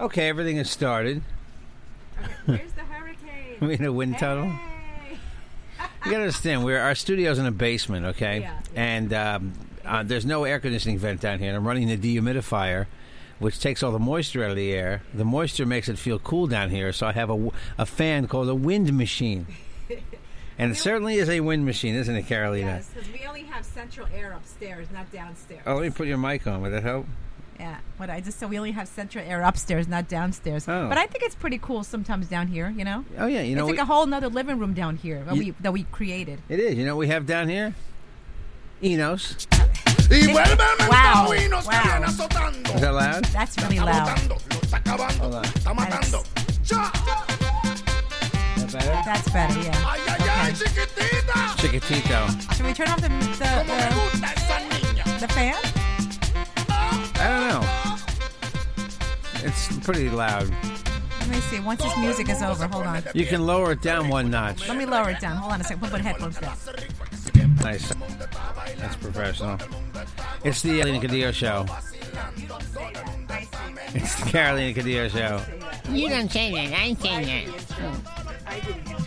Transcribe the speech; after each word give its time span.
Okay, 0.00 0.28
everything 0.28 0.56
has 0.56 0.70
started. 0.70 1.22
Here's 2.46 2.72
the 2.72 2.80
hurricane. 2.80 3.56
We 3.60 3.74
in 3.78 3.84
a 3.84 3.92
wind 3.92 4.18
tunnel. 4.18 4.52
You 6.04 6.10
gotta 6.10 6.16
understand, 6.24 6.64
we're 6.64 6.80
our 6.80 6.94
studio's 6.94 7.38
in 7.38 7.46
a 7.46 7.50
basement, 7.50 8.06
okay? 8.06 8.40
Yeah, 8.40 8.58
And 8.74 9.12
um, 9.14 9.52
uh, 9.84 10.02
there's 10.02 10.26
no 10.26 10.44
air 10.44 10.60
conditioning 10.60 10.98
vent 10.98 11.20
down 11.20 11.38
here, 11.38 11.48
and 11.48 11.56
I'm 11.56 11.66
running 11.66 11.88
the 11.88 11.96
dehumidifier, 11.96 12.86
which 13.38 13.58
takes 13.58 13.82
all 13.82 13.92
the 13.92 13.98
moisture 13.98 14.44
out 14.44 14.50
of 14.50 14.56
the 14.56 14.72
air. 14.72 15.02
The 15.14 15.24
moisture 15.24 15.64
makes 15.64 15.88
it 15.88 15.98
feel 15.98 16.18
cool 16.18 16.46
down 16.46 16.70
here, 16.70 16.92
so 16.92 17.06
I 17.06 17.12
have 17.12 17.30
a, 17.30 17.50
a 17.78 17.86
fan 17.86 18.26
called 18.26 18.48
a 18.48 18.54
wind 18.54 18.92
machine. 18.92 19.46
And 20.56 20.70
it 20.70 20.76
certainly 20.76 21.16
is 21.16 21.28
a 21.28 21.40
wind 21.40 21.64
machine, 21.64 21.96
isn't 21.96 22.14
it, 22.14 22.28
Carolina? 22.28 22.66
Yes, 22.76 22.88
because 22.94 23.10
we 23.10 23.26
only 23.26 23.42
have 23.42 23.64
central 23.64 24.06
air 24.14 24.30
upstairs, 24.30 24.86
not 24.92 25.10
downstairs. 25.10 25.62
Oh, 25.66 25.74
let 25.74 25.82
me 25.82 25.90
put 25.90 26.06
your 26.06 26.16
mic 26.16 26.46
on. 26.46 26.62
Would 26.62 26.72
that 26.72 26.84
help? 26.84 27.06
Yeah, 27.58 27.76
what 27.98 28.10
I 28.10 28.20
just 28.20 28.38
said, 28.38 28.50
we 28.50 28.58
only 28.58 28.72
have 28.72 28.88
central 28.88 29.24
air 29.24 29.42
upstairs, 29.42 29.86
not 29.86 30.08
downstairs. 30.08 30.68
Oh. 30.68 30.88
But 30.88 30.98
I 30.98 31.06
think 31.06 31.22
it's 31.24 31.34
pretty 31.36 31.58
cool 31.58 31.84
sometimes 31.84 32.26
down 32.28 32.48
here. 32.48 32.68
You 32.76 32.84
know, 32.84 33.04
Oh 33.18 33.26
yeah, 33.26 33.42
you 33.42 33.54
know 33.54 33.62
it's 33.68 33.70
like 33.70 33.76
we- 33.78 33.82
a 33.82 33.84
whole 33.84 34.06
nother 34.06 34.28
living 34.28 34.58
room 34.58 34.74
down 34.74 34.96
here 34.96 35.22
that 35.24 35.34
You- 35.36 35.40
we 35.40 35.50
that 35.60 35.72
we 35.72 35.84
created. 35.92 36.40
it 36.48 36.58
is. 36.58 36.74
You 36.76 36.84
know 36.84 36.96
what 36.96 37.00
we 37.00 37.08
have 37.08 37.26
down 37.26 37.48
here? 37.48 37.74
Enos. 38.82 39.46
Y 40.10 40.26
vuelve 40.26 40.60
el 40.60 40.88
Wow. 40.88 41.28
mentado 41.30 41.64
Wow. 41.64 42.74
Is 42.74 42.80
that 42.80 42.92
loud? 42.92 43.24
That's 43.26 43.56
really 43.62 43.78
loud. 43.78 44.04
botando, 44.04 44.34
lo 44.50 44.60
está 44.60 44.76
acabando, 44.78 45.20
Hold 45.22 45.34
on. 45.34 45.42
lo 45.42 45.48
está 45.48 45.74
matando. 45.74 46.24
¡Cha! 46.64 46.92
That 48.56 48.72
better? 48.72 49.02
That's 49.04 49.28
better. 49.30 49.60
Yeah. 49.60 49.84
¡Ay, 49.86 50.00
ay, 50.08 50.16
ay, 50.20 50.50
Okay. 50.52 51.78
Chiquitito. 51.78 52.54
Should 52.56 52.66
we 52.66 52.74
turn 52.74 52.88
off 52.88 53.00
the 53.00 53.08
the, 53.08 53.14
gusta 53.94 54.32
esa 54.36 54.58
niña! 54.68 55.04
the, 55.20 55.26
the 55.26 55.32
fan? 55.32 55.54
I 57.24 57.28
don't 57.28 57.48
know. 57.48 59.46
It's 59.48 59.78
pretty 59.78 60.10
loud. 60.10 60.50
Let 61.20 61.28
me 61.30 61.40
see. 61.40 61.58
Once 61.58 61.82
this 61.82 61.96
music 61.96 62.28
is 62.28 62.42
over, 62.42 62.66
hold 62.66 62.84
on. 62.84 63.02
You 63.14 63.24
can 63.24 63.46
lower 63.46 63.72
it 63.72 63.80
down 63.80 64.10
one 64.10 64.30
notch. 64.30 64.68
Let 64.68 64.76
me 64.76 64.84
lower 64.84 65.08
it 65.08 65.20
down. 65.20 65.38
Hold 65.38 65.54
on 65.54 65.60
a 65.62 65.64
second. 65.64 65.80
Put 65.80 65.92
my 65.92 66.00
headphones 66.00 66.38
down. 66.38 66.54
Nice. 67.62 67.94
That's 68.76 68.96
professional. 68.96 69.58
It's 70.44 70.60
the 70.60 70.80
Carolina 70.80 71.00
Cadillo 71.00 71.32
show. 71.32 71.64
It's 73.94 74.16
the 74.16 74.30
Carolina 74.30 74.74
Cadillo 74.74 75.08
show. 75.08 75.40
You 75.90 76.10
don't 76.10 76.30
say 76.30 76.52
that. 76.52 76.78
I 76.78 76.92
say 76.92 77.24
that. 77.24 77.54
Oh 77.80 79.03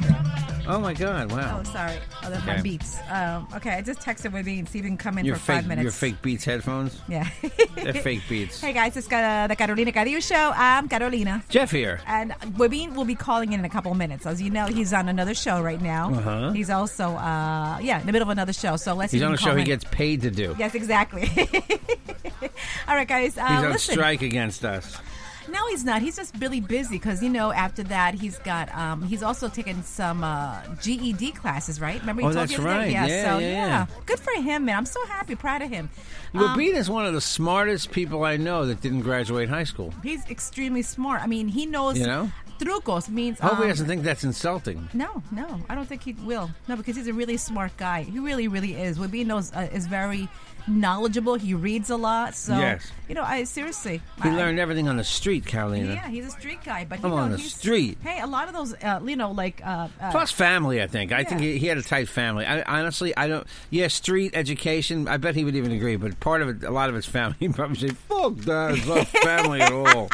my 0.68 0.94
God! 0.94 1.32
Wow. 1.32 1.62
Oh, 1.62 1.64
sorry. 1.72 1.98
Oh, 2.24 2.30
that's 2.30 2.46
my 2.46 2.54
Okay. 2.54 2.62
beats. 2.62 2.98
Um, 3.10 3.48
okay, 3.56 3.72
I 3.72 3.82
just 3.82 4.00
texted 4.02 4.34
with 4.34 4.46
me 4.46 4.60
and 4.60 4.68
see 4.68 4.80
if 4.80 4.84
he 4.86 4.90
can 4.90 4.98
come 4.98 5.18
in 5.18 5.26
Your 5.26 5.36
for 5.36 5.42
fake, 5.42 5.56
five 5.58 5.68
minutes. 5.68 5.84
your 5.84 5.92
fake 5.94 6.22
Beats 6.22 6.44
headphones. 6.46 7.00
Yeah. 7.08 7.28
They're 7.76 7.94
fake 7.94 8.22
Beats. 8.28 8.60
Hey 8.68 8.74
guys, 8.74 8.98
it's 8.98 9.10
uh, 9.12 9.48
the 9.48 9.56
Carolina 9.56 9.92
Cadillo 9.94 10.22
show. 10.22 10.52
I'm 10.56 10.90
Carolina. 10.90 11.42
Jeff 11.50 11.72
here. 11.72 12.02
And 12.06 12.32
Webin 12.58 12.96
will 12.96 13.06
be 13.06 13.16
calling 13.16 13.54
in 13.54 13.60
in 13.60 13.66
a 13.66 13.70
couple 13.70 13.92
of 13.94 13.98
minutes. 13.98 14.26
As 14.26 14.42
you 14.42 14.50
know, 14.50 14.66
he's 14.66 14.92
on 14.94 15.08
another 15.08 15.34
show 15.34 15.62
right 15.62 15.82
now. 15.82 16.12
Uh-huh. 16.14 16.52
He's 16.52 16.70
also, 16.70 17.12
uh, 17.12 17.80
yeah, 17.82 18.00
in 18.02 18.06
the 18.06 18.12
middle 18.12 18.28
of 18.28 18.32
another 18.32 18.54
show. 18.54 18.76
So 18.76 18.94
let's 18.94 19.12
see 19.12 19.18
He's 19.18 19.22
if 19.24 19.28
on 19.28 19.32
he 19.32 19.36
a 19.36 19.38
can 19.38 19.46
show 19.46 19.50
call 19.52 19.58
he 19.60 19.64
gets 19.64 19.86
paid 19.86 20.22
to 20.24 20.32
do. 20.32 20.56
Yes, 20.60 20.76
exactly. 20.76 21.30
All 22.88 22.96
right, 22.96 23.08
guys. 23.08 23.38
Uh, 23.38 23.48
He's 23.48 23.64
on 23.64 23.72
listen. 23.72 23.94
strike 23.94 24.22
against 24.22 24.66
us. 24.66 24.98
No, 25.50 25.68
he's 25.68 25.84
not. 25.84 26.02
He's 26.02 26.16
just 26.16 26.36
really 26.40 26.62
busy 26.62 26.96
because 26.98 27.24
you 27.24 27.30
know. 27.30 27.52
After 27.52 27.84
that, 27.84 28.14
he's 28.16 28.38
got. 28.40 28.74
Um, 28.76 29.04
he's 29.04 29.24
also 29.24 29.50
taken 29.50 29.84
some 29.84 30.24
uh, 30.24 30.62
GED 30.82 31.32
classes, 31.32 31.80
right? 31.82 32.00
Remember 32.02 32.22
he 32.22 32.28
Oh, 32.28 32.34
told 32.34 32.52
you 32.52 32.60
right. 32.60 32.92
Yeah. 32.92 33.06
Yeah, 33.06 33.24
so 33.34 33.40
yeah, 33.40 33.50
yeah. 33.52 33.86
good 34.06 34.20
for 34.20 34.34
him, 34.42 34.66
man. 34.66 34.78
I'm 34.78 34.86
so 34.86 35.04
happy, 35.06 35.36
proud 35.36 35.62
of 35.62 35.70
him. 35.70 35.90
Um, 36.34 36.60
is 36.60 36.90
one 36.90 37.06
of 37.06 37.14
the 37.14 37.22
smartest 37.22 37.92
people 37.92 38.24
I 38.24 38.38
know 38.38 38.66
that 38.66 38.82
didn't 38.82 39.02
graduate 39.02 39.50
high 39.50 39.64
school. 39.64 39.94
he's 40.04 40.26
extremely 40.30 40.82
smart. 40.82 41.22
I 41.22 41.28
mean, 41.28 41.48
he 41.48 41.66
knows. 41.66 41.98
You 41.98 42.08
know? 42.08 42.32
trucos 42.60 43.10
means. 43.10 43.40
Hope 43.40 43.58
he 43.58 43.64
um, 43.64 43.70
doesn't 43.70 43.88
think 43.88 44.04
that's 44.04 44.24
insulting. 44.24 44.90
No, 44.94 45.22
no, 45.32 45.60
I 45.70 45.76
don't 45.76 45.86
think 45.86 46.04
he 46.04 46.14
will. 46.14 46.50
No, 46.68 46.76
because 46.76 46.96
he's 46.96 47.08
a 47.08 47.14
really 47.14 47.38
smart 47.38 47.76
guy. 47.78 48.04
He 48.04 48.20
really, 48.20 48.48
really 48.48 48.74
is. 48.74 48.98
Webin 48.98 49.28
knows 49.28 49.52
uh, 49.54 49.70
is 49.72 49.88
very 49.88 50.28
knowledgeable. 50.68 51.36
He 51.36 51.54
reads 51.54 51.90
a 51.90 51.96
lot. 51.98 52.36
So 52.36 52.58
Yes. 52.58 52.92
you 53.08 53.16
know, 53.16 53.24
I 53.24 53.44
seriously. 53.46 54.02
He 54.24 54.30
I- 54.30 54.36
learned 54.36 54.60
everything 54.60 54.88
on 54.88 54.98
the 54.98 55.04
street, 55.04 55.46
Carolina. 55.46 55.94
Yeah, 55.94 56.08
he's 56.08 56.26
a 56.28 56.32
street 56.32 56.60
guy, 56.64 56.86
but 56.88 57.00
I'm 57.00 57.06
you 57.06 57.10
know, 57.12 57.16
on 57.24 57.32
the 57.32 57.40
street. 57.40 57.98
Hey, 58.04 58.20
a 58.22 58.28
lot 58.28 58.48
of 58.48 58.54
those, 58.54 58.74
uh, 58.84 59.00
you 59.06 59.16
know, 59.16 59.32
like 59.32 59.62
uh, 59.66 59.88
uh, 60.02 60.12
Plus 60.12 60.32
family, 60.32 60.82
I 60.82 60.88
think. 60.88 61.12
I 61.12 61.24
think 61.24 61.42
he, 61.42 61.58
he 61.58 61.68
had 61.68 61.78
a 61.78 61.84
tight 61.84 62.08
family. 62.10 62.46
I, 62.46 62.62
honestly, 62.64 63.16
I 63.16 63.28
don't. 63.28 63.48
Yeah, 63.70 63.88
street 63.88 64.32
education. 64.36 65.08
I 65.08 65.18
bet 65.18 65.36
he 65.36 65.44
would 65.44 65.56
even 65.56 65.72
agree. 65.72 65.96
But 65.96 66.20
part 66.20 66.42
of 66.42 66.50
it, 66.50 66.64
a 66.64 66.72
lot 66.72 66.90
of 66.90 66.96
it's 66.96 67.08
family. 67.08 67.36
He'd 67.40 67.56
probably 67.56 67.78
say, 67.78 67.90
"Fuck 67.90 68.36
that, 68.40 68.76
it's 68.78 68.86
not 68.88 69.08
family 69.08 69.62
at 69.62 69.72
all." 69.72 70.10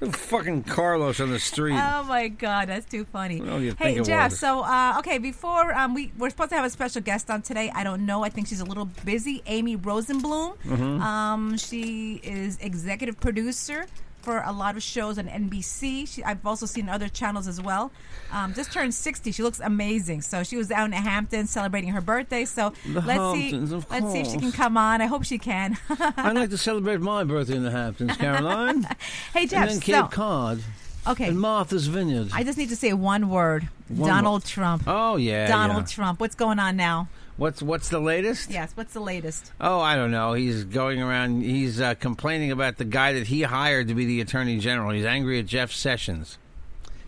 Fucking 0.12 0.62
Carlos 0.62 1.20
on 1.20 1.30
the 1.30 1.38
street. 1.38 1.74
Oh 1.74 2.04
my 2.04 2.28
God, 2.28 2.68
that's 2.68 2.86
too 2.86 3.04
funny. 3.04 3.40
Well, 3.40 3.58
hey 3.78 4.00
Jeff, 4.00 4.32
so 4.32 4.62
uh, 4.62 4.94
okay, 4.98 5.18
before 5.18 5.74
um, 5.74 5.92
we 5.94 6.10
we're 6.16 6.30
supposed 6.30 6.50
to 6.50 6.56
have 6.56 6.64
a 6.64 6.70
special 6.70 7.02
guest 7.02 7.30
on 7.30 7.42
today. 7.42 7.70
I 7.74 7.84
don't 7.84 8.06
know. 8.06 8.24
I 8.24 8.30
think 8.30 8.48
she's 8.48 8.60
a 8.60 8.64
little 8.64 8.86
busy. 9.04 9.42
Amy 9.46 9.76
Rosenblum. 9.76 10.56
Mm-hmm. 10.58 11.02
Um, 11.02 11.56
she 11.58 12.14
is 12.22 12.56
executive 12.62 13.20
producer 13.20 13.86
for 14.22 14.42
a 14.44 14.52
lot 14.52 14.76
of 14.76 14.82
shows 14.82 15.18
on 15.18 15.26
NBC. 15.26 16.06
She, 16.08 16.22
I've 16.22 16.44
also 16.46 16.66
seen 16.66 16.88
other 16.88 17.08
channels 17.08 17.48
as 17.48 17.60
well. 17.60 17.90
Um, 18.32 18.54
just 18.54 18.72
turned 18.72 18.94
sixty. 18.94 19.32
She 19.32 19.42
looks 19.42 19.60
amazing. 19.60 20.22
So 20.22 20.42
she 20.42 20.56
was 20.56 20.68
down 20.68 20.92
in 20.92 21.02
Hampton 21.02 21.46
celebrating 21.46 21.90
her 21.90 22.00
birthday. 22.00 22.44
So 22.44 22.72
The 22.86 23.00
let's 23.00 23.08
Hamptons, 23.18 23.70
see. 23.70 23.76
let's 23.90 24.12
see 24.12 24.18
if 24.20 24.26
she 24.28 24.38
can 24.38 24.52
come 24.52 24.76
on. 24.76 25.00
I 25.00 25.06
hope 25.06 25.24
she 25.24 25.38
can. 25.38 25.76
I'd 25.88 26.34
like 26.36 26.50
to 26.50 26.58
celebrate 26.58 27.00
my 27.00 27.24
birthday 27.24 27.56
in 27.56 27.62
the 27.62 27.70
Hamptons, 27.70 28.16
Caroline, 28.16 28.86
hey 29.32 29.46
Jeff. 29.46 29.62
and 29.62 29.70
then 29.70 29.80
Cape 29.80 29.94
so, 29.94 30.06
Cod, 30.08 30.62
okay. 31.08 31.28
and 31.28 31.40
Martha's 31.40 31.86
Vineyard. 31.86 32.28
I 32.32 32.44
just 32.44 32.58
need 32.58 32.68
to 32.68 32.76
say 32.76 32.92
one 32.92 33.28
word. 33.30 33.68
One 33.88 34.08
Donald 34.08 34.44
Trump. 34.44 34.84
oh 34.86 35.16
yeah, 35.16 35.48
Donald 35.48 35.82
yeah. 35.82 35.94
Trump. 35.94 36.20
What's 36.20 36.34
going 36.36 36.58
on 36.58 36.76
now? 36.76 37.08
What's 37.40 37.62
what's 37.62 37.88
the 37.88 38.00
latest? 38.00 38.50
Yes, 38.50 38.72
what's 38.74 38.92
the 38.92 39.00
latest? 39.00 39.50
Oh, 39.58 39.80
I 39.80 39.96
don't 39.96 40.10
know. 40.10 40.34
He's 40.34 40.64
going 40.64 41.00
around. 41.00 41.40
He's 41.40 41.80
uh, 41.80 41.94
complaining 41.94 42.52
about 42.52 42.76
the 42.76 42.84
guy 42.84 43.14
that 43.14 43.28
he 43.28 43.40
hired 43.40 43.88
to 43.88 43.94
be 43.94 44.04
the 44.04 44.20
attorney 44.20 44.58
general. 44.58 44.90
He's 44.90 45.06
angry 45.06 45.38
at 45.38 45.46
Jeff 45.46 45.72
Sessions. 45.72 46.36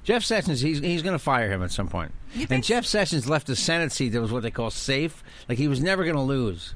Jeff 0.05 0.25
Sessions, 0.25 0.63
he's 0.63 0.79
he's 0.79 1.03
going 1.03 1.13
to 1.13 1.19
fire 1.23 1.51
him 1.51 1.63
at 1.63 1.71
some 1.71 1.87
point. 1.87 2.13
And 2.49 2.65
Jeff 2.65 2.87
Sessions 2.87 3.29
left 3.29 3.51
a 3.51 3.55
Senate 3.55 3.93
seat 3.93 4.09
that 4.09 4.23
was 4.23 4.33
what 4.33 4.43
they 4.43 4.51
call 4.51 4.71
safe, 4.71 5.23
like 5.51 5.59
he 5.59 5.69
was 5.69 5.83
never 5.83 6.03
going 6.03 6.17
to 6.17 6.23
lose. 6.23 6.75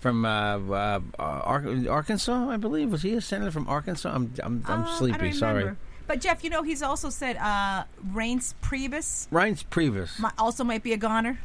From 0.00 0.24
uh, 0.24 0.56
uh, 0.56 1.00
Ar- 1.18 1.64
Arkansas, 1.90 2.48
I 2.48 2.56
believe. 2.56 2.90
Was 2.92 3.02
he 3.02 3.12
a 3.12 3.20
senator 3.20 3.50
from 3.50 3.68
Arkansas? 3.68 4.08
I'm 4.10 4.32
I'm, 4.42 4.64
I'm 4.66 4.84
Uh, 4.84 4.96
sleepy. 4.96 5.32
Sorry. 5.32 5.70
But 6.06 6.22
Jeff, 6.22 6.42
you 6.42 6.48
know, 6.48 6.62
he's 6.62 6.82
also 6.82 7.10
said 7.10 7.36
uh, 7.36 7.84
Reince 8.10 8.54
Priebus 8.62 9.28
Reince 9.28 9.64
Priebus. 9.66 10.32
also 10.38 10.64
might 10.64 10.82
be 10.82 10.94
a 10.94 10.96
goner. 10.96 11.38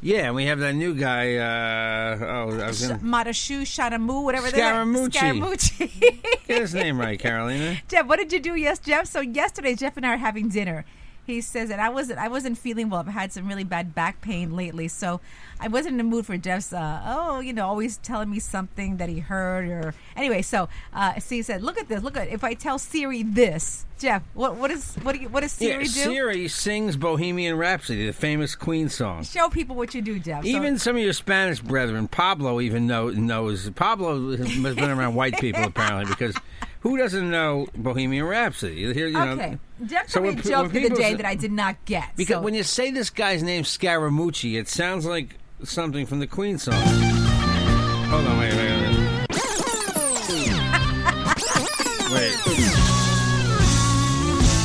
Yeah, 0.00 0.26
and 0.26 0.34
we 0.34 0.46
have 0.46 0.60
that 0.60 0.74
new 0.74 0.94
guy. 0.94 1.36
Uh, 1.36 2.18
oh, 2.20 2.60
I 2.60 2.68
was 2.68 2.86
gonna 2.86 3.00
Marashu 3.00 3.62
Shadamu, 3.62 4.22
whatever 4.22 4.48
Scaramucci. 4.48 5.10
Scaramucci. 5.10 6.22
get 6.46 6.60
his 6.60 6.74
name 6.74 7.00
right, 7.00 7.18
Carolina. 7.18 7.78
Jeff, 7.88 8.06
what 8.06 8.18
did 8.18 8.32
you 8.32 8.38
do 8.38 8.54
yes, 8.54 8.78
Jeff? 8.78 9.06
So 9.06 9.20
yesterday, 9.20 9.74
Jeff 9.74 9.96
and 9.96 10.06
I 10.06 10.14
are 10.14 10.16
having 10.16 10.48
dinner, 10.48 10.84
He 11.28 11.42
says 11.42 11.68
that 11.68 11.78
I 11.78 11.90
wasn't 11.90 12.18
I 12.18 12.28
wasn't 12.28 12.56
feeling 12.56 12.88
well. 12.88 13.00
I've 13.00 13.08
had 13.08 13.32
some 13.34 13.46
really 13.46 13.62
bad 13.62 13.94
back 13.94 14.22
pain 14.22 14.56
lately, 14.56 14.88
so 14.88 15.20
I 15.60 15.68
wasn't 15.68 15.92
in 15.92 15.98
the 15.98 16.04
mood 16.04 16.24
for 16.24 16.38
Jeff's. 16.38 16.72
Uh, 16.72 17.02
oh, 17.04 17.40
you 17.40 17.52
know, 17.52 17.66
always 17.66 17.98
telling 17.98 18.30
me 18.30 18.38
something 18.38 18.96
that 18.96 19.10
he 19.10 19.18
heard 19.18 19.68
or 19.68 19.94
anyway. 20.16 20.40
So, 20.40 20.70
uh, 20.94 21.20
so 21.20 21.34
he 21.34 21.42
said, 21.42 21.62
"Look 21.62 21.78
at 21.78 21.86
this. 21.86 22.02
Look 22.02 22.16
at 22.16 22.28
if 22.28 22.44
I 22.44 22.54
tell 22.54 22.78
Siri 22.78 23.24
this, 23.24 23.84
Jeff. 23.98 24.22
What 24.32 24.56
what 24.56 24.70
is 24.70 24.94
what 25.02 25.16
do 25.16 25.20
you, 25.20 25.28
what 25.28 25.40
does 25.40 25.52
Siri 25.52 25.72
yeah, 25.72 25.82
do? 25.82 25.88
Siri 25.88 26.48
sings 26.48 26.96
Bohemian 26.96 27.58
Rhapsody, 27.58 28.06
the 28.06 28.14
famous 28.14 28.54
Queen 28.54 28.88
song. 28.88 29.22
Show 29.22 29.50
people 29.50 29.76
what 29.76 29.94
you 29.94 30.00
do, 30.00 30.18
Jeff. 30.18 30.44
So- 30.44 30.48
Even 30.48 30.78
some 30.78 30.96
of 30.96 31.02
your 31.02 31.12
Spanish 31.12 31.60
brethren, 31.60 32.08
Pablo 32.08 32.58
even 32.60 32.86
know, 32.86 33.10
knows. 33.10 33.68
Pablo 33.70 34.34
has 34.34 34.74
been 34.74 34.90
around 34.90 35.14
white 35.14 35.38
people 35.38 35.64
apparently 35.64 36.06
because 36.06 36.34
who 36.88 36.96
doesn't 36.96 37.30
know 37.30 37.66
Bohemian 37.76 38.24
Rhapsody? 38.24 38.76
You 38.76 38.92
hear- 38.92 39.08
you 39.08 39.12
know- 39.12 39.32
okay, 39.32 39.58
Jeff 39.84 40.08
So 40.08 40.22
when 40.22 40.38
a 40.38 40.42
joke 40.42 40.72
when 40.72 40.84
the 40.84 40.88
day 40.90 41.12
that 41.14 41.26
I 41.26 41.34
did 41.34 41.52
not 41.52 41.76
get. 41.84 42.16
Because 42.16 42.36
so- 42.36 42.40
when 42.40 42.54
you 42.54 42.62
say 42.62 42.90
this 42.90 43.10
guy's 43.10 43.42
name 43.42 43.64
Scaramucci, 43.64 44.58
it 44.58 44.68
sounds 44.68 45.04
like 45.04 45.34
something 45.64 46.06
from 46.06 46.20
the 46.20 46.26
Queen 46.26 46.56
song. 46.56 46.72
Hold 46.72 48.26
on, 48.26 48.38
wait, 48.38 48.54
wait, 48.54 48.80
wait. 48.80 48.96
wait. 52.10 52.32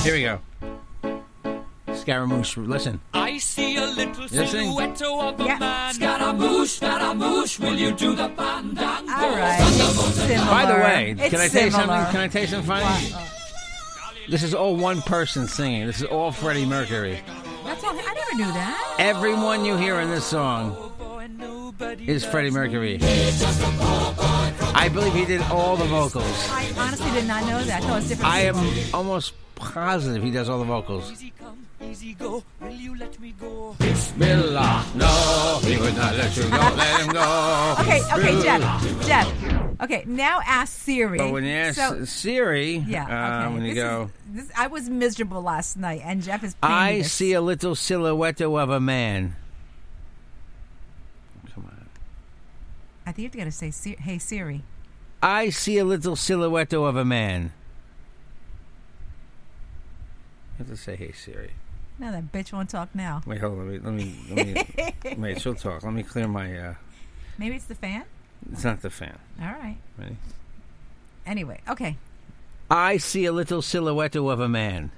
Here 0.04 0.14
we 0.14 0.22
go. 0.24 0.40
Scaramouche, 2.04 2.58
listen. 2.58 3.00
I 3.14 3.38
see 3.38 3.78
a 3.78 3.86
little 3.86 4.24
You 4.24 4.28
sing. 4.28 4.48
silhouette 4.48 5.02
of 5.02 5.40
a 5.40 5.44
Yeah. 5.46 5.58
man. 5.58 5.94
Scaramouche, 5.94 6.70
Scaramouche, 6.72 7.60
will 7.60 7.78
you 7.80 7.92
do 7.94 8.14
the 8.14 8.28
fandango? 8.36 9.14
all 9.14 9.36
right, 9.38 9.62
similar. 10.12 10.46
By 10.52 10.66
the 10.66 10.74
way, 10.74 11.16
It's 11.18 11.30
can 11.30 11.40
I 11.40 11.48
tell 11.48 11.64
you 11.64 11.72
something? 11.72 12.06
Can 12.12 12.20
I 12.20 12.28
tell 12.28 12.42
you 12.42 12.48
something 12.50 12.68
funny? 12.68 13.16
This 14.28 14.44
is 14.44 14.54
all 14.54 14.76
one 14.76 15.02
person 15.02 15.48
singing. 15.48 15.86
This 15.88 16.00
is 16.02 16.04
all 16.08 16.34
Freddie 16.34 16.66
Mercury. 16.66 17.22
That's 17.64 17.82
all. 17.86 17.92
I 17.92 18.14
never 18.14 18.36
knew 18.36 18.52
that. 18.52 18.96
Everyone 19.00 19.64
you 19.64 19.78
hear 19.78 20.02
in 20.02 20.10
this 20.10 20.26
song 20.26 20.76
is 22.06 22.26
Freddie. 22.26 22.52
Mercury. 22.52 23.00
I 24.76 24.90
believe 24.92 25.14
he 25.14 25.24
did 25.24 25.42
all 25.44 25.78
the 25.78 25.86
vocals. 25.86 26.50
I 26.52 26.68
honestly 26.78 27.12
did 27.12 27.28
not 27.28 27.46
know 27.46 27.64
that. 27.64 27.82
I 27.82 27.86
thought 27.86 27.92
it 27.92 27.96
was 27.96 28.08
different. 28.10 28.30
I 28.34 28.40
am 28.42 28.58
almost 28.94 29.34
positive 29.56 30.22
he 30.22 30.32
does 30.32 30.50
all 30.50 30.60
the 30.60 30.66
vocals. 30.66 31.14
Easy 31.94 32.16
go. 32.16 32.44
Will 32.60 32.72
you 32.72 32.98
let 32.98 33.20
me 33.20 33.36
go? 33.40 33.76
Bismillah, 33.78 34.84
no, 34.96 35.60
he 35.64 35.78
would 35.78 35.96
not 35.96 36.16
let 36.16 36.36
you 36.36 36.42
go. 36.42 36.50
Let 36.50 37.02
him 37.02 37.14
go. 37.14 37.76
Okay, 37.82 38.02
okay, 38.14 38.42
Jeff. 38.42 39.06
Jeff. 39.06 39.80
Okay, 39.80 40.04
now 40.08 40.42
ask 40.44 40.76
Siri. 40.76 41.20
But 41.20 41.32
when 41.32 41.44
you 41.44 41.52
ask 41.52 41.78
So- 41.78 42.04
Siri, 42.06 42.78
yeah, 42.78 43.04
uh, 43.06 43.46
okay. 43.46 43.54
when 43.54 43.64
you 43.66 43.76
this 43.76 43.84
go, 43.84 44.10
Is, 44.36 44.48
this, 44.48 44.58
I 44.58 44.66
was 44.66 44.90
miserable 44.90 45.44
last 45.44 45.78
night, 45.78 46.02
and 46.04 46.24
Jeff 46.24 46.44
is. 46.44 46.56
I 46.64 46.98
this. 47.04 47.12
see 47.12 47.34
a 47.34 47.42
little 47.42 47.76
silhouette 47.76 48.42
of 48.42 48.70
a 48.72 48.80
man. 48.80 49.36
Come 51.54 51.66
on. 51.66 51.86
I 53.06 53.12
think 53.12 53.36
you're 53.36 53.42
gonna 53.42 53.52
say, 53.52 53.72
"Hey 54.00 54.18
Siri." 54.18 54.64
I 55.22 55.52
see 55.52 55.78
a 55.78 55.86
little 55.86 56.16
silhouette 56.16 56.74
of 56.74 56.96
a 56.96 57.06
man. 57.06 57.54
You 60.58 60.66
have 60.66 60.68
to 60.70 60.76
say, 60.78 60.96
"Hey 60.96 61.12
Siri." 61.12 61.52
No, 62.00 62.12
that 62.12 62.32
bitch 62.32 62.52
won't 62.52 62.70
talk 62.70 62.90
now. 62.96 63.22
Wait, 63.26 63.40
hold 63.40 63.60
on. 63.60 63.68
Wait, 63.70 63.84
let 63.84 63.94
me. 63.94 64.16
Let 64.30 64.48
me 64.48 65.16
wait, 65.18 65.42
she'll 65.42 65.56
talk. 65.56 65.84
Let 65.84 65.94
me 65.94 66.04
clear 66.04 66.28
my. 66.28 66.58
uh 66.58 66.74
Maybe 67.38 67.56
it's 67.56 67.66
the 67.66 67.76
fan. 67.76 68.04
It's 68.52 68.64
not 68.64 68.82
the 68.82 68.90
fan. 68.90 69.18
All 69.42 69.48
right. 69.48 69.78
Ready? 69.98 70.18
Anyway, 71.26 71.62
okay. 71.70 71.98
I 72.70 72.98
see 72.98 73.26
a 73.26 73.32
little 73.32 73.62
silhouette 73.62 74.16
of 74.16 74.40
a 74.40 74.50
man. 74.50 74.92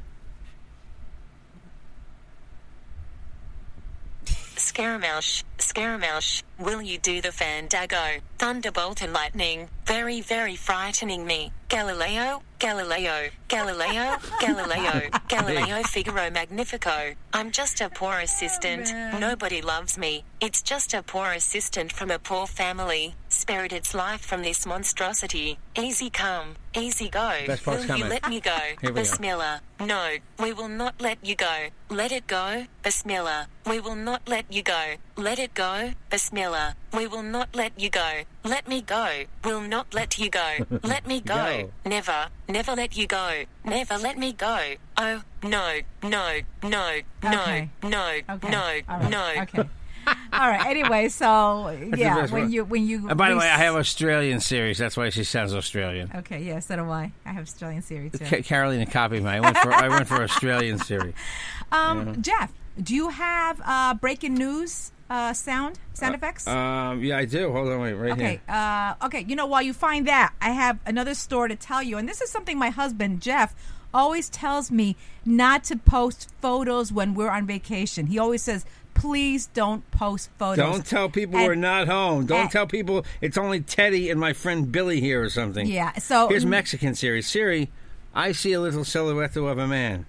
Scaramouche, 4.76 5.46
Scaramouche, 5.58 6.44
will 6.60 6.82
you 6.82 6.98
do 6.98 7.22
the 7.22 7.32
fandango? 7.32 8.20
Thunderbolt 8.38 9.02
and 9.02 9.14
lightning, 9.14 9.70
very, 9.86 10.20
very 10.20 10.58
frightening 10.58 11.26
me. 11.26 11.54
Galileo, 11.70 12.44
Galileo, 12.60 13.30
Galileo, 13.48 14.18
Galileo, 14.42 15.10
Galileo 15.30 15.82
Figaro 15.84 16.30
Magnifico. 16.30 17.14
I'm 17.32 17.52
just 17.52 17.80
a 17.80 17.90
poor 17.90 18.20
assistant. 18.20 18.92
Oh, 18.94 19.18
Nobody 19.18 19.62
loves 19.62 19.98
me. 19.98 20.26
It's 20.42 20.62
just 20.62 20.94
a 20.94 21.02
poor 21.02 21.32
assistant 21.32 21.94
from 21.94 22.12
a 22.12 22.20
poor 22.20 22.46
family. 22.46 23.16
Spared 23.46 23.74
its 23.74 23.94
life 23.94 24.22
from 24.22 24.42
this 24.42 24.66
monstrosity. 24.66 25.60
Easy 25.78 26.10
come, 26.10 26.56
easy 26.76 27.10
go. 27.10 27.30
Best 27.46 27.64
part's 27.64 27.88
will 27.88 27.98
you 28.00 28.06
let 28.06 28.28
me 28.28 28.40
go? 28.42 28.58
Here 28.82 28.92
we 28.92 29.04
go. 29.04 29.58
No, 29.86 30.16
we 30.40 30.52
will 30.52 30.68
not 30.68 31.00
let 31.00 31.20
you 31.24 31.36
go. 31.36 31.68
Let 31.92 32.12
it 32.12 32.26
go. 32.26 32.66
Bismillah. 32.82 33.46
We 33.68 33.80
will 33.80 33.94
not 33.94 34.24
let 34.28 34.52
you 34.52 34.64
go. 34.64 34.96
Let 35.16 35.38
it 35.38 35.54
go. 35.54 35.92
Bismillah. 36.10 36.76
We 36.92 37.06
will 37.06 37.22
not 37.22 37.50
let 37.56 37.80
you 37.80 37.92
go. 37.92 38.22
Let 38.44 38.68
me 38.68 38.82
go. 38.82 39.26
Will 39.44 39.62
not 39.62 39.94
let 39.94 40.18
you 40.18 40.32
go. 40.32 40.50
Let 40.84 41.06
me 41.06 41.22
go. 41.22 41.36
Go. 41.36 41.72
Never, 41.86 42.30
never 42.50 42.72
let 42.76 42.98
you 42.98 43.06
go. 43.06 43.44
Never 43.64 43.98
let 44.00 44.18
me 44.18 44.34
go. 44.34 44.74
Oh, 44.98 45.22
no, 45.44 45.82
no, 46.02 46.40
no, 46.64 47.00
no, 47.24 47.32
Okay. 47.32 47.70
no, 47.84 48.08
Okay. 48.28 48.50
no, 48.50 48.80
All 48.90 49.00
right. 49.02 49.10
no. 49.12 49.42
Okay. 49.44 49.70
All 50.34 50.50
right. 50.50 50.66
Anyway, 50.66 51.10
so 51.10 51.70
yeah, 51.96 52.26
when 52.28 52.44
one. 52.44 52.52
you 52.52 52.66
when 52.66 52.86
you. 52.88 53.08
And 53.10 53.18
by 53.18 53.30
the 53.30 53.38
way, 53.38 53.46
I 53.46 53.58
have 53.58 53.76
Australian 53.76 54.40
series. 54.40 54.78
That's 54.78 54.98
why 54.98 55.10
she 55.10 55.24
sounds 55.24 55.54
Australian. 55.54 56.12
Okay. 56.16 56.42
Yeah. 56.44 56.60
So 56.60 56.76
do 56.76 56.90
I. 56.90 57.12
I 57.26 57.30
have 57.32 57.44
Australian 57.44 57.82
Siri 57.82 58.10
too. 58.10 58.26
Ca- 58.26 58.42
Carolina 58.42 58.86
copied 58.86 59.24
me. 59.24 59.30
I 59.30 59.40
went 59.40 59.58
for 59.58 59.72
I 59.74 59.88
went 59.90 60.08
for 60.08 60.22
Australian 60.24 60.80
series. 60.80 61.14
Um, 61.72 62.22
Jeff, 62.22 62.54
do 62.82 62.94
you 62.96 63.10
have 63.10 63.60
uh, 63.66 63.96
breaking 63.96 64.36
news 64.36 64.92
uh, 65.10 65.34
sound 65.34 65.80
sound 65.94 66.14
effects? 66.16 66.48
Um, 66.48 67.04
yeah, 67.04 67.18
I 67.18 67.26
do. 67.26 67.52
Hold 67.52 67.68
on, 67.70 67.82
wait, 67.82 67.94
right 67.94 68.12
Okay. 68.14 68.30
here. 68.30 68.42
Uh, 68.48 68.94
okay. 69.06 69.26
You 69.28 69.36
know, 69.36 69.48
while 69.48 69.64
you 69.64 69.74
find 69.74 70.08
that, 70.08 70.34
I 70.40 70.52
have 70.52 70.78
another 70.86 71.16
story 71.16 71.50
to 71.50 71.56
tell 71.56 71.82
you, 71.82 71.98
and 71.98 72.08
this 72.08 72.22
is 72.22 72.30
something 72.30 72.58
my 72.58 72.70
husband 72.70 73.20
Jeff 73.22 73.56
always 73.94 74.30
tells 74.30 74.70
me 74.72 74.96
not 75.26 75.64
to 75.66 75.76
post 75.76 76.30
photos 76.40 76.94
when 76.94 77.14
we're 77.16 77.32
on 77.32 77.48
vacation. 77.48 78.06
He 78.08 78.20
always 78.20 78.44
says, 78.44 78.64
"Please 78.96 79.46
don't 79.54 79.90
post 79.92 80.30
photos." 80.40 80.58
Don't 80.58 80.86
tell 80.86 81.08
people 81.10 81.38
And- 81.38 81.46
we're 81.48 81.54
not 81.56 81.88
home. 81.88 82.26
Don't 82.26 82.42
and- 82.42 82.52
tell 82.52 82.66
people 82.66 83.06
it's 83.22 83.38
only 83.38 83.62
Teddy 83.62 84.10
and 84.10 84.20
my 84.20 84.34
friend 84.34 84.72
Billy 84.72 85.00
here 85.00 85.22
or 85.22 85.30
something. 85.30 85.68
Yeah. 85.68 85.94
So 86.00 86.28
Here's 86.28 86.46
Mexican 86.46 86.96
series. 86.96 87.28
Siri, 87.28 87.70
I 88.16 88.32
see 88.32 88.54
a 88.54 88.60
little 88.60 88.84
silhouette 88.84 89.36
of 89.36 89.58
a 89.60 89.68
man. 89.68 90.08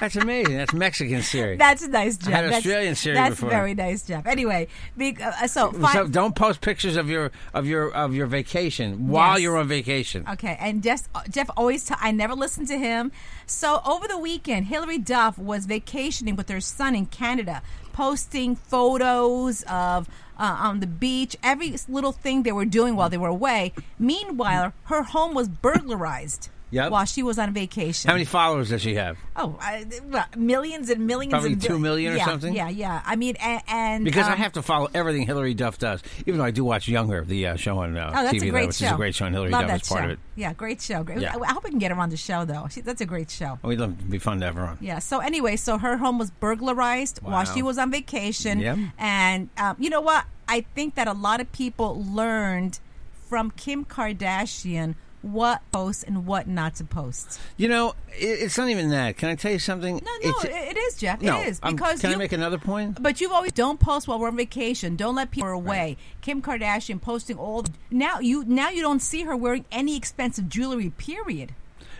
That's 0.00 0.16
amazing. 0.16 0.56
That's 0.56 0.72
Mexican 0.72 1.22
Siri. 1.22 1.56
That's 1.58 1.82
a 1.82 1.88
nice, 1.88 2.16
Jeff. 2.16 2.32
had 2.32 2.44
That's- 2.46 2.56
Australian 2.58 2.94
Siri 2.94 3.14
That's 3.14 3.30
before. 3.34 3.50
very 3.50 3.74
nice, 3.74 4.02
Jeff. 4.02 4.26
Anyway, 4.26 4.66
be, 4.96 5.16
uh, 5.22 5.46
so, 5.46 5.72
so 5.92 6.06
don't 6.08 6.34
post 6.34 6.60
pictures 6.62 6.96
of 6.96 7.08
your 7.10 7.30
of 7.54 7.66
your 7.66 7.92
of 7.92 8.14
your 8.14 8.26
vacation 8.26 9.08
while 9.08 9.34
Yes. 9.34 9.42
you're 9.42 9.56
on 9.58 9.68
vacation. 9.68 10.24
Okay, 10.28 10.56
and 10.58 10.82
Jeff, 10.82 11.02
Jeff 11.28 11.50
always, 11.56 11.84
t- 11.84 11.94
I 12.00 12.10
never 12.12 12.34
listened 12.34 12.66
to 12.68 12.78
him. 12.78 13.12
So 13.46 13.80
over 13.86 14.08
the 14.08 14.18
weekend, 14.18 14.66
Hilary 14.66 14.98
Duff 14.98 15.38
was 15.38 15.66
vacationing 15.66 16.34
with 16.34 16.48
her 16.48 16.60
son 16.60 16.94
in 16.94 17.06
Canada, 17.06 17.62
posting 17.92 18.56
photos 18.56 19.62
of 19.64 20.08
uh, 20.38 20.56
on 20.60 20.80
the 20.80 20.86
beach, 20.86 21.36
every 21.42 21.76
little 21.86 22.12
thing 22.12 22.42
they 22.44 22.52
were 22.52 22.64
doing 22.64 22.96
while 22.96 23.10
they 23.10 23.18
were 23.18 23.28
away. 23.28 23.74
Meanwhile, 23.98 24.72
her 24.84 25.02
home 25.02 25.34
was 25.34 25.48
burglarized. 25.48 26.48
Yep. 26.72 26.92
While 26.92 27.04
she 27.04 27.22
was 27.22 27.38
on 27.38 27.52
vacation. 27.52 28.08
How 28.08 28.14
many 28.14 28.24
followers 28.24 28.70
does 28.70 28.82
she 28.82 28.94
have? 28.94 29.18
Oh, 29.34 29.58
I, 29.60 29.84
well, 30.04 30.24
millions 30.36 30.88
and 30.88 31.06
millions. 31.06 31.32
Probably 31.32 31.54
and 31.54 31.62
two 31.62 31.78
million 31.78 32.12
or 32.12 32.16
yeah, 32.16 32.24
something? 32.24 32.54
Yeah, 32.54 32.68
yeah. 32.68 33.02
I 33.04 33.16
mean, 33.16 33.36
and, 33.40 33.62
and 33.66 34.04
Because 34.04 34.26
I 34.26 34.32
um, 34.32 34.38
have 34.38 34.52
to 34.52 34.62
follow 34.62 34.88
everything 34.94 35.26
Hilary 35.26 35.54
Duff 35.54 35.78
does, 35.78 36.02
even 36.26 36.38
though 36.38 36.44
I 36.44 36.52
do 36.52 36.64
watch 36.64 36.86
Younger, 36.88 37.24
the 37.24 37.48
uh, 37.48 37.56
show 37.56 37.78
on 37.78 37.96
uh, 37.96 38.12
Oh, 38.14 38.22
that's 38.22 38.34
TV, 38.34 38.36
a 38.36 38.44
though, 38.44 38.50
great 38.50 38.66
which 38.68 38.76
show. 38.76 38.86
is 38.86 38.92
a 38.92 38.96
great 38.96 39.14
show, 39.14 39.26
and 39.26 39.34
Hilary 39.34 39.50
Love 39.50 39.66
Duff 39.66 39.82
is 39.82 39.88
part 39.88 40.00
show. 40.00 40.04
of 40.04 40.10
it. 40.12 40.18
Yeah, 40.36 40.52
great 40.52 40.80
show. 40.80 41.02
Great. 41.02 41.20
Yeah. 41.20 41.36
I 41.36 41.52
hope 41.52 41.64
we 41.64 41.70
can 41.70 41.78
get 41.78 41.90
her 41.90 41.98
on 41.98 42.10
the 42.10 42.16
show 42.16 42.44
though. 42.44 42.68
She, 42.70 42.80
that's 42.80 43.00
a 43.00 43.06
great 43.06 43.30
show. 43.30 43.58
We'd 43.62 43.80
love 43.80 43.98
to 43.98 44.04
be 44.04 44.18
fun 44.18 44.38
to 44.40 44.46
have 44.46 44.54
her 44.54 44.62
on. 44.62 44.78
Yeah. 44.80 45.00
So 45.00 45.18
anyway, 45.18 45.56
so 45.56 45.76
her 45.78 45.96
home 45.96 46.18
was 46.18 46.30
burglarized 46.30 47.20
while 47.22 47.44
she 47.44 47.62
was 47.62 47.78
on 47.78 47.90
vacation. 47.90 48.60
Yep. 48.60 48.78
And 48.98 49.48
um, 49.58 49.76
you 49.78 49.90
know 49.90 50.00
what? 50.00 50.24
I 50.48 50.62
think 50.74 50.94
that 50.94 51.08
a 51.08 51.12
lot 51.12 51.40
of 51.40 51.50
people 51.52 52.04
learned 52.04 52.80
from 53.28 53.50
Kim 53.52 53.84
Kardashian 53.84 54.94
what 55.22 55.60
post 55.70 56.04
and 56.04 56.26
what 56.26 56.46
not 56.48 56.76
to 56.76 56.84
post. 56.84 57.38
You 57.56 57.68
know, 57.68 57.94
it, 58.18 58.24
it's 58.40 58.56
not 58.56 58.68
even 58.70 58.90
that. 58.90 59.16
Can 59.18 59.28
I 59.28 59.34
tell 59.34 59.52
you 59.52 59.58
something? 59.58 59.96
No, 59.96 60.10
no, 60.22 60.28
It's- 60.30 60.44
it, 60.44 60.76
it 60.76 60.78
is, 60.78 60.96
Jeff. 60.96 61.20
no, 61.20 61.40
it 61.40 61.48
is 61.48 61.60
um, 61.62 61.74
because 61.76 62.00
can 62.00 62.10
you, 62.10 62.16
I 62.16 62.18
make 62.18 62.32
another 62.32 62.58
point? 62.58 63.02
But 63.02 63.20
you've 63.20 63.32
always 63.32 63.52
don't 63.52 63.78
post 63.78 64.08
while 64.08 64.18
we're 64.18 64.28
on 64.28 64.36
vacation. 64.36 64.96
Don't 64.96 65.14
let 65.14 65.30
people 65.30 65.50
away. 65.50 65.96
Kim 66.22 66.40
Kardashian 66.40 67.00
posting 67.00 67.36
all 67.36 67.62
the, 67.62 67.72
now 67.90 68.20
you 68.20 68.44
now 68.46 68.70
you 68.70 68.80
don't 68.82 69.00
see 69.00 69.22
her 69.24 69.36
wearing 69.36 69.64
any 69.70 69.96
expensive 69.96 70.48
jewelry. 70.48 70.90
Period. 70.96 71.52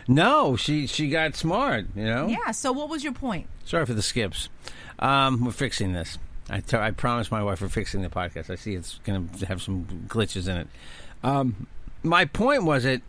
No, 0.07 0.55
she 0.55 0.87
she 0.87 1.09
got 1.09 1.35
smart. 1.35 1.85
You 1.95 2.05
know. 2.05 2.27
Yeah. 2.27 2.51
So 2.51 2.71
what 2.71 2.89
was 2.89 3.03
your 3.03 3.13
point? 3.13 3.47
Sorry 3.65 3.85
for 3.85 3.93
the 3.93 4.01
skips. 4.01 4.49
Um, 4.99 5.45
we're 5.45 5.51
fixing 5.51 5.93
this. 5.93 6.17
I 6.49 6.59
t- 6.59 6.75
I 6.77 6.91
promised 6.91 7.31
my 7.31 7.43
wife 7.43 7.61
we're 7.61 7.69
fixing 7.69 8.01
the 8.01 8.09
podcast. 8.09 8.49
I 8.49 8.55
see 8.55 8.73
it's 8.73 8.99
going 9.05 9.29
to 9.29 9.45
have 9.45 9.61
some 9.61 9.85
glitches 10.07 10.47
in 10.47 10.57
it. 10.57 10.67
Um, 11.23 11.67
my 12.03 12.25
point 12.25 12.63
was 12.63 12.83
that 12.83 13.01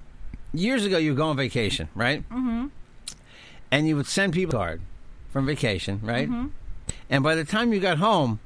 years 0.52 0.85
ago, 0.85 0.99
you 0.99 1.11
would 1.12 1.16
go 1.18 1.28
on 1.28 1.37
vacation, 1.37 1.88
right? 1.94 2.23
Mm-hmm. 2.30 2.66
And 3.71 3.88
you 3.88 3.97
would 3.97 4.06
send 4.06 4.32
people 4.35 4.56
a 4.56 4.59
card 4.62 4.80
from 5.30 5.47
vacation, 5.47 6.00
right? 6.02 6.28
Mm-hmm. 6.28 6.49
And 7.09 7.23
by 7.25 7.35
the 7.35 7.44
time 7.44 7.73
you 7.73 7.80
got 7.80 7.99
home, 7.99 8.38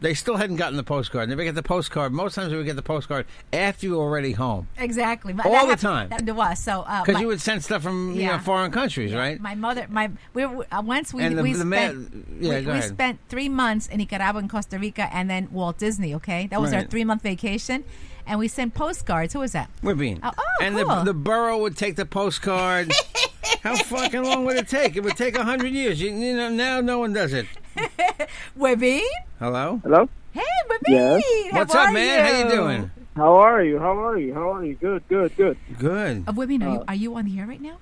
they 0.00 0.14
still 0.14 0.34
hadn't 0.36 0.56
gotten 0.56 0.76
the 0.76 0.82
postcard. 0.82 1.30
They 1.30 1.36
would 1.36 1.44
get 1.44 1.54
the 1.54 1.62
postcard. 1.62 2.12
Most 2.12 2.34
times, 2.34 2.50
they 2.50 2.56
would 2.56 2.66
get 2.66 2.74
the 2.74 2.82
postcard 2.82 3.24
after 3.52 3.86
you 3.86 3.92
were 3.92 4.02
already 4.02 4.32
home 4.32 4.66
Exactly. 4.76 5.32
But 5.32 5.46
All 5.46 5.52
that 5.52 5.78
the 5.78 5.88
happened- 5.88 6.10
time. 6.10 6.26
That 6.26 6.26
to 6.26 6.40
us. 6.40 6.60
So 6.60 6.80
uh, 6.80 7.02
because 7.02 7.14
my- 7.14 7.20
you 7.20 7.26
would 7.28 7.40
send 7.40 7.62
stuff 7.62 7.82
from 7.84 8.12
you 8.14 8.26
know 8.26 8.38
foreign 8.40 8.72
countries, 8.72 9.14
right? 9.14 9.38
My 9.40 9.54
mother, 9.54 9.86
my 9.88 10.10
we 10.34 10.42
uh, 10.42 10.82
once 10.82 11.14
we 11.14 11.28
the- 11.28 11.40
we 11.40 11.52
the 11.52 11.60
spent 11.60 11.68
man- 11.68 12.26
yeah, 12.40 12.60
we, 12.60 12.66
we 12.72 12.80
spent 12.80 13.20
three 13.28 13.48
months 13.48 13.86
in 13.86 13.98
Nicaragua 13.98 14.40
and 14.40 14.50
Costa 14.50 14.76
Rica, 14.76 15.08
and 15.14 15.30
then 15.30 15.46
Walt 15.52 15.78
Disney. 15.78 16.12
Okay, 16.16 16.48
that 16.48 16.60
was 16.60 16.72
our 16.72 16.82
three 16.82 17.04
month 17.04 17.22
vacation, 17.22 17.84
and 18.26 18.38
we 18.38 18.48
sent 18.48 18.74
postcards. 18.74 19.32
Who 19.32 19.40
was 19.40 19.52
that? 19.52 19.70
We're 19.82 19.94
being. 19.94 20.20
Oh, 20.22 20.30
oh, 20.36 20.42
and 20.60 20.76
cool. 20.76 20.86
the 20.86 21.04
the 21.04 21.14
borough 21.14 21.58
would 21.58 21.76
take 21.76 21.96
the 21.96 22.06
postcard. 22.06 22.92
How 23.62 23.76
fucking 23.76 24.24
long 24.24 24.44
would 24.46 24.56
it 24.56 24.68
take? 24.68 24.96
It 24.96 25.04
would 25.04 25.16
take 25.16 25.36
a 25.36 25.44
hundred 25.44 25.72
years. 25.72 26.00
You, 26.00 26.10
you 26.12 26.36
know, 26.36 26.48
now 26.48 26.80
no 26.80 26.98
one 26.98 27.12
does 27.12 27.32
it. 27.32 27.46
Webin? 28.58 29.02
Hello. 29.38 29.80
Hello. 29.82 30.08
Hey, 30.32 30.42
Webin. 30.68 30.88
Yes. 30.88 31.22
What's 31.52 31.74
up, 31.74 31.88
are 31.88 31.92
man? 31.92 32.24
How 32.24 32.38
you 32.38 32.44
you? 32.44 32.50
doing? 32.50 32.90
How 33.14 33.36
are 33.36 33.62
you? 33.62 33.78
How 33.78 33.98
are 34.06 34.18
you? 34.18 34.34
How 34.34 34.54
are 34.54 34.64
you? 34.64 34.74
Good, 34.74 35.06
good, 35.08 35.36
good. 35.36 35.58
Good. 35.78 36.24
Uh, 36.26 36.32
Webin, 36.32 36.64
are 36.64 36.72
you 36.72 36.84
are 36.88 36.94
you 36.94 37.14
on 37.14 37.24
the 37.26 37.38
air 37.38 37.46
right 37.46 37.60
now? 37.60 37.76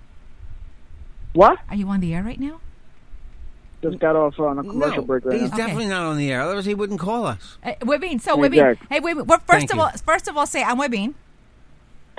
What? 1.33 1.59
Are 1.69 1.77
you 1.77 1.89
on 1.89 2.01
the 2.01 2.15
air 2.15 2.23
right 2.23 2.41
now? 2.41 2.61
Just 3.83 3.99
got 3.99 4.15
off 4.15 4.39
on 4.39 4.59
a 4.59 4.63
commercial 4.63 4.99
No, 4.99 5.03
break 5.05 5.25
right 5.25 5.41
he's 5.41 5.51
now. 5.51 5.57
definitely 5.57 5.87
not 5.87 6.03
on 6.03 6.19
the 6.19 6.31
air. 6.31 6.43
Otherwise, 6.43 6.67
he 6.67 6.75
wouldn't 6.75 7.01
call 7.01 7.25
us. 7.27 7.57
Uh, 7.65 7.73
Webin, 7.81 8.21
so 8.21 8.37
Hey, 8.37 8.43
Webin, 8.49 8.55
Jack. 8.55 8.79
hey 8.91 9.01
Webin. 9.01 9.27
Well, 9.27 9.39
first 9.39 9.49
Thank 9.69 9.71
of 9.71 9.77
you. 9.77 9.83
all, 9.83 9.91
first 10.05 10.29
of 10.29 10.37
all, 10.37 10.47
say 10.47 10.63
I'm 10.63 10.79
Webin. 10.79 11.15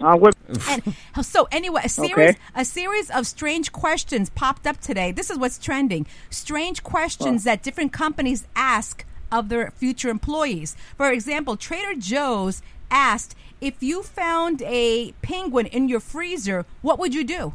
Uh, 0.02 0.16
what? 0.18 0.36
And 0.68 0.96
so 1.24 1.48
anyway, 1.52 1.82
a 1.86 1.90
series 1.90 2.12
Okay. 2.32 2.38
a 2.56 2.66
series 2.66 3.12
of 3.12 3.28
strange 3.28 3.72
questions 3.72 4.32
popped 4.32 4.66
up 4.66 4.82
today. 4.82 5.12
This 5.12 5.30
is 5.30 5.38
what's 5.38 5.60
trending. 5.60 6.08
Strange 6.32 6.82
questions 6.82 7.44
that 7.44 7.62
different 7.62 7.94
companies 7.94 8.48
ask 8.56 9.06
of 9.32 9.50
their 9.50 9.70
future 9.70 10.10
employees. 10.10 10.76
For 10.98 11.12
example, 11.12 11.56
Trader 11.56 11.94
Joe's 12.00 12.64
asked 12.90 13.36
if 13.60 13.84
you 13.84 14.02
found 14.02 14.64
a 14.64 15.12
penguin 15.22 15.68
in 15.68 15.88
your 15.88 16.00
freezer, 16.00 16.66
what 16.82 16.98
would 16.98 17.14
you 17.14 17.24
do? 17.24 17.54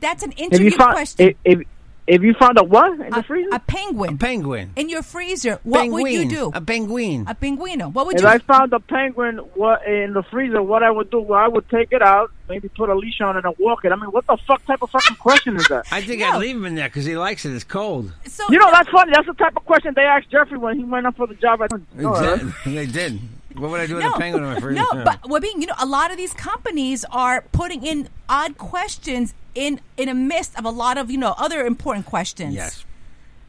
That's 0.00 0.22
an 0.22 0.32
If 0.32 0.38
you 0.38 0.44
interview 0.44 0.70
found 0.72 0.92
question. 0.92 1.28
if, 1.28 1.36
if 1.60 1.66
if 2.08 2.22
you 2.22 2.32
found 2.34 2.58
a 2.58 2.64
what 2.64 2.98
in 3.00 3.10
the 3.10 3.22
freezer? 3.22 3.50
a 3.52 3.60
penguin 3.60 4.16
Penguin. 4.16 4.72
in 4.76 4.88
your 4.88 5.02
freezer, 5.02 5.60
what 5.62 5.88
would 5.90 6.10
you 6.10 6.26
do? 6.26 6.50
A 6.54 6.60
penguin. 6.60 7.26
A 7.28 7.34
penguino. 7.34 7.92
What 7.92 8.06
would 8.06 8.16
if 8.16 8.22
you 8.22 8.28
If 8.28 8.34
I 8.34 8.38
found 8.38 8.72
a 8.72 8.80
penguin 8.80 9.36
what 9.54 9.86
in 9.86 10.14
the 10.14 10.22
freezer, 10.22 10.62
what 10.62 10.82
I 10.82 10.90
would 10.90 11.10
do? 11.10 11.20
Well, 11.20 11.38
I 11.38 11.46
would 11.48 11.68
take 11.68 11.92
it 11.92 12.00
out, 12.00 12.30
maybe 12.48 12.68
put 12.70 12.88
a 12.88 12.94
leash 12.94 13.20
on 13.20 13.36
it 13.36 13.44
and 13.44 13.54
walk 13.58 13.84
it. 13.84 13.92
I 13.92 13.96
mean, 13.96 14.10
what 14.10 14.26
the 14.26 14.38
fuck 14.46 14.64
type 14.64 14.80
of 14.82 14.90
fucking 14.90 15.16
question 15.16 15.56
is 15.56 15.68
that? 15.68 15.86
I 15.92 16.00
think 16.00 16.20
No. 16.20 16.30
I'd 16.30 16.38
leave 16.38 16.56
him 16.56 16.64
in 16.64 16.74
there 16.74 16.88
because 16.88 17.04
he 17.04 17.16
likes 17.16 17.44
it. 17.44 17.52
It's 17.52 17.64
cold. 17.64 18.10
So 18.26 18.44
You 18.48 18.58
know, 18.58 18.70
that's 18.70 18.88
funny. 18.88 19.12
That's 19.14 19.26
the 19.26 19.34
type 19.34 19.56
of 19.56 19.66
question 19.66 19.92
they 19.94 20.02
asked 20.02 20.30
Jeffrey 20.30 20.56
when 20.56 20.78
he 20.78 20.84
went 20.84 21.06
up 21.06 21.16
for 21.16 21.26
the 21.26 21.34
job. 21.34 21.60
At, 21.60 21.72
oh, 21.72 22.14
Exactly. 22.14 22.74
they 22.74 22.86
did. 22.86 23.20
What 23.56 23.70
would 23.70 23.80
I 23.80 23.86
do 23.86 23.96
with 23.96 24.04
no, 24.04 24.12
a 24.12 24.18
penguin 24.18 24.44
in 24.44 24.54
my 24.54 24.60
freezer? 24.60 24.80
No, 24.80 25.04
but 25.04 25.28
well, 25.28 25.40
being 25.40 25.60
you 25.60 25.66
know, 25.66 25.74
a 25.78 25.86
lot 25.86 26.10
of 26.10 26.16
these 26.16 26.32
companies 26.32 27.04
are 27.10 27.42
putting 27.52 27.84
in 27.84 28.08
odd 28.28 28.56
questions 28.56 29.34
in 29.58 29.80
in 29.96 30.08
a 30.08 30.14
midst 30.14 30.56
of 30.58 30.64
a 30.64 30.70
lot 30.70 30.96
of 30.96 31.10
you 31.10 31.18
know 31.18 31.34
other 31.36 31.66
important 31.66 32.06
questions. 32.06 32.54
yes. 32.54 32.84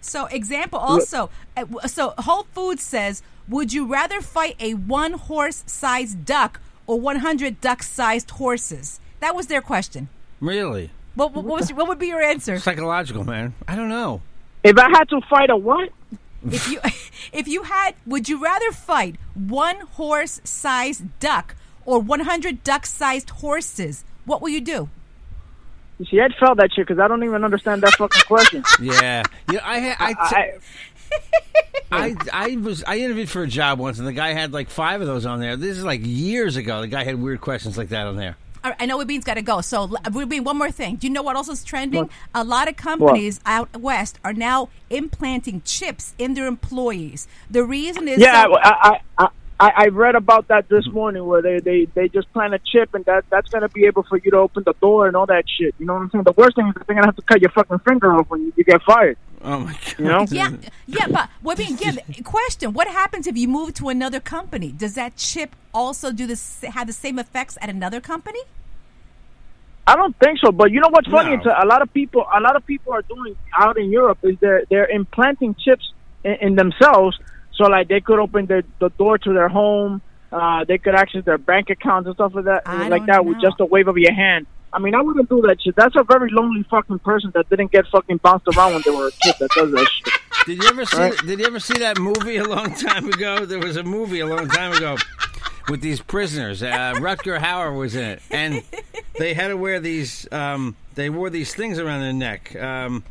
So, 0.01 0.27
example 0.27 0.79
also, 0.79 1.29
uh, 1.57 1.65
so 1.87 2.13
Whole 2.19 2.47
Foods 2.53 2.81
says, 2.81 3.21
would 3.49 3.73
you 3.73 3.85
rather 3.85 4.21
fight 4.21 4.55
a 4.59 4.73
one 4.73 5.13
horse 5.13 5.63
sized 5.67 6.23
duck 6.23 6.61
or 6.87 6.97
100 6.97 7.59
duck 7.59 7.83
sized 7.83 8.29
horses? 8.31 9.01
That 9.19 9.35
was 9.35 9.47
their 9.47 9.61
question. 9.61 10.07
Really? 10.39 10.91
What, 11.15 11.33
what, 11.33 11.43
what 11.43 11.59
was 11.59 11.73
what 11.73 11.87
would 11.89 11.99
be 11.99 12.07
your 12.07 12.21
answer? 12.21 12.57
Psychological, 12.59 13.25
man. 13.25 13.53
I 13.67 13.75
don't 13.75 13.89
know. 13.89 14.21
If 14.63 14.77
I 14.77 14.89
had 14.89 15.09
to 15.09 15.19
fight 15.29 15.49
a 15.49 15.57
what? 15.57 15.89
if 16.49 16.69
you 16.71 16.79
if 17.33 17.47
you 17.47 17.63
had 17.63 17.95
would 18.05 18.29
you 18.29 18.41
rather 18.41 18.71
fight 18.71 19.17
one 19.33 19.81
horse 19.97 20.39
sized 20.45 21.03
duck 21.19 21.55
or 21.85 21.99
100 21.99 22.63
duck 22.63 22.85
sized 22.85 23.29
horses? 23.41 24.05
What 24.23 24.41
will 24.41 24.49
you 24.49 24.61
do? 24.61 24.89
You 25.99 26.05
see, 26.05 26.19
I'd 26.21 26.33
fail 26.35 26.55
that 26.55 26.71
shit 26.73 26.87
because 26.87 26.99
I 26.99 27.07
don't 27.07 27.23
even 27.23 27.43
understand 27.43 27.83
that 27.83 27.93
fucking 27.95 28.23
question. 28.23 28.63
Yeah. 28.81 29.23
Yeah. 29.51 29.59
I. 29.63 29.95
I, 29.99 30.15
I, 30.31 30.59
I, 31.91 32.15
I 32.31 32.55
was 32.57 32.83
I 32.83 32.97
interviewed 32.99 33.29
for 33.29 33.43
a 33.43 33.47
job 33.47 33.79
once, 33.79 33.99
and 33.99 34.07
the 34.07 34.13
guy 34.13 34.33
had 34.33 34.53
like 34.53 34.69
five 34.69 35.01
of 35.01 35.07
those 35.07 35.25
on 35.25 35.39
there. 35.39 35.57
This 35.57 35.77
is 35.77 35.83
like 35.83 36.01
years 36.03 36.55
ago. 36.55 36.81
The 36.81 36.87
guy 36.87 37.03
had 37.03 37.19
weird 37.21 37.41
questions 37.41 37.77
like 37.77 37.89
that 37.89 38.05
on 38.07 38.15
there. 38.15 38.37
All 38.63 38.71
right, 38.71 38.77
I 38.81 38.85
know 38.85 38.97
Webin's 38.97 39.23
got 39.23 39.35
to 39.35 39.41
go. 39.41 39.61
So, 39.61 39.87
Webin, 39.87 40.43
one 40.43 40.57
more 40.57 40.69
thing. 40.69 40.97
Do 40.97 41.07
you 41.07 41.13
know 41.13 41.21
what 41.21 41.37
else 41.37 41.47
is 41.47 41.63
trending? 41.63 42.09
A 42.35 42.43
lot 42.43 42.67
of 42.67 42.75
companies 42.75 43.39
out 43.45 43.75
west 43.77 44.19
are 44.23 44.33
now 44.33 44.67
implanting 44.89 45.61
chips 45.63 46.13
in 46.17 46.33
their 46.33 46.45
employees. 46.45 47.27
The 47.49 47.63
reason 47.63 48.07
is 48.09 48.19
yeah, 48.19 48.43
so- 48.43 48.57
I, 48.57 48.69
I, 49.17 49.25
I, 49.25 49.29
I 49.59 49.71
I 49.75 49.85
read 49.87 50.15
about 50.15 50.47
that 50.47 50.69
this 50.69 50.87
morning 50.87 51.25
where 51.25 51.41
they, 51.41 51.59
they, 51.59 51.85
they 51.85 52.07
just 52.07 52.31
plant 52.33 52.53
a 52.53 52.59
chip 52.59 52.93
and 52.93 53.03
that 53.05 53.25
that's 53.29 53.49
gonna 53.49 53.69
be 53.69 53.85
able 53.85 54.03
for 54.03 54.17
you 54.17 54.31
to 54.31 54.37
open 54.37 54.63
the 54.65 54.73
door 54.81 55.07
and 55.07 55.15
all 55.15 55.25
that 55.25 55.45
shit. 55.47 55.75
You 55.79 55.85
know 55.85 55.95
what 55.95 56.03
I'm 56.03 56.11
saying? 56.11 56.23
The 56.23 56.33
worst 56.33 56.55
thing 56.55 56.67
is 56.67 56.73
they're 56.87 56.95
gonna 56.95 57.07
have 57.07 57.15
to 57.15 57.21
cut 57.23 57.41
your 57.41 57.51
fucking 57.51 57.79
finger 57.79 58.13
off 58.13 58.29
when 58.29 58.41
you, 58.41 58.53
you 58.55 58.63
get 58.63 58.81
fired. 58.83 59.17
Oh 59.41 59.59
my 59.59 59.73
god. 59.73 59.99
You 59.99 60.05
know? 60.05 60.25
yeah, 60.29 60.51
yeah, 60.87 61.07
but 61.07 61.29
Webin, 61.43 61.79
yeah, 61.79 62.21
question: 62.23 62.73
What 62.73 62.87
happens 62.87 63.27
if 63.27 63.37
you 63.37 63.47
move 63.47 63.73
to 63.75 63.89
another 63.89 64.19
company? 64.19 64.71
Does 64.71 64.95
that 64.95 65.15
chip 65.15 65.55
also 65.73 66.11
do 66.11 66.27
this 66.27 66.61
have 66.61 66.87
the 66.87 66.93
same 66.93 67.19
effects 67.19 67.57
at 67.61 67.69
another 67.69 68.01
company? 68.01 68.39
I 69.87 69.95
don't 69.95 70.15
think 70.17 70.39
so, 70.43 70.51
but 70.51 70.71
you 70.71 70.81
know 70.81 70.89
what's 70.89 71.07
funny? 71.09 71.35
No. 71.37 71.51
A, 71.51 71.65
a 71.65 71.67
lot 71.67 71.81
of 71.81 71.91
people. 71.93 72.25
A 72.31 72.39
lot 72.39 72.55
of 72.55 72.65
people 72.65 72.93
are 72.93 73.01
doing 73.01 73.35
out 73.57 73.77
in 73.77 73.91
Europe 73.91 74.19
is 74.23 74.37
they're 74.39 74.63
they're 74.69 74.87
implanting 74.87 75.55
chips 75.55 75.91
in, 76.23 76.33
in 76.41 76.55
themselves, 76.55 77.17
so 77.59 77.65
like 77.65 77.89
they 77.89 77.99
could 78.01 78.19
open 78.19 78.45
the 78.47 78.63
the 78.79 78.89
door 78.89 79.17
to 79.19 79.33
their 79.33 79.49
home. 79.49 80.01
Uh, 80.31 80.63
they 80.63 80.77
could 80.77 80.95
access 80.95 81.25
their 81.25 81.39
bank 81.39 81.69
accounts 81.69 82.05
and 82.05 82.15
stuff 82.15 82.33
like 82.35 82.45
that, 82.45 82.61
I 82.65 82.87
like 82.87 83.01
don't 83.01 83.07
that 83.07 83.25
with 83.25 83.41
just 83.41 83.59
a 83.59 83.65
wave 83.65 83.87
of 83.87 83.97
your 83.97 84.13
hand. 84.13 84.45
I 84.71 84.77
mean, 84.77 84.93
I 84.93 85.01
wouldn't 85.01 85.27
do 85.27 85.41
that 85.41 85.59
shit. 85.61 85.75
That's 85.75 85.95
a 85.95 86.03
very 86.03 86.29
lonely 86.29 86.63
fucking 86.69 86.99
person 86.99 87.31
that 87.33 87.49
didn't 87.49 87.71
get 87.71 87.87
fucking 87.87 88.17
bounced 88.17 88.47
around 88.55 88.73
when 88.73 88.83
they 88.85 88.91
were 88.91 89.07
a 89.07 89.11
kid 89.23 89.35
that 89.39 89.49
does 89.55 89.71
that 89.71 89.87
shit. 89.87 90.13
Did 90.45 90.63
you 90.63 90.69
ever 90.69 90.85
see? 90.85 90.97
Right. 90.97 91.17
Did 91.25 91.39
you 91.39 91.45
ever 91.45 91.59
see 91.59 91.79
that 91.79 91.99
movie 91.99 92.37
a 92.37 92.43
long 92.43 92.73
time 92.75 93.07
ago? 93.07 93.45
There 93.45 93.59
was 93.59 93.75
a 93.75 93.83
movie 93.83 94.19
a 94.19 94.27
long 94.27 94.47
time 94.47 94.71
ago 94.73 94.95
with 95.67 95.81
these 95.81 95.99
prisoners. 95.99 96.61
Uh, 96.63 96.93
Rutger 96.97 97.39
Hauer 97.39 97.77
was 97.77 97.95
in 97.95 98.03
it, 98.03 98.21
and 98.31 98.63
they 99.17 99.33
had 99.33 99.49
to 99.49 99.57
wear 99.57 99.79
these. 99.79 100.31
Um, 100.31 100.75
they 100.95 101.09
wore 101.09 101.29
these 101.29 101.53
things 101.53 101.79
around 101.79 102.01
their 102.01 102.13
neck. 102.13 102.55
Um, 102.55 103.03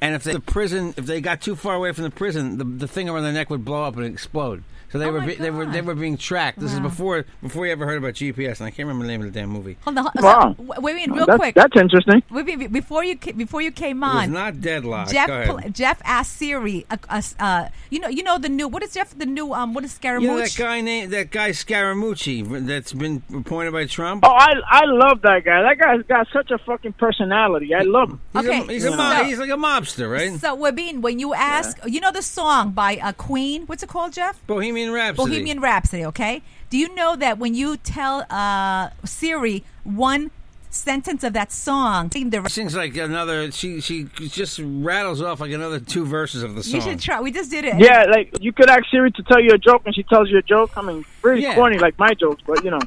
and 0.00 0.14
if 0.14 0.24
they, 0.24 0.32
the 0.32 0.40
prison, 0.40 0.94
if 0.96 1.06
they 1.06 1.20
got 1.20 1.40
too 1.40 1.56
far 1.56 1.74
away 1.74 1.92
from 1.92 2.04
the 2.04 2.10
prison, 2.10 2.58
the, 2.58 2.64
the 2.64 2.88
thing 2.88 3.08
around 3.08 3.24
their 3.24 3.32
neck 3.32 3.50
would 3.50 3.64
blow 3.64 3.84
up 3.84 3.96
and 3.96 4.06
explode. 4.06 4.62
So 4.92 4.98
they 4.98 5.06
Oh 5.06 5.12
were 5.12 5.20
be, 5.20 5.34
they 5.34 5.50
were 5.50 5.66
they 5.66 5.80
were 5.82 5.94
being 5.94 6.16
tracked. 6.16 6.58
This 6.60 6.72
is 6.72 6.80
before 6.80 7.24
before 7.42 7.66
you 7.66 7.72
ever 7.72 7.84
heard 7.86 7.98
about 7.98 8.14
GPS, 8.14 8.58
and 8.60 8.66
I 8.66 8.70
can't 8.70 8.86
remember 8.88 9.04
the 9.04 9.08
name 9.10 9.20
of 9.22 9.32
the 9.32 9.38
damn 9.40 9.48
movie. 9.50 9.76
Hold 9.82 9.98
on, 9.98 10.04
hold- 10.04 10.14
Wow. 10.24 10.54
so, 10.56 10.62
wait, 10.80 10.94
wait, 10.96 11.10
real 11.10 11.26
That's, 11.26 11.38
quick. 11.38 11.54
that's 11.54 11.76
interesting. 11.76 12.22
Wait, 12.30 12.46
wait, 12.46 12.58
wait, 12.58 12.72
before 12.72 13.02
you 13.04 13.16
before 13.18 13.62
you 13.62 13.72
came 13.72 14.02
It 14.02 14.06
was 14.06 14.14
on, 14.24 14.32
not 14.32 14.60
Deadlock. 14.60 15.10
Jeff 15.10 15.26
Go 15.26 15.34
ahead. 15.34 15.48
pl- 15.62 15.70
Jeff 15.72 16.00
asked 16.04 16.36
Siri, 16.36 16.86
uh, 16.90 16.96
uh, 17.08 17.22
uh, 17.40 17.68
you 17.90 17.98
know, 18.00 18.08
you 18.08 18.22
know 18.22 18.38
the 18.38 18.48
new 18.48 18.68
what 18.68 18.82
is 18.82 18.92
Jeff 18.94 19.16
the 19.18 19.26
new 19.26 19.52
um 19.52 19.74
what 19.74 19.84
is 19.84 19.92
Scaramouche? 19.92 20.22
You 20.22 20.28
know 20.36 20.40
that 20.40 20.54
guy 20.56 20.80
named 20.80 21.12
that 21.12 21.30
guy 21.30 21.50
Scaramucci 21.50 22.66
that's 22.66 22.92
been 22.92 23.22
appointed 23.34 23.72
by 23.72 23.86
Trump. 23.86 24.24
Oh, 24.26 24.30
I 24.30 24.52
I 24.70 24.84
love 24.84 25.22
that 25.22 25.44
guy. 25.44 25.62
That 25.62 25.78
guy's 25.78 26.02
got 26.06 26.26
such 26.32 26.50
a 26.50 26.58
fucking 26.58 26.92
personality. 26.94 27.74
I 27.74 27.82
love 27.82 28.10
him. 28.10 28.20
He's, 28.34 28.44
Okay, 28.46 28.60
a, 28.60 28.64
he's, 28.72 28.84
a 28.84 28.90
so- 28.90 28.96
mob, 28.96 29.26
he's 29.26 29.38
like 29.38 29.50
a 29.50 29.54
mobster, 29.54 30.10
right? 30.10 30.38
So 30.40 30.56
Wabin, 30.56 31.00
when 31.00 31.18
you 31.18 31.34
ask, 31.34 31.78
you 31.86 32.00
know 32.00 32.12
the 32.12 32.22
song 32.22 32.70
by 32.72 32.96
uh, 33.02 33.12
Queen, 33.12 33.62
what's 33.66 33.82
it 33.82 33.88
called, 33.88 34.12
Jeff? 34.12 34.44
Bohemian 34.46 34.75
Rhapsody. 34.92 35.30
Bohemian 35.30 35.60
Rhapsody. 35.60 36.04
Okay. 36.06 36.42
Do 36.70 36.76
you 36.78 36.94
know 36.94 37.16
that 37.16 37.38
when 37.38 37.54
you 37.54 37.76
tell 37.76 38.26
uh, 38.30 38.90
Siri 39.04 39.64
one 39.84 40.30
sentence 40.70 41.24
of 41.24 41.32
that 41.32 41.50
song, 41.50 42.08
the 42.08 42.42
She 42.44 42.50
sings 42.50 42.76
like 42.76 42.96
another. 42.96 43.50
She 43.50 43.80
she 43.80 44.04
just 44.28 44.60
rattles 44.62 45.22
off 45.22 45.40
like 45.40 45.52
another 45.52 45.80
two 45.80 46.04
verses 46.04 46.42
of 46.42 46.54
the 46.54 46.62
song. 46.62 46.74
you 46.74 46.80
should 46.80 47.00
try. 47.00 47.20
We 47.20 47.32
just 47.32 47.50
did 47.50 47.64
it. 47.64 47.78
Yeah, 47.78 48.04
like 48.04 48.36
you 48.40 48.52
could 48.52 48.68
ask 48.68 48.84
Siri 48.90 49.10
to 49.12 49.22
tell 49.22 49.40
you 49.40 49.50
a 49.52 49.58
joke, 49.58 49.82
and 49.86 49.94
she 49.94 50.02
tells 50.02 50.30
you 50.30 50.38
a 50.38 50.42
joke. 50.42 50.72
I 50.76 50.82
mean, 50.82 51.04
really 51.22 51.42
Yeah. 51.42 51.54
corny 51.54 51.78
like 51.78 51.98
my 51.98 52.14
jokes, 52.14 52.42
but 52.46 52.62
you 52.64 52.70
know. 52.70 52.80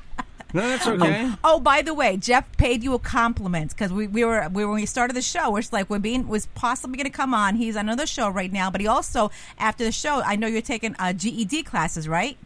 No, 0.53 0.61
that's 0.61 0.87
okay. 0.87 1.31
Oh, 1.43 1.59
by 1.59 1.81
the 1.81 1.93
way, 1.93 2.17
Jeff 2.17 2.51
paid 2.57 2.83
you 2.83 2.93
a 2.93 2.99
compliment 2.99 3.71
because 3.71 3.91
we, 3.91 4.07
we 4.07 4.25
were 4.25 4.49
we, 4.51 4.65
when 4.65 4.75
we 4.75 4.85
started 4.85 5.15
the 5.15 5.21
show, 5.21 5.51
we're 5.51 5.61
just 5.61 5.73
like 5.73 5.89
we're 5.89 5.99
being 5.99 6.27
was 6.27 6.47
possibly 6.47 6.97
going 6.97 7.05
to 7.05 7.15
come 7.15 7.33
on. 7.33 7.55
He's 7.55 7.75
on 7.75 7.85
another 7.85 8.07
show 8.07 8.29
right 8.29 8.51
now, 8.51 8.71
but 8.71 8.81
he 8.81 8.87
also 8.87 9.29
after 9.57 9.83
the 9.83 9.91
show, 9.91 10.21
I 10.25 10.35
know 10.35 10.47
you're 10.47 10.61
taking 10.61 10.95
uh, 10.97 11.13
GED 11.13 11.63
classes, 11.63 12.07
right? 12.07 12.37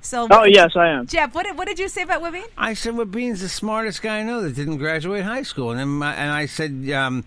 So, 0.00 0.28
Oh 0.30 0.44
yes, 0.44 0.76
I 0.76 0.88
am. 0.88 1.06
Jeff, 1.06 1.34
what 1.34 1.44
did, 1.44 1.58
what 1.58 1.66
did 1.66 1.78
you 1.78 1.88
say 1.88 2.02
about 2.02 2.22
Webin? 2.22 2.44
I 2.56 2.74
said, 2.74 2.96
"Well, 2.96 3.06
Bean's 3.06 3.40
the 3.40 3.48
smartest 3.48 4.00
guy 4.00 4.20
I 4.20 4.22
know 4.22 4.42
that 4.42 4.54
didn't 4.54 4.78
graduate 4.78 5.24
high 5.24 5.42
school," 5.42 5.70
and 5.70 5.80
then 5.80 5.88
my, 5.88 6.14
and 6.14 6.30
I 6.30 6.46
said, 6.46 6.88
um, 6.90 7.24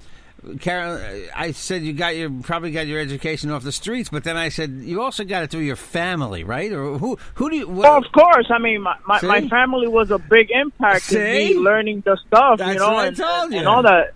Karen, 0.59 1.29
I 1.35 1.51
said 1.51 1.83
you 1.83 1.93
got 1.93 2.15
your 2.15 2.31
probably 2.41 2.71
got 2.71 2.87
your 2.87 2.99
education 2.99 3.51
off 3.51 3.63
the 3.63 3.71
streets, 3.71 4.09
but 4.09 4.23
then 4.23 4.37
I 4.37 4.49
said 4.49 4.71
you 4.71 5.01
also 5.01 5.23
got 5.23 5.43
it 5.43 5.51
through 5.51 5.61
your 5.61 5.75
family, 5.75 6.43
right? 6.43 6.71
Or 6.71 6.97
who 6.97 7.17
who 7.35 7.49
do 7.49 7.57
you? 7.57 7.67
What, 7.67 7.83
Well, 7.83 7.97
of 7.97 8.11
course. 8.11 8.47
I 8.49 8.57
mean, 8.57 8.81
my, 8.81 8.97
my, 9.05 9.21
my 9.21 9.47
family 9.49 9.87
was 9.87 10.09
a 10.09 10.17
big 10.17 10.49
impact 10.49 11.11
in 11.11 11.21
me 11.21 11.57
learning 11.57 12.01
the 12.05 12.17
stuff, 12.27 12.57
That's 12.57 12.73
you 12.73 12.79
know, 12.79 12.93
what 12.93 13.03
I 13.03 13.07
and, 13.07 13.17
told 13.17 13.43
and, 13.43 13.53
you. 13.53 13.59
and 13.59 13.67
all 13.67 13.83
that. 13.83 14.13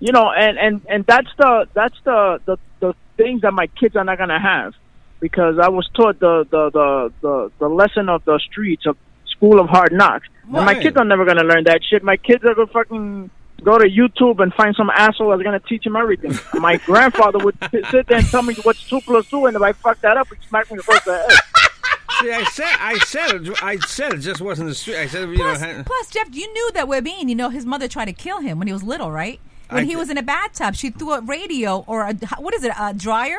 You 0.00 0.12
know, 0.12 0.30
and, 0.30 0.58
and, 0.58 0.80
and 0.88 1.04
that's 1.06 1.28
the 1.36 1.68
that's 1.74 1.96
the, 2.04 2.40
the 2.46 2.56
the 2.80 2.94
things 3.16 3.42
that 3.42 3.52
my 3.52 3.66
kids 3.66 3.94
are 3.96 4.04
not 4.04 4.16
gonna 4.16 4.40
have 4.40 4.72
because 5.20 5.58
I 5.58 5.68
was 5.68 5.88
taught 5.94 6.18
the 6.18 6.46
the 6.50 6.70
the 6.70 7.12
the, 7.20 7.52
the 7.58 7.68
lesson 7.68 8.08
of 8.08 8.24
the 8.24 8.40
streets 8.50 8.86
of 8.86 8.96
school 9.26 9.60
of 9.60 9.68
hard 9.68 9.92
knocks. 9.92 10.28
And 10.44 10.64
my 10.64 10.80
kids 10.80 10.96
are 10.96 11.04
never 11.04 11.26
gonna 11.26 11.44
learn 11.44 11.64
that 11.64 11.80
shit. 11.88 12.02
My 12.02 12.16
kids 12.16 12.42
are 12.44 12.54
gonna 12.54 12.68
fucking 12.68 13.30
go 13.62 13.78
to 13.78 13.88
YouTube 13.88 14.40
and 14.42 14.52
find 14.54 14.74
some 14.76 14.90
asshole 14.90 15.30
that's 15.30 15.42
gonna 15.42 15.60
teach 15.60 15.84
him 15.86 15.96
everything. 15.96 16.32
my 16.60 16.76
grandfather 16.78 17.38
would 17.38 17.56
sit 17.70 17.86
sit 17.86 18.06
there 18.06 18.18
and 18.18 18.26
tell 18.28 18.42
me 18.42 18.54
what's 18.62 18.88
two 18.88 19.00
plus 19.02 19.26
two, 19.28 19.46
and 19.46 19.56
if 19.56 19.62
I 19.62 19.72
fuck 19.72 20.00
that 20.02 20.16
up, 20.16 20.28
he'd 20.28 20.38
smack 20.48 20.70
me 20.70 20.78
across 20.78 21.04
the 21.04 21.16
head. 21.18 21.30
See, 22.20 22.32
I 22.32 22.44
said 22.44 22.66
I 22.80 22.98
said 22.98 23.34
it, 23.46 23.62
I 23.62 23.76
said 23.78 24.12
it 24.14 24.18
just 24.18 24.40
wasn't 24.40 24.68
the 24.70 24.74
street. 24.74 24.96
I 24.96 25.06
said 25.06 25.28
you 25.28 25.36
Plus, 25.36 25.60
know. 25.60 25.82
plus, 25.86 26.10
Jeff, 26.10 26.28
you 26.34 26.52
knew 26.52 26.70
that 26.74 26.86
Webin, 26.86 27.28
you 27.28 27.34
know, 27.34 27.48
his 27.48 27.64
mother 27.64 27.86
tried 27.86 28.06
to 28.06 28.12
kill 28.12 28.40
him 28.40 28.58
when 28.58 28.66
he 28.66 28.72
was 28.72 28.82
little, 28.82 29.10
right? 29.12 29.38
When 29.70 29.82
I 29.82 29.84
he 29.84 29.90
did. 29.92 29.98
was 29.98 30.10
in 30.10 30.18
a 30.18 30.22
bathtub, 30.22 30.74
she 30.74 30.90
threw 30.90 31.12
a 31.12 31.20
radio 31.20 31.84
or 31.86 32.02
a 32.02 32.14
what 32.38 32.54
is 32.54 32.64
it, 32.64 32.72
a 32.78 32.92
dryer? 32.94 33.38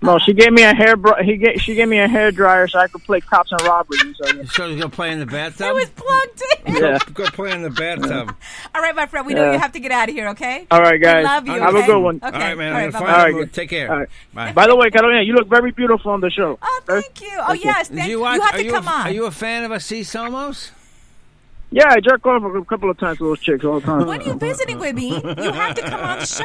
No, 0.00 0.16
she 0.20 0.32
gave 0.32 0.52
me 0.52 0.62
a 0.62 0.72
hair. 0.72 0.96
Br- 0.96 1.20
he 1.24 1.36
ga- 1.36 1.58
she 1.58 1.74
gave 1.74 1.88
me 1.88 1.98
a 1.98 2.06
hair 2.06 2.30
dryer 2.30 2.68
so 2.68 2.78
I 2.78 2.86
could 2.86 3.02
play 3.02 3.20
cops 3.20 3.50
and 3.50 3.60
robbers. 3.62 4.00
And 4.00 4.16
so, 4.48 4.62
So 4.62 4.66
you 4.68 4.80
go 4.80 4.88
play 4.88 5.10
in 5.10 5.18
the 5.18 5.26
bathtub. 5.26 5.66
It 5.66 5.74
was 5.74 5.90
plugged 5.90 6.42
in. 6.68 6.76
yeah. 6.76 6.98
Go 7.14 7.24
play 7.26 7.50
in 7.50 7.62
the 7.62 7.70
bathtub. 7.70 8.32
All 8.76 8.80
right, 8.80 8.94
my 8.94 9.06
friend, 9.06 9.26
we 9.26 9.34
know 9.34 9.46
Yeah. 9.46 9.52
you 9.54 9.58
have 9.58 9.72
to 9.72 9.80
get 9.80 9.90
out 9.90 10.08
of 10.08 10.14
here, 10.14 10.28
okay? 10.28 10.66
All 10.70 10.80
right, 10.80 11.02
guys. 11.02 11.24
love 11.24 11.46
you, 11.48 11.52
Have 11.54 11.74
a 11.74 11.82
good 11.82 11.98
one. 12.00 12.16
Okay. 12.22 12.26
All 12.26 12.32
right, 12.32 12.56
man. 12.56 12.72
All 12.72 12.78
I'm 12.78 12.90
gonna 12.90 13.04
bye-bye. 13.04 13.22
find 13.22 13.34
All 13.36 13.42
a. 13.42 13.46
Take 13.46 13.70
care. 13.70 13.90
All 13.90 13.98
right. 13.98 14.08
Bye. 14.32 14.52
By 14.52 14.66
the 14.68 14.76
way, 14.76 14.88
Carolina, 14.90 15.22
you 15.22 15.32
look 15.32 15.48
very 15.48 15.72
beautiful 15.72 16.12
on 16.12 16.20
the 16.20 16.30
show. 16.30 16.58
Oh, 16.62 16.80
thank 16.86 17.20
you. 17.20 17.36
Oh, 17.48 17.54
yes. 17.54 17.88
Thank 17.88 18.04
you. 18.04 18.10
you 18.12 18.20
watch? 18.20 18.36
You 18.36 18.42
have 18.42 18.54
are 18.54 18.58
to 18.58 18.64
you 18.64 18.70
come 18.72 18.86
a, 18.86 18.90
on. 18.90 19.06
Are 19.08 19.10
you 19.10 19.24
a 19.26 19.30
fan 19.32 19.64
of 19.64 19.72
Así 19.72 20.00
Somos? 20.02 20.70
Yeah, 21.72 21.88
I 21.90 21.98
jerk 22.00 22.24
off 22.24 22.42
a 22.44 22.64
couple 22.64 22.88
of 22.88 22.98
times 22.98 23.18
to 23.18 23.24
those 23.24 23.40
chicks 23.40 23.64
all 23.64 23.80
the 23.80 23.86
time. 23.86 24.06
when 24.06 24.22
are 24.22 24.24
you 24.24 24.34
visiting 24.34 24.78
with 24.78 24.94
me? 24.94 25.08
You 25.16 25.52
have 25.52 25.74
to 25.74 25.82
come 25.82 26.00
on 26.00 26.18
the 26.20 26.24
show. 26.24 26.44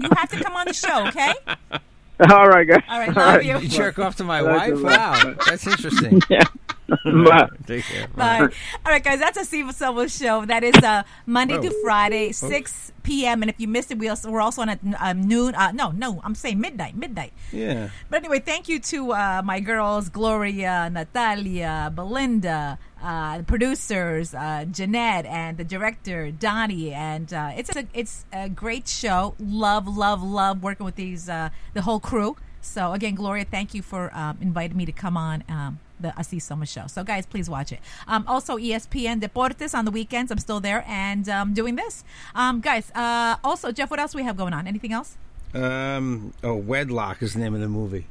You 0.00 0.10
have 0.16 0.28
to 0.30 0.42
come 0.42 0.56
on 0.56 0.66
the 0.66 0.74
show, 0.74 1.06
okay? 1.06 1.32
all 2.30 2.48
right, 2.48 2.66
guys. 2.66 2.82
All 2.88 2.98
right, 2.98 3.14
love 3.14 3.42
you. 3.42 3.58
You 3.58 3.68
jerk 3.68 3.98
off 3.98 4.16
to 4.16 4.24
my 4.24 4.40
Okay, 4.40 4.72
wife? 4.72 4.82
Wow, 4.82 5.34
that's 5.46 5.66
interesting. 5.66 6.20
Yeah. 6.30 6.44
Bye. 7.04 7.48
Take 7.66 7.84
care. 7.84 8.08
Bye. 8.08 8.40
All 8.40 8.48
right, 8.92 9.02
guys, 9.02 9.18
that's 9.20 9.38
a 9.38 9.44
Steve 9.44 9.72
Silva 9.74 10.08
show. 10.08 10.44
That 10.44 10.64
is 10.64 10.74
uh, 10.82 11.04
Monday 11.26 11.56
Oh. 11.56 11.62
to 11.62 11.70
Friday, 11.82 12.32
6 12.32 12.92
p.m. 13.02 13.42
And 13.42 13.48
if 13.50 13.58
you 13.60 13.68
missed 13.68 13.90
it, 13.90 13.98
we 13.98 14.08
also, 14.08 14.30
we're 14.30 14.40
also 14.40 14.62
on 14.62 14.68
at 14.68 14.80
um, 14.98 15.22
noon. 15.26 15.54
Uh, 15.54 15.72
no, 15.72 15.90
no, 15.90 16.20
I'm 16.24 16.34
saying 16.34 16.60
midnight, 16.60 16.96
midnight. 16.96 17.32
Yeah. 17.52 17.90
But 18.10 18.16
anyway, 18.18 18.40
thank 18.40 18.68
you 18.68 18.78
to 18.80 19.12
uh, 19.12 19.42
my 19.44 19.60
girls, 19.60 20.08
Gloria, 20.08 20.90
Natalia, 20.92 21.90
Belinda, 21.94 22.78
uh, 23.02 23.38
the 23.38 23.44
producers, 23.44 24.34
uh, 24.34 24.64
Jeanette, 24.70 25.24
and 25.26 25.56
the 25.56 25.64
director, 25.64 26.30
Donnie. 26.30 26.92
And 26.92 27.32
uh, 27.32 27.52
it's 27.56 27.74
a 27.76 27.86
it's 27.94 28.24
a 28.32 28.48
great 28.48 28.88
show. 28.88 29.34
Love, 29.38 29.86
love, 29.88 30.22
love 30.22 30.62
working 30.62 30.84
with 30.84 30.96
these 30.96 31.28
uh, 31.28 31.50
the 31.74 31.82
whole 31.82 32.00
crew. 32.00 32.36
So 32.60 32.92
again, 32.92 33.14
Gloria, 33.14 33.44
thank 33.44 33.72
you 33.74 33.82
for 33.82 34.14
um, 34.16 34.38
inviting 34.40 34.76
me 34.76 34.86
to 34.86 34.92
come 34.92 35.16
on. 35.16 35.42
Um, 35.48 35.80
the 36.02 36.08
Así 36.18 36.36
Somos 36.38 36.68
Show. 36.68 36.86
So, 36.88 37.02
guys, 37.04 37.24
please 37.26 37.48
watch 37.48 37.72
it. 37.72 37.80
Um, 38.06 38.24
also, 38.26 38.58
ESPN 38.58 39.20
Deportes 39.20 39.74
on 39.74 39.84
the 39.84 39.90
weekends. 39.90 40.30
I'm 40.30 40.38
still 40.38 40.60
there 40.60 40.84
and 40.86 41.28
um, 41.28 41.54
doing 41.54 41.76
this. 41.76 42.04
Um, 42.34 42.60
guys, 42.60 42.90
uh, 42.94 43.36
also, 43.42 43.72
Jeff, 43.72 43.90
what 43.90 44.00
else 44.00 44.14
we 44.14 44.22
have 44.24 44.36
going 44.36 44.52
on? 44.52 44.66
Anything 44.66 44.92
else? 44.92 45.16
Um. 45.54 46.32
Oh, 46.42 46.54
Wedlock 46.54 47.22
is 47.22 47.34
the 47.34 47.40
name 47.40 47.54
of 47.54 47.60
the 47.60 47.68
movie. 47.68 48.06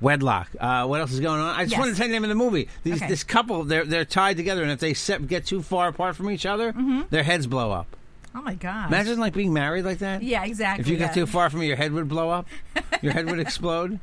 Wedlock. 0.00 0.48
Uh, 0.60 0.86
what 0.86 1.00
else 1.00 1.12
is 1.12 1.20
going 1.20 1.40
on? 1.40 1.54
I 1.54 1.62
just 1.62 1.72
Yes. 1.72 1.78
wanted 1.80 1.92
to 1.92 1.96
tell 1.98 2.06
you 2.06 2.12
the 2.12 2.16
name 2.16 2.24
of 2.24 2.28
the 2.28 2.34
movie. 2.34 2.68
These, 2.82 2.96
Okay. 2.96 3.08
This 3.08 3.24
couple, 3.24 3.64
they're 3.64 3.84
they're 3.84 4.04
tied 4.04 4.36
together, 4.36 4.62
and 4.62 4.70
if 4.70 4.78
they 4.80 4.92
se- 4.94 5.20
get 5.26 5.46
too 5.46 5.62
far 5.62 5.88
apart 5.88 6.16
from 6.16 6.30
each 6.30 6.44
other, 6.44 6.74
their 7.10 7.22
heads 7.22 7.46
blow 7.46 7.72
up. 7.72 7.86
Oh, 8.34 8.42
my 8.42 8.54
god! 8.54 8.88
Imagine 8.88 9.18
like 9.18 9.32
being 9.32 9.54
married 9.54 9.86
like 9.86 9.98
that. 10.00 10.22
Yeah, 10.22 10.44
exactly. 10.44 10.82
If 10.82 10.88
you 10.88 10.96
yeah. 10.98 11.06
get 11.06 11.14
too 11.14 11.24
far 11.26 11.48
from 11.48 11.60
me, 11.60 11.66
your 11.68 11.76
head 11.76 11.92
would 11.92 12.08
blow 12.08 12.28
up. 12.30 12.46
Your 13.02 13.12
head 13.12 13.26
would 13.26 13.38
explode. 13.38 13.98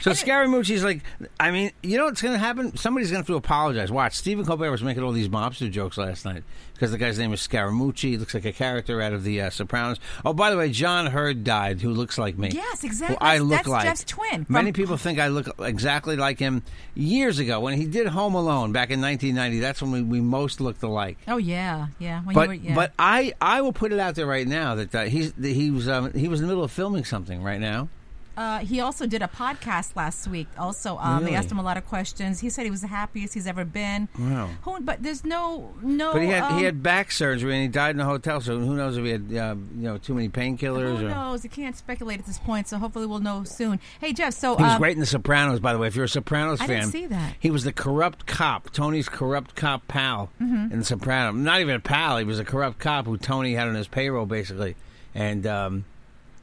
So 0.00 0.10
Scaramucci's 0.12 0.84
like, 0.84 1.02
I 1.38 1.50
mean, 1.50 1.72
you 1.82 1.96
know 1.98 2.04
what's 2.06 2.22
going 2.22 2.34
to 2.34 2.38
happen? 2.38 2.76
Somebody's 2.76 3.10
going 3.10 3.22
to 3.22 3.26
have 3.26 3.26
to 3.28 3.36
apologize. 3.36 3.90
Watch, 3.92 4.14
Stephen 4.14 4.44
Colbert 4.44 4.70
was 4.70 4.82
making 4.82 5.02
all 5.02 5.12
these 5.12 5.28
mobster 5.28 5.70
jokes 5.70 5.96
last 5.98 6.24
night 6.24 6.42
because 6.74 6.90
the 6.90 6.98
guy's 6.98 7.18
name 7.18 7.32
is 7.32 7.40
Scaramucci. 7.46 8.10
He 8.10 8.16
looks 8.16 8.34
like 8.34 8.44
a 8.44 8.52
character 8.52 9.00
out 9.00 9.12
of 9.12 9.22
the 9.24 9.40
uh, 9.42 9.50
Sopranos. 9.50 9.98
Oh, 10.24 10.32
by 10.32 10.50
the 10.50 10.56
way, 10.56 10.70
John 10.70 11.06
Heard 11.06 11.44
died, 11.44 11.80
who 11.80 11.90
looks 11.90 12.18
like 12.18 12.36
me. 12.36 12.50
Yes, 12.52 12.82
exactly. 12.84 13.16
Who 13.20 13.24
I 13.24 13.38
look 13.38 13.50
that's 13.58 13.68
like. 13.68 13.84
Jeff's 13.84 14.04
twin 14.04 14.46
Many 14.48 14.72
from- 14.72 14.82
people 14.82 14.96
think 14.96 15.18
I 15.18 15.28
look 15.28 15.48
exactly 15.60 16.16
like 16.16 16.38
him. 16.38 16.62
Years 16.94 17.38
ago, 17.38 17.60
when 17.60 17.74
he 17.78 17.86
did 17.86 18.06
Home 18.08 18.34
Alone 18.34 18.72
back 18.72 18.90
in 18.90 19.00
1990, 19.00 19.60
that's 19.60 19.80
when 19.80 19.92
we, 19.92 20.02
we 20.02 20.20
most 20.20 20.60
looked 20.60 20.82
alike. 20.82 21.18
Oh 21.28 21.38
yeah, 21.38 21.86
yeah. 21.98 22.22
When 22.22 22.34
But 22.34 22.42
you 22.42 22.48
were, 22.48 22.54
yeah. 22.54 22.74
but 22.74 22.92
I 22.98 23.32
I 23.40 23.62
will 23.62 23.72
put 23.72 23.92
it 23.92 23.98
out 23.98 24.14
there 24.14 24.26
right 24.26 24.46
now 24.46 24.74
that 24.74 24.94
uh, 24.94 25.04
he's 25.04 25.32
he 25.40 25.70
was 25.70 25.88
um, 25.88 26.12
he 26.12 26.28
was 26.28 26.40
in 26.40 26.46
the 26.46 26.52
middle 26.52 26.64
of 26.64 26.70
filming 26.70 27.04
something 27.04 27.42
right 27.42 27.60
now. 27.60 27.88
Uh, 28.36 28.58
he 28.60 28.80
also 28.80 29.06
did 29.06 29.22
a 29.22 29.28
podcast 29.28 29.94
last 29.96 30.26
week. 30.26 30.48
Also, 30.58 30.96
um, 30.98 31.24
they 31.24 31.34
asked 31.34 31.50
him 31.50 31.58
a 31.58 31.62
lot 31.62 31.76
of 31.76 31.86
questions. 31.86 32.40
He 32.40 32.48
said 32.50 32.64
he 32.64 32.70
was 32.70 32.80
the 32.80 32.86
happiest 32.86 33.34
he's 33.34 33.46
ever 33.46 33.64
been. 33.64 34.08
Wow. 34.18 34.48
Who, 34.62 34.80
but 34.80 35.02
there's 35.02 35.24
no 35.24 35.72
no. 35.82 36.12
But 36.12 36.22
he 36.22 36.28
had 36.28 36.42
um, 36.44 36.58
he 36.58 36.64
had 36.64 36.82
back 36.82 37.10
surgery 37.12 37.52
and 37.54 37.62
he 37.62 37.68
died 37.68 37.94
in 37.94 38.00
a 38.00 38.04
hotel. 38.04 38.40
So 38.40 38.58
who 38.58 38.74
knows 38.74 38.96
if 38.96 39.04
he 39.04 39.10
had 39.10 39.22
uh, 39.34 39.54
you 39.76 39.82
know 39.82 39.98
too 39.98 40.14
many 40.14 40.28
painkillers 40.28 40.98
Who 40.98 41.06
or. 41.06 41.10
knows? 41.10 41.44
You 41.44 41.50
can't 41.50 41.76
speculate 41.76 42.20
at 42.20 42.26
this 42.26 42.38
point. 42.38 42.68
So 42.68 42.78
hopefully 42.78 43.06
we'll 43.06 43.20
know 43.20 43.44
soon. 43.44 43.80
Hey 44.00 44.12
Jeff, 44.12 44.34
so 44.34 44.56
He 44.56 44.62
was 44.62 44.72
um, 44.72 44.78
great 44.78 44.94
in 44.94 45.00
The 45.00 45.06
Sopranos, 45.06 45.60
by 45.60 45.72
the 45.72 45.78
way. 45.78 45.86
If 45.88 45.96
you're 45.96 46.04
a 46.06 46.08
Sopranos 46.08 46.60
I 46.60 46.66
fan, 46.66 46.80
didn't 46.80 46.92
see 46.92 47.06
that. 47.06 47.34
he 47.40 47.50
was 47.50 47.64
the 47.64 47.72
corrupt 47.72 48.26
cop, 48.26 48.70
Tony's 48.72 49.08
corrupt 49.08 49.54
cop 49.54 49.86
pal 49.88 50.30
Mm-hmm. 50.40 50.72
in 50.72 50.78
The 50.80 50.84
Sopranos. 50.84 51.34
Not 51.40 51.60
even 51.60 51.74
a 51.76 51.80
pal; 51.80 52.18
he 52.18 52.24
was 52.24 52.38
a 52.38 52.44
corrupt 52.44 52.78
cop 52.78 53.06
who 53.06 53.16
Tony 53.18 53.54
had 53.54 53.68
on 53.68 53.74
his 53.74 53.88
payroll, 53.88 54.26
basically. 54.26 54.74
And 55.14 55.46
um, 55.46 55.84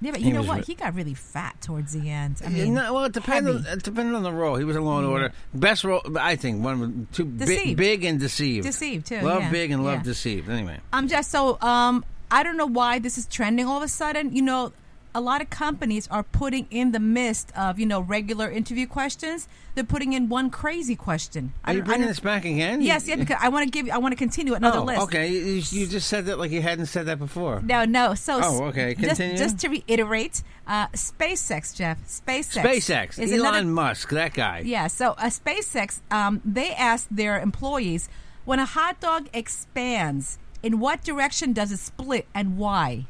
Yeah, 0.01 0.11
but 0.11 0.21
he 0.21 0.27
you 0.27 0.33
know 0.33 0.39
was 0.39 0.47
what? 0.47 0.57
re- 0.59 0.63
He 0.65 0.75
got 0.75 0.95
really 0.95 1.13
fat 1.13 1.59
towards 1.61 1.91
the 1.93 2.09
end. 2.09 2.41
I 2.45 2.49
mean, 2.49 2.73
no, 2.73 2.93
well, 2.93 3.03
it 3.05 3.11
depends. 3.11 3.49
On, 3.49 3.57
heavy. 3.63 3.69
it 3.77 3.83
depended 3.83 4.15
on 4.15 4.23
the 4.23 4.31
role. 4.31 4.55
He 4.55 4.63
was 4.63 4.75
in 4.77 4.85
Law 4.85 4.99
and 4.99 5.07
Order. 5.07 5.33
Best 5.53 5.83
role, 5.83 6.01
I 6.17 6.35
think, 6.37 6.63
one 6.63 6.81
of 6.81 7.11
two 7.11 7.25
big, 7.25 7.47
Deceived. 7.47 7.77
big 7.77 8.03
and 8.05 8.19
deceived. 8.19 8.65
Deceived, 8.65 9.07
too, 9.07 9.19
Love 9.21 9.41
yeah, 9.41 9.51
big 9.51 9.71
and 9.71 9.83
love 9.83 9.97
yeah. 9.97 10.03
deceived. 10.03 10.49
Anyway, 10.49 10.79
I'm 10.93 11.07
just 11.09 11.31
so 11.31 11.59
um 11.61 12.05
I 12.31 12.43
don't 12.43 12.57
know 12.57 12.65
why 12.67 12.99
this 12.99 13.17
is 13.17 13.25
trending 13.27 13.65
all 13.67 13.77
of 13.77 13.83
a 13.83 13.87
sudden. 13.89 14.33
You 14.35 14.41
know, 14.43 14.71
a 15.15 15.21
lot 15.21 15.41
of 15.41 15.49
companies 15.49 16.07
are 16.09 16.23
putting 16.23 16.67
in 16.69 16.91
the 16.91 16.99
midst 16.99 17.51
of 17.57 17.79
you 17.79 17.85
know 17.85 17.99
regular 17.99 18.49
interview 18.49 18.87
questions. 18.87 19.47
They're 19.75 19.83
putting 19.83 20.13
in 20.13 20.29
one 20.29 20.49
crazy 20.49 20.95
question. 20.95 21.53
are 21.65 21.73
you 21.73 21.83
bringing 21.83 22.07
this 22.07 22.19
back 22.19 22.45
again? 22.45 22.81
Yes, 22.81 23.07
yeah, 23.07 23.15
because 23.15 23.37
I 23.39 23.49
want 23.49 23.65
to 23.65 23.71
give. 23.71 23.89
I 23.93 23.97
want 23.97 24.11
to 24.11 24.17
continue 24.17 24.53
another 24.53 24.79
oh, 24.79 24.83
list. 24.83 25.01
okay. 25.03 25.29
You, 25.29 25.61
you 25.69 25.87
just 25.87 26.07
said 26.07 26.25
that 26.25 26.37
like 26.37 26.51
you 26.51 26.61
hadn't 26.61 26.87
said 26.87 27.05
that 27.07 27.19
before. 27.19 27.61
No, 27.61 27.85
no. 27.85 28.13
So 28.13 28.39
Oh, 28.41 28.63
okay. 28.65 28.93
Just, 28.95 29.17
Continue. 29.17 29.37
just 29.37 29.59
to 29.59 29.69
reiterate, 29.69 30.43
uh, 30.67 30.87
SpaceX, 30.89 31.75
Jeff. 31.75 31.99
SpaceX. 32.05 32.61
SpaceX, 32.61 33.19
is 33.19 33.31
Elon 33.31 33.47
another- 33.47 33.65
Musk, 33.65 34.09
that 34.09 34.33
guy. 34.33 34.63
Yeah. 34.65 34.87
So 34.87 35.11
uh, 35.11 35.25
SpaceX, 35.29 36.01
um, 36.11 36.41
they 36.43 36.71
asked 36.73 37.15
their 37.15 37.39
employees 37.39 38.09
when 38.45 38.59
a 38.59 38.65
hot 38.65 38.99
dog 38.99 39.29
expands, 39.33 40.39
in 40.61 40.79
what 40.79 41.03
direction 41.03 41.53
does 41.53 41.71
it 41.71 41.79
split 41.79 42.27
and 42.33 42.57
why? 42.57 43.05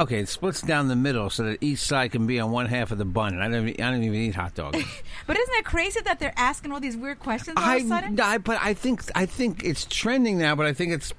Okay, 0.00 0.20
it 0.20 0.28
splits 0.28 0.62
down 0.62 0.86
the 0.86 0.94
middle 0.96 1.28
so 1.28 1.42
that 1.42 1.58
each 1.60 1.80
side 1.80 2.12
can 2.12 2.26
be 2.26 2.38
on 2.38 2.52
one 2.52 2.66
half 2.66 2.92
of 2.92 2.98
the 2.98 3.04
bun. 3.04 3.34
And 3.34 3.42
I 3.42 3.48
don't, 3.48 3.68
even- 3.68 3.84
I 3.84 3.90
don't 3.90 4.04
even 4.04 4.14
eat 4.20 4.34
hot 4.36 4.54
dogs. 4.54 4.78
But 5.26 5.36
isn't 5.38 5.54
it 5.56 5.64
crazy 5.64 6.00
that 6.02 6.20
they're 6.20 6.32
asking 6.36 6.72
all 6.72 6.80
these 6.80 6.96
weird 6.96 7.18
questions 7.18 7.56
all 7.58 7.64
I, 7.64 7.76
of 7.76 7.84
a 7.84 7.88
sudden? 7.88 8.20
I, 8.20 8.38
but 8.38 8.58
I 8.62 8.74
think 8.74 9.02
I 9.14 9.26
think 9.26 9.62
it's 9.64 9.84
trending 9.84 10.38
now. 10.38 10.54
But 10.54 10.66
I 10.66 10.72
think 10.72 10.92
it's. 10.92 11.12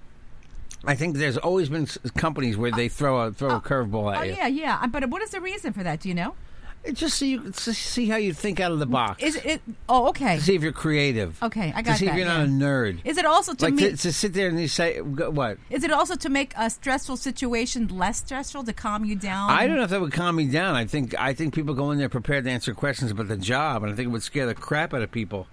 I 0.86 0.96
think 0.96 1.18
there's 1.18 1.38
always 1.38 1.68
been 1.70 1.84
s- 1.84 1.98
companies 2.16 2.56
where 2.58 2.72
they 2.72 2.88
throw 2.88 3.20
a 3.20 3.32
throw 3.34 3.58
a 3.58 3.60
curveball 3.62 4.16
at 4.16 4.22
Oh 4.22 4.24
you. 4.24 4.34
yeah, 4.34 4.48
yeah. 4.48 4.80
Uh, 4.82 4.88
But 4.88 5.10
what 5.10 5.22
is 5.22 5.32
the 5.32 5.42
reason 5.42 5.74
for 5.74 5.84
that? 5.84 6.00
Do 6.00 6.08
you 6.10 6.16
know? 6.16 6.36
It's 6.84 7.00
just 7.00 7.18
so 7.18 7.26
you 7.26 7.52
to 7.52 7.74
see 7.74 8.08
how 8.08 8.16
you 8.16 8.34
think 8.34 8.60
out 8.60 8.72
of 8.72 8.80
the 8.80 8.86
box. 8.86 9.22
Is 9.22 9.36
it? 9.36 9.62
Oh, 9.90 10.08
okay. 10.10 10.38
to 10.38 10.42
see 10.42 10.56
if 10.56 10.64
you're 10.64 10.72
creative. 10.72 11.42
Okay, 11.44 11.74
I 11.76 11.82
got 11.82 11.94
to 11.94 11.98
see 11.98 12.06
that, 12.06 12.12
if 12.12 12.18
you're 12.18 12.28
not 12.28 12.40
yeah. 12.40 12.46
a 12.46 12.48
nerd. 12.48 13.00
Is 13.04 13.18
it 13.18 13.26
also 13.26 13.54
to 13.54 13.66
like 13.66 13.74
me? 13.74 13.90
to, 13.90 13.98
to 13.98 14.14
sit 14.14 14.34
there 14.34 14.48
and 14.48 14.60
you 14.60 14.68
say 14.68 15.02
what? 15.02 15.58
is 15.70 15.84
it 15.84 15.92
also 15.92 16.16
to 16.16 16.30
make 16.30 16.54
a 16.58 16.70
stressful 16.70 17.18
situation 17.18 17.88
less 17.88 18.20
stressful 18.20 18.64
to 18.64 18.74
calm 18.74 19.04
you 19.04 19.16
down? 19.16 19.50
I 19.50 19.68
don't 19.68 19.76
know 19.76 19.84
if 19.84 19.90
that 19.90 20.00
would 20.00 20.14
calm 20.14 20.38
me 20.38 20.48
down. 20.48 20.76
I 20.76 20.86
think 20.86 21.20
I 21.20 21.34
think 21.34 21.54
people 21.54 21.74
go 21.74 21.92
in 21.92 21.98
there 21.98 22.10
prepared 22.10 22.46
to 22.46 22.52
answer 22.52 22.74
questions 22.74 23.12
about 23.12 23.28
the 23.28 23.38
job, 23.38 23.84
and 23.84 23.92
I 23.92 23.96
think 23.96 24.08
it 24.08 24.12
would 24.12 24.24
scare 24.24 24.46
the 24.46 24.56
crap 24.56 24.94
out 24.94 25.02
of 25.02 25.12
people. 25.12 25.48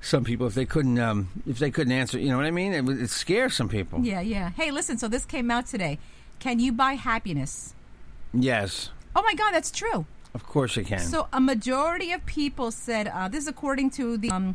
Some 0.00 0.24
people, 0.24 0.48
if 0.48 0.54
they 0.54 0.66
couldn't, 0.66 0.98
um, 0.98 1.28
if 1.46 1.60
they 1.60 1.70
couldn't 1.70 1.92
answer, 1.92 2.18
you 2.18 2.28
know 2.28 2.36
what 2.36 2.46
I 2.46 2.50
mean? 2.50 2.72
It 2.72 2.84
would 2.84 3.08
scare 3.08 3.48
some 3.48 3.68
people. 3.68 4.00
Yeah, 4.00 4.20
yeah. 4.20 4.50
Hey, 4.50 4.72
listen. 4.72 4.98
So 4.98 5.06
this 5.06 5.24
came 5.24 5.48
out 5.52 5.66
today. 5.66 6.00
Can 6.40 6.58
you 6.58 6.72
buy 6.72 6.94
happiness? 6.94 7.74
Yes, 8.34 8.90
Oh 9.14 9.22
my 9.22 9.34
God, 9.34 9.52
that's 9.52 9.70
true. 9.70 10.06
Of 10.34 10.46
course 10.46 10.76
you 10.76 10.84
can. 10.84 11.00
So 11.00 11.28
a 11.32 11.40
majority 11.40 12.12
of 12.12 12.24
people 12.26 12.70
said 12.70 13.08
uh, 13.08 13.28
this 13.28 13.42
is 13.42 13.48
according 13.48 13.90
to 13.90 14.16
the 14.16 14.30
um, 14.30 14.54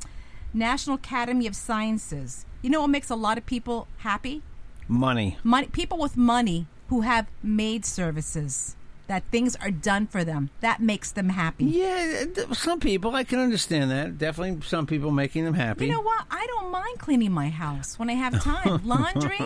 National 0.54 0.96
Academy 0.96 1.48
of 1.48 1.56
Sciences. 1.56 2.46
You 2.62 2.70
know 2.70 2.82
what 2.82 2.90
makes 2.90 3.10
a 3.10 3.16
lot 3.16 3.38
of 3.38 3.46
people 3.46 3.88
happy? 3.98 4.42
Money. 4.88 5.38
Money. 5.44 5.68
People 5.68 5.98
with 5.98 6.18
money 6.18 6.68
who 6.88 7.02
have 7.02 7.28
maid 7.44 7.86
services. 7.86 8.76
That 9.08 9.24
things 9.32 9.56
are 9.56 9.72
done 9.72 10.08
for 10.08 10.26
them. 10.26 10.50
That 10.60 10.82
makes 10.82 11.14
them 11.14 11.30
happy. 11.30 11.64
Yeah, 11.64 12.26
some 12.52 12.82
people 12.82 13.16
I 13.16 13.24
can 13.24 13.40
understand 13.40 13.90
that. 13.90 14.18
Definitely, 14.18 14.68
some 14.68 14.86
people 14.86 15.12
making 15.12 15.46
them 15.46 15.54
happy. 15.54 15.86
You 15.86 15.94
know 15.94 16.02
what? 16.02 16.26
I 16.30 16.46
don't 16.48 16.72
mind 16.72 17.00
cleaning 17.00 17.32
my 17.32 17.48
house 17.48 17.98
when 17.98 18.10
I 18.10 18.16
have 18.16 18.44
time. 18.44 18.82
Laundry, 18.86 19.40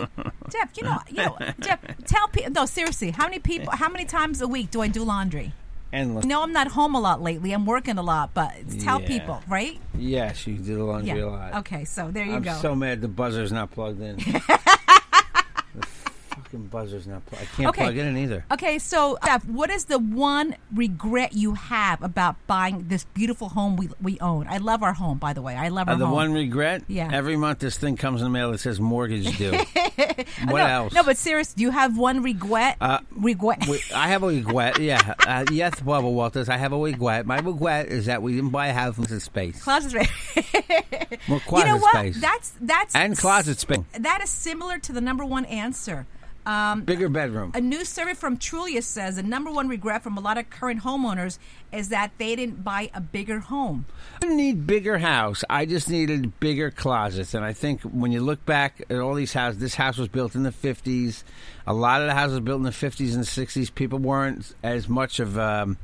Jeff. 0.50 0.70
You 0.76 0.82
know, 0.82 0.98
you 1.08 1.16
know, 1.16 1.36
Jeff. 1.60 1.78
Tell 2.06 2.26
people. 2.26 2.50
No, 2.50 2.66
seriously. 2.66 3.12
How 3.12 3.26
many 3.26 3.38
people? 3.38 3.70
How 3.70 3.88
many 3.88 4.04
times 4.04 4.40
a 4.40 4.48
week 4.48 4.72
do 4.72 4.80
I 4.80 4.88
do 4.88 5.04
laundry? 5.04 5.52
Endless. 5.92 6.24
No, 6.24 6.42
I'm 6.42 6.52
not 6.52 6.68
home 6.68 6.94
a 6.94 7.00
lot 7.00 7.20
lately. 7.20 7.52
I'm 7.52 7.66
working 7.66 7.98
a 7.98 8.02
lot, 8.02 8.32
but 8.32 8.52
tell 8.80 9.00
Yeah. 9.02 9.06
people, 9.08 9.42
right? 9.46 9.78
Yes, 9.98 10.46
you 10.46 10.54
do 10.56 10.76
the 10.76 10.84
laundry 10.84 11.18
Yeah. 11.18 11.24
a 11.24 11.26
lot. 11.26 11.54
Okay, 11.56 11.84
so 11.84 12.10
there 12.10 12.24
you 12.24 12.36
I'm 12.36 12.42
go. 12.42 12.54
so 12.54 12.74
mad 12.74 13.00
the 13.02 13.08
buzzer's 13.08 13.52
not 13.52 13.70
plugged 13.72 14.00
in. 14.00 14.16
fucking 16.52 16.66
buzzer's 16.68 17.06
not 17.06 17.24
plugged. 17.26 17.42
I 17.44 17.46
can't 17.56 17.68
Okay. 17.70 17.82
plug 17.82 17.96
it 17.96 18.06
in 18.06 18.16
either. 18.16 18.44
Okay, 18.52 18.78
so 18.78 19.18
Jeff, 19.24 19.44
what 19.46 19.70
is 19.70 19.86
the 19.86 19.98
one 19.98 20.54
regret 20.74 21.32
you 21.34 21.54
have 21.54 22.02
about 22.02 22.36
buying 22.46 22.88
this 22.88 23.04
beautiful 23.14 23.48
home 23.50 23.76
we 23.76 23.88
we 24.00 24.18
own? 24.20 24.46
I 24.48 24.58
love 24.58 24.82
our 24.82 24.92
home, 24.92 25.18
by 25.18 25.32
the 25.32 25.42
way. 25.42 25.56
I 25.56 25.68
love 25.68 25.88
our 25.88 25.94
Uh, 25.94 25.98
the 25.98 26.06
home. 26.06 26.14
one 26.14 26.32
regret? 26.32 26.82
Yeah. 26.88 27.08
Every 27.12 27.36
month 27.36 27.60
this 27.60 27.76
thing 27.78 27.96
comes 27.96 28.20
in 28.20 28.26
the 28.26 28.30
mail 28.30 28.52
that 28.52 28.58
says 28.58 28.80
mortgage 28.80 29.36
due. 29.38 29.52
what 29.52 30.38
no, 30.48 30.56
else? 30.56 30.92
No, 30.94 31.02
but 31.02 31.16
serious, 31.16 31.54
do 31.54 31.62
you 31.62 31.70
have 31.70 31.96
one 31.96 32.22
regret? 32.22 32.76
Uh, 32.80 32.98
regret. 33.12 33.66
We- 33.68 33.82
I 33.94 34.08
have 34.08 34.22
a 34.22 34.28
regret. 34.28 34.78
Yeah. 34.78 35.14
Uh, 35.26 35.44
yes, 35.50 35.80
Bubba 35.80 36.10
Walters. 36.12 36.48
I 36.48 36.56
have 36.56 36.72
a 36.72 36.78
regret. 36.78 37.26
My 37.26 37.38
regret 37.38 37.86
is 37.88 38.06
that 38.06 38.22
we 38.22 38.34
didn't 38.34 38.50
buy 38.50 38.68
a 38.68 38.72
house 38.74 38.96
with 38.98 39.22
space. 39.22 39.62
Closet 39.62 39.90
space. 39.92 40.10
More 41.28 41.40
you 41.52 41.64
know 41.64 41.76
what? 41.78 41.94
space. 41.94 42.20
That's 42.20 42.52
that's 42.60 42.94
and 42.94 43.16
closet 43.16 43.58
space. 43.58 43.80
That 43.98 44.20
is 44.22 44.30
similar 44.30 44.78
to 44.80 44.92
the 44.92 45.00
number 45.00 45.24
one 45.24 45.44
answer. 45.46 46.06
Um, 46.44 46.82
Bigger 46.82 47.08
bedroom. 47.08 47.52
A 47.54 47.60
new 47.60 47.84
survey 47.84 48.14
from 48.14 48.36
Trulia 48.36 48.82
says 48.82 49.16
the 49.16 49.22
number 49.22 49.50
one 49.50 49.68
regret 49.68 50.02
from 50.02 50.16
a 50.16 50.20
lot 50.20 50.38
of 50.38 50.50
current 50.50 50.82
homeowners 50.82 51.38
is 51.70 51.90
that 51.90 52.10
they 52.18 52.34
didn't 52.34 52.64
buy 52.64 52.90
a 52.94 53.00
bigger 53.00 53.38
home. 53.38 53.86
I 54.16 54.20
didn't 54.20 54.36
need 54.38 54.66
bigger 54.66 54.98
house. 54.98 55.44
I 55.48 55.66
just 55.66 55.88
needed 55.88 56.40
bigger 56.40 56.70
closets. 56.70 57.34
And 57.34 57.44
I 57.44 57.52
think 57.52 57.82
when 57.82 58.10
you 58.10 58.20
look 58.20 58.44
back 58.44 58.82
at 58.90 58.98
all 58.98 59.14
these 59.14 59.32
houses, 59.32 59.60
this 59.60 59.74
house 59.76 59.98
was 59.98 60.08
built 60.08 60.34
in 60.34 60.42
the 60.42 60.50
50s. 60.50 61.22
A 61.66 61.72
lot 61.72 62.00
of 62.00 62.08
the 62.08 62.14
houses 62.14 62.40
built 62.40 62.58
in 62.58 62.64
the 62.64 62.70
50s 62.70 63.14
and 63.14 63.24
60s. 63.24 63.72
People 63.72 64.00
weren't 64.00 64.52
as 64.64 64.88
much 64.88 65.20
of 65.20 65.38
um, 65.38 65.78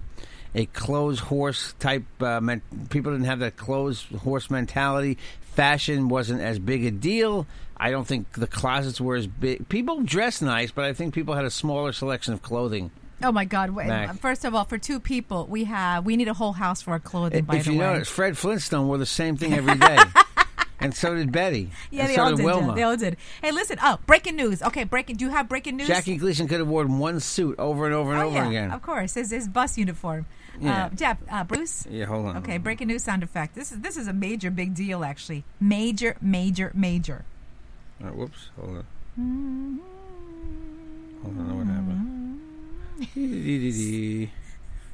a 0.54 0.66
clothes 0.66 1.20
horse 1.20 1.74
type. 1.78 2.04
Uh, 2.20 2.40
men- 2.40 2.62
people 2.90 3.12
didn't 3.12 3.26
have 3.26 3.38
that 3.38 3.56
clothes 3.56 4.06
horse 4.22 4.50
mentality. 4.50 5.18
Fashion 5.40 6.08
wasn't 6.08 6.40
as 6.40 6.58
big 6.58 6.84
a 6.84 6.90
deal. 6.90 7.46
I 7.80 7.90
don't 7.90 8.06
think 8.06 8.32
the 8.32 8.46
closets 8.46 9.00
were 9.00 9.16
as 9.16 9.26
big. 9.26 9.68
People 9.68 10.02
dressed 10.02 10.42
nice, 10.42 10.70
but 10.70 10.84
I 10.84 10.92
think 10.92 11.14
people 11.14 11.34
had 11.34 11.44
a 11.44 11.50
smaller 11.50 11.92
selection 11.92 12.34
of 12.34 12.42
clothing. 12.42 12.90
Oh 13.22 13.32
my 13.32 13.44
God! 13.44 13.70
Wait, 13.70 13.86
Mac. 13.86 14.16
First 14.18 14.44
of 14.44 14.54
all, 14.54 14.64
for 14.64 14.78
two 14.78 15.00
people, 15.00 15.46
we 15.46 15.64
have 15.64 16.04
we 16.04 16.16
need 16.16 16.28
a 16.28 16.34
whole 16.34 16.52
house 16.52 16.82
for 16.82 16.92
our 16.92 17.00
clothing. 17.00 17.44
By 17.44 17.56
if 17.56 17.64
the 17.64 17.72
you 17.72 17.78
way, 17.80 17.86
notice, 17.86 18.08
Fred 18.08 18.38
Flintstone 18.38 18.86
wore 18.86 18.98
the 18.98 19.06
same 19.06 19.36
thing 19.36 19.54
every 19.54 19.74
day. 19.74 19.98
and 20.80 20.94
so 20.94 21.16
did 21.16 21.32
Betty. 21.32 21.70
yeah, 21.90 22.02
and 22.02 22.10
they 22.10 22.14
so 22.14 22.22
all 22.22 22.30
did 22.30 22.36
did. 22.36 22.44
Wilma. 22.44 22.74
They 22.74 22.82
all 22.84 22.96
did. 22.96 23.16
Hey, 23.42 23.50
listen. 23.50 23.78
Oh, 23.82 23.98
breaking 24.06 24.36
news. 24.36 24.62
Okay, 24.62 24.84
breaking. 24.84 25.16
Do 25.16 25.24
you 25.24 25.32
have 25.32 25.48
breaking 25.48 25.76
news? 25.76 25.88
Jackie 25.88 26.16
Gleason 26.16 26.46
could 26.46 26.60
have 26.60 26.68
worn 26.68 27.00
one 27.00 27.18
suit 27.18 27.58
over 27.58 27.86
and 27.86 27.94
over 27.94 28.12
and 28.12 28.22
oh, 28.22 28.26
over 28.26 28.36
yeah, 28.36 28.48
again. 28.48 28.70
Of 28.70 28.82
course, 28.82 29.14
his 29.14 29.32
his 29.32 29.48
bus 29.48 29.76
uniform. 29.76 30.26
Yeah. 30.60 30.86
Uh, 30.86 30.88
Jeff, 30.90 31.18
uh, 31.30 31.44
Bruce. 31.44 31.86
Yeah, 31.90 32.06
hold 32.06 32.26
on. 32.26 32.36
Okay, 32.38 32.58
breaking 32.58 32.86
news 32.86 33.02
sound 33.02 33.24
effect. 33.24 33.56
This 33.56 33.72
is 33.72 33.80
this 33.80 33.96
is 33.96 34.06
a 34.06 34.12
major 34.12 34.50
big 34.50 34.74
deal 34.74 35.02
actually. 35.04 35.44
Major, 35.60 36.16
major, 36.20 36.70
major. 36.74 37.24
Right, 38.00 38.14
whoops. 38.14 38.50
Hold 38.56 38.76
on. 38.78 39.80
Hold 41.22 41.38
on. 41.38 41.58
What 41.58 41.66
happened? 41.66 42.40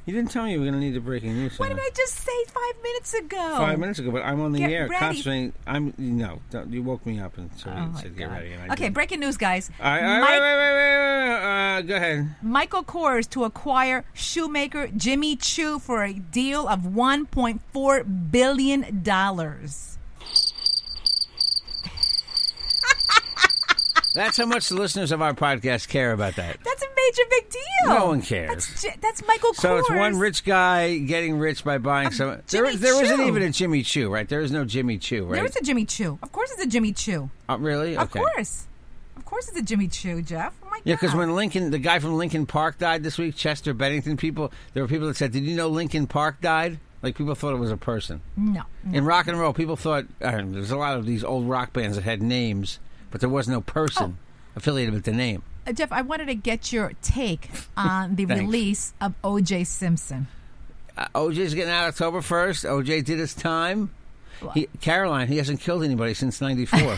you 0.05 0.13
didn't 0.13 0.31
tell 0.31 0.43
me 0.43 0.51
you 0.53 0.59
were 0.59 0.65
going 0.65 0.73
to 0.73 0.79
need 0.79 0.93
the 0.93 0.99
breaking 0.99 1.33
news. 1.33 1.57
What 1.59 1.69
did. 1.69 1.79
I 1.79 1.89
just 1.95 2.15
say 2.15 2.31
five 2.47 2.83
minutes 2.83 3.13
ago? 3.13 3.55
Five 3.57 3.79
minutes 3.79 3.99
ago, 3.99 4.11
but 4.11 4.23
I'm 4.23 4.41
on 4.41 4.51
the 4.51 4.59
Get 4.59 4.71
air 4.71 4.87
ready. 4.87 5.51
I'm 5.67 5.93
no. 5.97 6.39
Don't, 6.51 6.71
you 6.71 6.81
woke 6.83 7.05
me 7.05 7.19
up 7.19 7.37
and 7.37 7.49
so 7.55 7.71
Oh 7.75 7.97
said 7.99 8.15
get 8.17 8.29
ready. 8.29 8.53
And 8.53 8.71
I 8.71 8.73
Okay, 8.73 8.89
breaking 8.89 9.19
news, 9.19 9.37
guys. 9.37 9.69
All 9.79 9.85
right, 9.85 10.03
all 10.03 10.07
right, 10.07 10.21
Mike- 10.21 10.29
wait, 10.31 10.39
wait, 10.41 10.57
wait, 10.57 10.73
wait, 10.75 10.97
wait, 10.97 11.29
wait. 11.29 11.77
Uh, 11.77 11.81
go 11.81 11.95
ahead. 11.95 12.35
Michael 12.41 12.83
Kors 12.83 13.29
to 13.31 13.43
acquire 13.43 14.05
shoemaker 14.13 14.87
Jimmy 14.95 15.35
Choo 15.35 15.79
for 15.79 16.03
a 16.03 16.13
deal 16.13 16.67
of 16.67 16.81
1.4 16.81 18.31
billion 18.31 19.01
dollars. 19.03 19.94
That's 24.15 24.37
how 24.37 24.45
much 24.45 24.69
the 24.69 24.75
listeners 24.75 25.11
of 25.11 25.21
our 25.21 25.33
podcast 25.33 25.87
care 25.89 26.11
about 26.13 26.35
that. 26.37 26.57
That's 26.63 26.81
a 26.81 26.87
major 26.87 27.29
big 27.29 27.49
deal. 27.49 27.61
No 27.87 28.05
one 28.07 28.21
cares. 28.21 28.67
That's, 28.67 28.97
that's 29.01 29.27
Michael 29.27 29.51
Kors. 29.51 29.55
So 29.61 29.77
it's 29.77 29.89
one 29.89 30.17
rich 30.17 30.43
guy 30.43 30.97
getting 30.97 31.37
rich 31.37 31.63
by 31.63 31.77
buying 31.77 32.11
some. 32.11 32.41
There, 32.47 32.65
isn't 32.65 33.21
even 33.21 33.43
a 33.43 33.49
Jimmy 33.51 33.83
Choo, 33.83 34.09
right? 34.09 34.27
There 34.27 34.41
is 34.41 34.51
no 34.51 34.65
Jimmy 34.65 34.97
Choo, 34.97 35.25
right? 35.25 35.35
There 35.35 35.45
is 35.45 35.55
a 35.55 35.61
Jimmy 35.61 35.85
Choo. 35.85 36.17
Of 36.23 36.31
course, 36.31 36.51
it's 36.51 36.63
a 36.63 36.67
Jimmy 36.67 36.93
Choo. 36.93 37.29
Uh, 37.49 37.57
really? 37.59 37.95
Of 37.97 38.03
Okay. 38.09 38.19
course, 38.19 38.67
of 39.17 39.25
course, 39.25 39.47
it's 39.49 39.59
a 39.59 39.63
Jimmy 39.63 39.87
Choo, 39.87 40.21
Jeff. 40.21 40.53
Oh 40.63 40.69
my 40.71 40.79
Yeah, 40.83 40.95
because 40.95 41.13
when 41.13 41.35
Linkin, 41.35 41.71
the 41.71 41.77
guy 41.79 41.99
from 41.99 42.17
Linkin 42.17 42.45
Park 42.45 42.77
died 42.79 43.03
this 43.03 43.17
week, 43.17 43.35
Chester 43.35 43.73
Bennington, 43.73 44.17
people, 44.17 44.51
there 44.73 44.81
were 44.83 44.89
people 44.89 45.07
that 45.07 45.17
said, 45.17 45.31
"Did 45.31 45.43
you 45.43 45.55
know 45.55 45.67
Linkin 45.67 46.07
Park 46.07 46.41
died?" 46.41 46.79
Like 47.03 47.15
people 47.15 47.35
thought 47.35 47.53
it 47.53 47.57
was 47.59 47.71
a 47.71 47.77
person. 47.77 48.21
no, 48.35 48.63
no. 48.83 48.97
In 48.97 49.05
rock 49.05 49.27
and 49.27 49.37
roll, 49.39 49.53
people 49.53 49.75
thought 49.75 50.05
uh, 50.21 50.41
there's 50.45 50.71
a 50.71 50.77
lot 50.77 50.97
of 50.97 51.05
these 51.05 51.23
old 51.23 51.47
rock 51.47 51.71
bands 51.73 51.97
that 51.97 52.03
had 52.03 52.21
names, 52.23 52.79
but 53.15 53.21
there 53.21 53.29
was 53.29 53.47
no 53.47 53.61
person 53.61 54.17
Oh. 54.19 54.57
affiliated 54.57 54.93
with 54.93 55.05
the 55.05 55.13
name. 55.13 55.41
Uh, 55.65 55.71
Jeff, 55.71 55.89
I 55.93 56.01
wanted 56.01 56.25
to 56.25 56.35
get 56.35 56.73
your 56.73 56.91
take 57.01 57.49
on 57.77 58.17
the 58.17 58.25
release 58.25 58.93
of 58.99 59.13
O.J. 59.23 59.63
Simpson. 59.63 60.27
Uh, 60.97 61.07
OJ's 61.15 61.53
getting 61.53 61.71
out 61.71 61.87
October 61.87 62.21
first. 62.21 62.65
OJ 62.65 63.05
did 63.05 63.17
his 63.19 63.33
time. 63.33 63.89
He, 64.53 64.67
Caroline, 64.81 65.29
he 65.29 65.37
hasn't 65.37 65.61
killed 65.61 65.85
anybody 65.85 66.13
since 66.13 66.41
'94. 66.41 66.97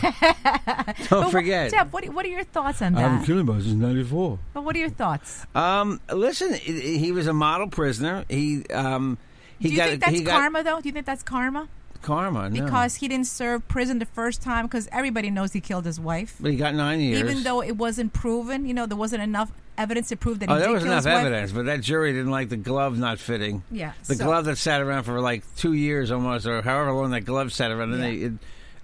Don't 1.08 1.30
forget. 1.30 1.70
Jeff, 1.70 1.92
what, 1.92 2.04
what 2.08 2.24
are 2.24 2.28
your 2.28 2.42
thoughts 2.42 2.82
on 2.82 2.94
that? 2.94 2.98
I 2.98 3.02
haven't 3.08 3.26
killed 3.26 3.38
anybody 3.38 3.62
since 3.62 3.74
'94. 3.76 4.40
But 4.54 4.64
what 4.64 4.74
are 4.74 4.80
your 4.80 4.90
thoughts? 4.90 5.46
Um, 5.54 6.00
listen, 6.12 6.52
he 6.54 6.98
he 6.98 7.12
was 7.12 7.28
a 7.28 7.32
model 7.32 7.68
prisoner. 7.68 8.24
He 8.28 8.66
um, 8.74 9.18
he 9.60 9.68
Do 9.68 9.70
you 9.70 9.76
got 9.76 9.88
think 9.90 10.00
that's 10.00 10.18
he 10.18 10.24
got 10.24 10.32
karma, 10.40 10.64
though? 10.64 10.80
Do 10.80 10.88
you 10.88 10.92
think 10.92 11.06
that's 11.06 11.22
karma? 11.22 11.68
Karma 12.02 12.48
no. 12.50 12.64
Because 12.64 12.96
he 12.96 13.08
didn't 13.08 13.26
serve 13.26 13.66
prison 13.68 13.98
the 13.98 14.06
first 14.06 14.42
time, 14.42 14.66
because 14.66 14.88
everybody 14.92 15.30
knows 15.30 15.52
he 15.52 15.60
killed 15.60 15.84
his 15.84 15.98
wife. 16.00 16.36
but 16.40 16.50
he 16.50 16.56
got 16.56 16.74
nine 16.74 17.00
years. 17.00 17.20
Even 17.20 17.42
though 17.42 17.62
it 17.62 17.76
wasn't 17.76 18.12
proven, 18.12 18.66
you 18.66 18.74
know, 18.74 18.86
there 18.86 18.96
wasn't 18.96 19.22
enough 19.22 19.50
evidence 19.76 20.08
to 20.08 20.16
prove 20.16 20.40
that 20.40 20.48
he 20.48 20.54
oh, 20.54 20.58
there 20.58 20.72
was 20.72 20.84
enough 20.84 21.06
evidence, 21.06 21.52
but 21.52 21.66
that 21.66 21.80
jury 21.80 22.12
didn't 22.12 22.30
like 22.32 22.48
the 22.48 22.56
glove 22.56 22.98
not 22.98 23.18
fitting. 23.18 23.62
Yeah, 23.70 23.92
the 24.06 24.14
so- 24.16 24.24
glove 24.24 24.44
that 24.46 24.56
sat 24.58 24.80
around 24.80 25.04
for 25.04 25.20
like 25.20 25.42
two 25.56 25.72
years 25.72 26.10
almost, 26.10 26.46
or 26.46 26.62
however 26.62 26.92
long 26.92 27.10
that 27.10 27.20
glove 27.22 27.52
sat 27.52 27.70
around. 27.70 27.92
And 27.94 28.02
Yeah. 28.02 28.08
they, 28.10 28.16
it, 28.26 28.32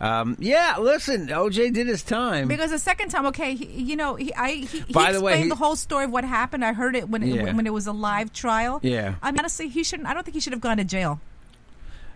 um, 0.01 0.37
yeah, 0.41 0.77
listen, 0.81 1.29
OJ 1.29 1.73
did 1.73 1.87
his 1.87 2.03
time. 2.03 2.47
Because 2.49 2.71
the 2.71 2.79
second 2.79 3.09
time, 3.11 3.27
okay, 3.27 3.55
he, 3.55 3.65
you 3.83 3.97
know, 3.97 4.17
he, 4.17 4.35
I, 4.35 4.51
he, 4.51 4.81
he 4.81 4.93
By 4.93 5.13
the 5.13 5.21
way, 5.21 5.33
explained 5.33 5.45
he- 5.45 5.49
the 5.51 5.55
whole 5.57 5.77
story 5.77 6.05
of 6.05 6.11
what 6.11 6.25
happened. 6.25 6.65
I 6.65 6.73
heard 6.75 6.95
it 6.97 7.09
when 7.09 7.23
it, 7.23 7.29
Yeah. 7.29 7.53
when 7.55 7.67
it 7.67 7.73
was 7.73 7.87
a 7.87 7.93
live 7.93 8.33
trial. 8.33 8.81
Yeah. 8.83 9.15
I 9.23 9.31
mean, 9.31 9.39
honestly, 9.39 9.69
he 9.69 9.83
shouldn't. 9.85 10.09
I 10.09 10.13
don't 10.15 10.25
think 10.25 10.35
he 10.35 10.41
should 10.41 10.53
have 10.53 10.61
gone 10.61 10.77
to 10.79 10.85
jail. 10.85 11.21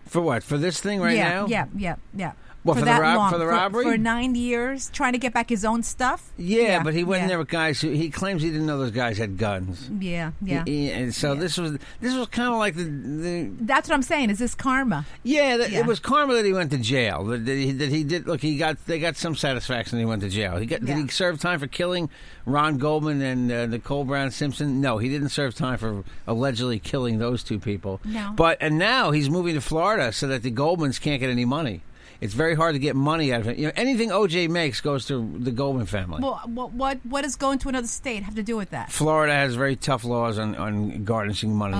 For 0.09 0.21
what? 0.21 0.43
For 0.43 0.57
this 0.57 0.79
thing 0.81 0.99
right 1.01 1.15
yeah, 1.15 1.29
now? 1.29 1.47
yeah, 1.47 1.65
yeah, 1.75 1.95
yeah. 2.13 2.31
What, 2.63 2.73
for 2.73 2.79
the 2.81 2.85
that 2.87 2.99
rob- 3.01 3.17
long, 3.17 3.31
for 3.31 3.37
the 3.37 3.45
robbery? 3.47 3.85
for 3.85 3.97
nine 3.97 4.35
years, 4.35 4.89
trying 4.91 5.13
to 5.13 5.17
get 5.17 5.33
back 5.33 5.47
his 5.49 5.63
own 5.63 5.81
stuff. 5.81 6.31
Yeah, 6.37 6.83
but 6.83 6.93
he 6.93 7.05
went 7.05 7.21
yeah. 7.23 7.27
there 7.29 7.37
with 7.39 7.47
guys 7.47 7.79
who 7.79 7.89
he 7.91 8.09
claims 8.09 8.41
he 8.41 8.49
didn't 8.49 8.65
know 8.65 8.77
those 8.77 8.91
guys 8.91 9.17
had 9.17 9.37
guns. 9.37 9.89
Yeah, 9.99 10.31
yeah. 10.41 10.63
He- 10.65 10.87
he- 10.87 10.91
and 10.91 11.15
so 11.15 11.35
this 11.35 11.57
was 11.57 11.77
this 12.01 12.13
was 12.15 12.27
kind 12.27 12.49
of 12.51 12.59
like 12.59 12.75
the, 12.75 12.83
the 12.83 13.51
That's 13.61 13.87
what 13.87 13.95
I'm 13.95 14.01
saying. 14.01 14.29
Is 14.29 14.39
this 14.39 14.55
karma? 14.55 15.05
yeah, 15.23 15.55
that, 15.57 15.71
Yeah. 15.71 15.79
it 15.79 15.85
was 15.85 15.99
karma 15.99 16.33
that 16.35 16.43
he 16.45 16.51
went 16.51 16.71
to 16.71 16.77
jail. 16.77 17.23
That, 17.23 17.47
he, 17.47 17.71
that 17.71 17.89
he 17.89 18.03
did 18.03 18.27
look. 18.27 18.41
He 18.41 18.57
got 18.57 18.85
they 18.87 18.99
got 18.99 19.15
some 19.15 19.35
satisfaction. 19.35 19.97
He 19.97 20.05
went 20.05 20.21
to 20.23 20.29
jail. 20.29 20.57
He 20.57 20.65
got 20.65 20.81
Yeah. 20.81 20.95
did 20.95 21.05
he 21.05 21.07
serve 21.09 21.39
time 21.39 21.59
for 21.59 21.67
killing 21.67 22.09
Ron 22.45 22.77
Goldman 22.77 23.21
and 23.21 23.51
uh, 23.51 23.65
Nicole 23.67 24.03
Brown 24.03 24.31
Simpson? 24.31 24.81
No, 24.81 24.97
he 24.97 25.07
didn't 25.07 25.29
serve 25.29 25.55
time 25.55 25.77
for 25.77 26.03
allegedly 26.27 26.79
killing 26.79 27.19
those 27.19 27.41
two 27.43 27.57
people. 27.59 28.01
No. 28.03 28.33
but 28.35 28.57
and 28.59 28.77
now 28.77 29.11
he's 29.11 29.29
moving 29.29 29.55
to 29.55 29.61
Florida 29.61 30.11
so 30.11 30.27
that 30.27 30.43
the 30.43 30.51
Goldmans 30.51 30.99
can't 30.99 31.21
get 31.21 31.29
any 31.29 31.45
money. 31.45 31.83
It's 32.21 32.33
very 32.33 32.55
hard 32.55 32.75
to 32.75 32.79
get 32.79 32.95
money 32.95 33.31
out 33.31 33.41
of 33.41 33.47
it. 33.47 33.57
You 33.57 33.67
know, 33.67 33.73
anything 33.75 34.09
OJ 34.09 34.49
makes 34.49 34.81
goes 34.81 35.05
to 35.05 35.37
the 35.39 35.51
Goldman 35.51 35.85
family. 35.85 36.21
Well, 36.21 36.41
what 36.45 36.73
what 36.73 36.99
what 37.05 37.21
does 37.23 37.35
going 37.35 37.59
to 37.59 37.69
another 37.69 37.87
state 37.87 38.23
have 38.23 38.35
to 38.35 38.43
do 38.43 38.57
with 38.57 38.71
that? 38.71 38.91
Florida 38.91 39.33
has 39.33 39.55
very 39.55 39.75
tough 39.75 40.03
laws 40.03 40.37
on, 40.37 40.55
on 40.55 41.05
garnishing 41.05 41.55
money, 41.55 41.77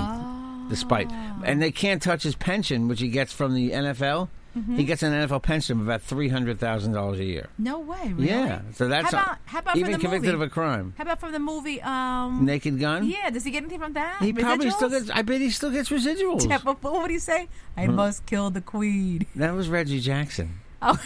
despite, 0.70 1.08
oh. 1.10 1.42
and 1.44 1.60
they 1.60 1.70
can't 1.70 2.02
touch 2.02 2.22
his 2.22 2.34
pension, 2.34 2.88
which 2.88 3.00
he 3.00 3.08
gets 3.08 3.32
from 3.32 3.54
the 3.54 3.70
NFL. 3.70 4.28
Mm-hmm. 4.58 4.76
He 4.76 4.84
gets 4.84 5.02
an 5.04 5.12
NFL 5.12 5.42
pension 5.42 5.78
of 5.80 5.86
about 5.86 6.02
three 6.02 6.28
hundred 6.28 6.58
thousand 6.58 6.92
dollars 6.92 7.20
a 7.20 7.24
year. 7.24 7.48
No 7.56 7.78
way. 7.78 8.12
Really? 8.12 8.28
Yeah, 8.28 8.62
so 8.74 8.88
that's 8.88 9.12
how 9.12 9.22
about 9.22 9.38
how 9.46 9.58
about 9.60 9.76
even 9.76 9.92
from 9.92 10.00
the 10.00 10.08
convicted 10.08 10.32
movie? 10.32 10.44
of 10.44 10.50
a 10.50 10.52
crime. 10.52 10.94
How 10.98 11.02
about 11.02 11.20
from 11.20 11.32
the 11.32 11.38
movie? 11.38 11.80
Um, 11.82 12.44
Naked 12.44 12.80
Gun. 12.80 13.06
yeah. 13.06 13.30
Does 13.30 13.44
he 13.44 13.52
get 13.52 13.58
anything 13.58 13.78
from 13.78 13.92
that? 13.92 14.20
he 14.20 14.32
probably 14.32 14.70
still 14.70 14.88
Residuals? 14.88 15.06
gets. 15.06 15.10
I 15.10 15.22
bet 15.22 15.40
he 15.40 15.50
still 15.50 15.70
gets 15.70 15.88
residuals. 15.88 16.46
Yeah, 16.50 16.58
but 16.64 16.82
what 16.82 17.00
would 17.02 17.10
he 17.12 17.18
say? 17.20 17.48
I 17.76 17.86
must 17.86 18.26
kill 18.26 18.50
the 18.50 18.60
queen. 18.60 19.24
That 19.36 19.54
was 19.54 19.68
Reggie 19.68 20.00
Jackson. 20.00 20.60
Oh. 20.82 20.98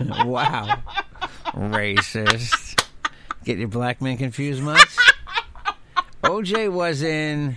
wow, 0.24 0.78
racist. 1.54 2.84
Get 3.44 3.58
your 3.58 3.68
black 3.68 4.00
man 4.00 4.16
confused 4.16 4.62
much? 4.62 4.96
OJ 6.22 6.70
was 6.72 7.02
in. 7.02 7.56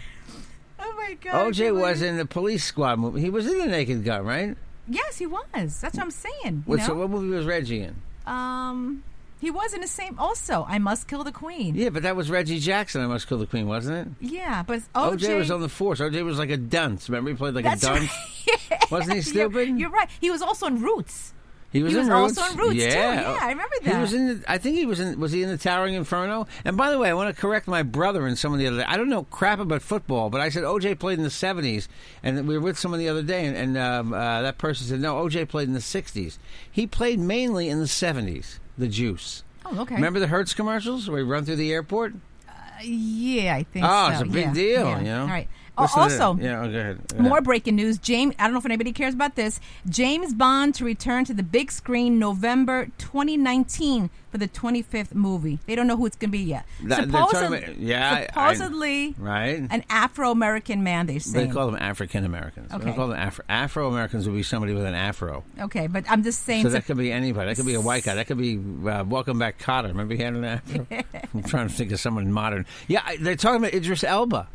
God. 1.26 1.54
OJ 1.54 1.80
was 1.80 2.02
in 2.02 2.18
the 2.18 2.26
Police 2.26 2.64
Squad 2.64 3.00
movie. 3.00 3.22
He 3.22 3.30
was 3.30 3.46
in 3.48 3.58
the 3.58 3.68
Naked 3.68 4.04
Gun, 4.04 4.26
right? 4.26 4.56
Yes, 4.88 5.18
he 5.18 5.26
was. 5.26 5.44
That's 5.54 5.82
what 5.82 6.00
I'm 6.00 6.12
saying. 6.12 6.34
You 6.46 6.64
What, 6.66 6.82
so 6.82 6.96
what 6.96 7.10
movie 7.10 7.36
was 7.36 7.46
Reggie 7.46 7.82
in? 7.82 7.96
Um, 8.26 9.04
he 9.42 9.52
was 9.52 9.74
in 9.74 9.82
the 9.82 9.88
same. 9.88 10.18
Also, 10.18 10.66
I 10.68 10.80
must 10.80 11.08
kill 11.08 11.24
the 11.24 11.32
queen. 11.32 11.76
Yeah, 11.76 11.90
but 11.90 12.04
that 12.04 12.16
was 12.16 12.32
Reggie 12.32 12.60
Jackson. 12.60 13.02
I 13.02 13.08
must 13.08 13.28
kill 13.28 13.38
the 13.38 13.46
queen, 13.46 13.68
wasn't 13.68 14.08
it? 14.08 14.32
Yeah, 14.32 14.64
but 14.64 14.80
OJ, 14.96 15.20
OJ, 15.20 15.38
was 15.38 15.52
on 15.52 15.62
the 15.62 15.70
force. 15.70 16.00
OJ 16.00 16.24
was 16.24 16.38
like 16.40 16.50
a 16.50 16.58
dunce. 16.58 17.10
Remember, 17.10 17.30
he 17.32 17.36
played 17.36 17.54
like 17.54 17.66
That's 17.66 17.84
a 17.84 17.88
dunce. 17.88 18.12
right. 18.48 18.86
Wasn't 18.92 19.16
he 19.16 19.22
stupid? 19.22 19.68
You're, 19.70 19.78
you're 19.78 19.90
right. 19.90 20.10
He 20.20 20.32
was 20.32 20.42
also 20.42 20.66
in 20.68 20.82
Roots. 20.82 21.34
He 21.72 21.84
was, 21.84 21.92
He 21.92 22.00
in 22.00 22.08
was 22.08 22.22
Roots. 22.22 22.38
also 22.38 22.54
in 22.54 22.58
Roots, 22.60 22.72
too. 22.72 22.90
yeah. 22.90 23.22
Yeah, 23.34 23.38
I 23.42 23.50
remember 23.50 23.76
He 23.82 23.90
that. 23.90 24.00
was 24.02 24.14
in. 24.14 24.28
The, 24.28 24.44
I 24.52 24.58
think 24.58 24.78
he 24.78 24.86
was 24.86 25.00
in. 25.02 25.20
Was 25.20 25.32
he 25.34 25.44
in 25.44 25.50
the 25.50 25.58
Towering 25.58 25.94
Inferno? 25.96 26.48
And 26.64 26.78
by 26.78 26.90
the 26.90 26.98
way, 26.98 27.10
I 27.10 27.14
want 27.14 27.36
to 27.36 27.40
correct 27.42 27.68
my 27.68 27.84
brother 27.84 28.26
and 28.28 28.38
someone 28.38 28.60
the 28.60 28.68
other 28.68 28.78
day. 28.78 28.86
I 28.88 28.96
don't 28.96 29.10
know 29.10 29.24
crap 29.24 29.60
about 29.60 29.82
football, 29.82 30.30
but 30.30 30.40
I 30.40 30.48
said 30.50 30.64
OJ 30.64 30.98
played 31.00 31.18
in 31.18 31.24
the 31.24 31.30
'70s, 31.30 31.88
and 32.24 32.48
we 32.48 32.58
were 32.58 32.64
with 32.64 32.78
someone 32.80 33.00
the 33.02 33.10
other 33.10 33.24
day, 33.24 33.46
and, 33.46 33.58
and 33.58 33.78
um, 33.78 34.14
uh, 34.14 34.42
that 34.44 34.58
person 34.58 34.88
said 34.88 35.02
no, 35.02 35.16
OJ 35.16 35.50
played 35.50 35.68
in 35.68 35.74
the 35.74 35.80
'60s. 35.82 36.38
He 36.72 36.88
played 36.88 37.20
mainly 37.20 37.68
in 37.68 37.80
the 37.80 37.86
'70s. 37.86 38.60
The 38.78 38.88
Juice. 38.88 39.44
Oh, 39.66 39.82
okay. 39.82 39.96
Remember 39.96 40.20
the 40.22 40.28
Hertz 40.28 40.54
commercials 40.54 41.10
where 41.10 41.20
he 41.20 41.24
run 41.26 41.44
through 41.44 41.56
the 41.58 41.74
airport? 41.74 42.14
Yeah, 42.84 43.56
I 43.56 43.64
think 43.64 43.86
Oh, 43.88 44.08
so. 44.10 44.14
it's 44.14 44.22
a 44.22 44.26
big 44.26 44.46
yeah. 44.48 44.54
deal, 44.54 44.86
Yeah. 44.88 44.98
you 45.00 45.06
know? 45.06 45.22
All 45.24 45.28
right. 45.28 45.48
Oh, 45.78 45.84
Listen 45.84 46.00
also, 46.02 46.38
yeah, 46.42 46.62
oh, 46.62 46.72
go 46.72 46.80
ahead. 46.80 47.20
More 47.20 47.42
breaking 47.42 47.76
news. 47.76 47.98
James, 47.98 48.34
I 48.40 48.44
don't 48.44 48.54
know 48.54 48.60
if 48.60 48.66
anybody 48.66 48.94
cares 48.94 49.14
about 49.14 49.36
this. 49.36 49.60
James 49.90 50.34
Bond 50.34 50.74
to 50.76 50.86
return 50.86 51.26
to 51.26 51.34
the 51.34 51.44
big 51.44 51.70
screen 51.72 52.18
November 52.18 52.88
2019 52.98 54.10
for 54.32 54.38
the 54.38 54.48
25th 54.48 55.14
movie. 55.14 55.60
They 55.66 55.76
don't 55.76 55.88
know 55.88 55.98
who 55.98 56.06
it's 56.06 56.16
going 56.16 56.30
to 56.30 56.38
be 56.38 56.44
yet. 56.44 56.66
That- 56.84 57.04
Supposedly, 57.06 57.64
about- 57.64 57.78
yeah, 57.78 58.10
I- 58.36 58.50
I- 58.50 58.54
supposedly 58.54 59.16
right. 59.18 59.64
an 59.70 59.84
Afro 59.90 60.32
American 60.32 60.84
man. 60.84 61.08
They 61.08 61.20
say 61.20 61.46
They 61.46 61.52
call 61.52 61.66
them 61.68 61.78
African 61.82 62.24
Americans. 62.26 62.72
Okay. 62.72 62.86
don't 62.86 62.96
call 62.96 63.08
them 63.10 63.18
Afro 63.18 63.44
Afro 63.50 63.90
Americans 63.90 64.28
would 64.28 64.36
be 64.36 64.44
somebody 64.44 64.74
with 64.74 64.86
an 64.86 64.94
afro. 64.96 65.44
okay, 65.60 65.88
but 65.88 66.10
I'm 66.10 66.24
just 66.24 66.44
saying. 66.44 66.64
So 66.64 66.70
sup- 66.70 66.74
that 66.82 66.86
could 66.86 66.98
be 66.98 67.12
anybody. 67.12 67.50
That 67.50 67.56
could 67.56 67.66
be 67.66 67.76
a 67.76 67.82
white 67.82 68.04
guy. 68.04 68.16
That 68.16 68.28
could 68.28 68.38
be 68.38 68.58
uh, 68.90 69.04
Welcome 69.04 69.40
Back 69.40 69.60
Kotter. 69.60 69.88
Remember 69.90 70.16
he 70.16 70.24
had 70.24 70.34
an 70.34 70.44
afro? 70.46 70.88
I'm 71.34 71.44
trying 71.44 71.68
to 71.68 71.74
think 71.74 71.92
of 71.92 72.00
someone 72.00 72.32
modern. 72.32 72.66
Yeah, 72.88 73.02
they're 73.20 73.36
talking 73.36 73.58
about 73.58 73.74
Idris 73.74 74.04
Elba. 74.04 74.48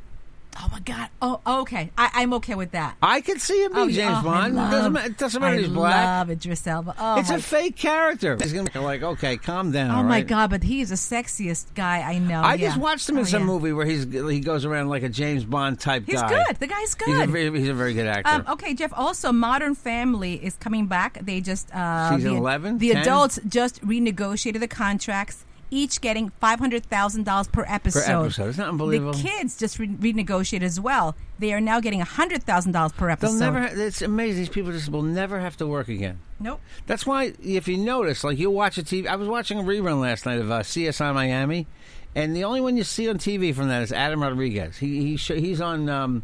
Oh 0.59 0.69
my 0.73 0.81
God. 0.81 1.09
Oh, 1.23 1.41
okay. 1.63 1.91
I, 1.97 2.11
I'm 2.15 2.33
okay 2.35 2.55
with 2.55 2.73
that. 2.73 2.97
I 3.03 3.21
can 3.21 3.39
see 3.39 3.63
him 3.65 3.73
be 3.73 3.79
Oh, 3.81 3.91
James. 3.91 4.19
Oh, 4.21 4.23
Bond. 4.25 4.55
love- 4.55 4.69
it 4.69 4.71
doesn't 4.77 4.93
matter. 4.93 5.07
It 5.11 5.19
doesn't 5.19 5.41
matter. 5.43 5.55
I 5.57 5.59
He's 5.61 5.69
black. 5.69 6.05
love 6.07 6.31
Idris 6.31 6.67
Elba. 6.67 6.95
Oh, 6.99 7.19
it's 7.21 7.31
a 7.31 7.39
fake 7.41 7.77
character. 7.77 8.37
He's 8.41 8.53
gonna 8.53 8.71
be 8.71 8.79
like, 8.79 9.03
okay, 9.03 9.37
calm 9.37 9.73
down. 9.73 9.91
Oh 9.91 10.03
my 10.03 10.17
right? 10.17 10.27
God! 10.27 10.51
But 10.51 10.63
he 10.63 10.81
is 10.81 10.89
the 10.91 10.95
sexiest 10.97 11.75
guy 11.75 12.01
I 12.03 12.19
know. 12.19 12.41
I 12.41 12.55
yeah. 12.55 12.69
just 12.69 12.79
watched 12.81 13.09
him 13.09 13.17
in 13.17 13.23
Oh, 13.23 13.25
some 13.27 13.41
yeah. 13.43 13.47
movie 13.47 13.73
where 13.73 13.87
he's 13.87 14.05
he 14.13 14.41
goes 14.41 14.65
around 14.65 14.89
like 14.89 15.03
a 15.03 15.09
James 15.09 15.45
Bond 15.45 15.79
type 15.81 16.07
guy. 16.07 16.13
He's 16.13 16.23
guy. 16.23 16.45
good. 16.45 16.57
The 16.57 16.67
guy's 16.67 16.95
good. 16.95 17.09
He's 17.09 17.19
a 17.21 17.27
very, 17.27 17.59
he's 17.59 17.69
a 17.69 17.75
very 17.75 17.95
good 17.95 18.07
actor. 18.07 18.31
Um, 18.31 18.45
okay, 18.55 18.75
Jeff. 18.75 18.93
Also, 18.97 19.33
Modern 19.33 19.75
Family 19.75 20.35
is 20.35 20.55
coming 20.57 20.87
back. 20.87 21.19
They 21.23 21.41
just 21.41 21.75
uh, 21.75 22.17
Season 22.17 22.33
the, 22.33 22.39
11? 22.39 22.79
The 22.79 22.89
10? 22.93 23.03
adults 23.03 23.39
just 23.49 23.81
renegotiated 23.85 24.61
the 24.61 24.69
contracts, 24.69 25.45
each 25.71 26.01
getting 26.01 26.31
five 26.41 26.59
hundred 26.59 26.85
thousand 26.85 27.25
dollars 27.25 27.49
per 27.49 27.65
episode. 27.69 28.05
Per 28.05 28.25
episode. 28.25 28.49
Isn't 28.49 28.63
that 28.65 28.69
unbelievable? 28.69 29.13
The 29.13 29.23
kids 29.23 29.57
just 29.59 29.79
re- 29.79 29.89
renegotiated 29.89 30.63
as 30.63 30.81
well. 30.81 31.17
They 31.39 31.53
are 31.53 31.61
now 31.61 31.81
getting 31.81 32.01
hundred 32.01 32.43
thousand 32.43 32.73
dollars 32.73 32.93
per 32.93 33.09
episode. 33.09 33.39
They'll 33.39 33.53
never. 33.53 33.61
Ha- 33.61 33.75
it's 33.75 34.03
amazing. 34.03 34.41
These 34.43 34.49
people 34.49 34.73
just 34.73 34.91
will 34.91 35.03
never 35.03 35.41
have 35.41 35.57
to 35.59 35.67
work 35.67 35.89
again. 35.89 36.19
Nope. 36.39 36.61
That's 36.87 37.07
why, 37.07 37.35
if 37.43 37.69
you 37.69 37.77
notice, 37.77 38.25
like 38.25 38.39
you'll 38.39 38.55
watch 38.55 38.79
a 38.79 38.83
TV. 38.83 39.07
I 39.07 39.17
was 39.17 39.29
watching 39.29 39.59
a 39.59 39.63
rerun 39.63 40.01
last 40.01 40.27
night 40.27 40.39
of 40.39 40.51
uh, 40.51 40.61
CSI 40.61 41.15
Miami, 41.15 41.67
and 42.15 42.35
the 42.35 42.45
only 42.45 42.61
one 42.61 42.77
you 42.77 42.85
see 42.85 43.09
on 43.09 43.19
TV 43.19 43.55
from 43.55 43.69
that 43.69 43.83
is 43.83 43.93
Adam 43.93 44.23
Rodriguez. 44.23 44.79
He, 44.79 45.03
he 45.03 45.17
sh- 45.17 45.33
he's 45.37 45.61
on 45.61 45.89
um, 45.89 46.23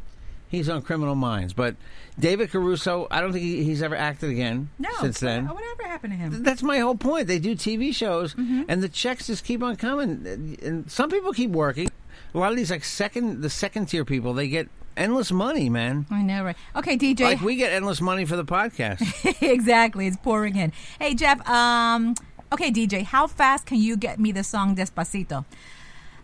he's 0.48 0.68
on 0.68 0.82
Criminal 0.82 1.14
Minds, 1.14 1.52
but 1.52 1.76
David 2.18 2.50
Caruso, 2.50 3.07
I 3.11 3.20
don't 3.20 3.33
think 3.33 3.44
he, 3.44 3.62
he's 3.64 3.83
ever 3.83 3.94
acted 3.94 4.31
again 4.31 4.70
No. 4.79 4.88
since 5.00 5.20
then. 5.20 5.46
Whatever 5.48 5.83
happened 5.85 6.12
to 6.14 6.16
him? 6.16 6.42
That's 6.42 6.62
my 6.62 6.79
whole 6.79 6.94
point. 6.96 7.26
They 7.29 7.38
do 7.38 7.55
TV 7.55 7.94
shows, 7.94 8.35
Mm-hmm. 8.35 8.62
and 8.68 8.83
the 8.83 8.88
checks 8.88 9.26
just 9.26 9.44
keep 9.44 9.62
on 9.62 9.76
coming. 9.76 10.57
And 10.62 10.90
some 10.90 11.11
people 11.11 11.33
keep 11.33 11.50
working. 11.50 11.90
A 12.35 12.38
lot 12.38 12.50
of 12.50 12.57
these, 12.57 12.70
like 12.70 12.85
second, 12.85 13.42
the 13.42 13.50
second 13.50 13.87
tier 13.87 14.05
people, 14.05 14.33
they 14.35 14.48
get 14.48 14.68
endless 14.96 15.31
money, 15.31 15.68
man. 15.68 16.07
I 16.11 16.22
know, 16.22 16.44
right? 16.44 16.57
Okay, 16.74 16.96
DJ. 16.96 17.20
Like 17.20 17.40
we 17.42 17.57
get 17.57 17.72
endless 17.72 18.00
money 18.00 18.24
for 18.24 18.37
the 18.37 18.44
podcast. 18.44 19.02
exactly. 19.42 20.07
It's 20.07 20.16
pouring 20.16 20.57
in. 20.57 20.72
Hey, 20.98 21.14
Jeff. 21.14 21.46
Um, 21.48 22.14
okay, 22.52 22.70
DJ. 22.70 23.05
How 23.05 23.26
fast 23.26 23.66
can 23.66 23.79
you 23.79 23.96
get 23.96 24.18
me 24.18 24.33
the 24.33 24.42
song 24.44 24.74
Despacito? 24.74 25.44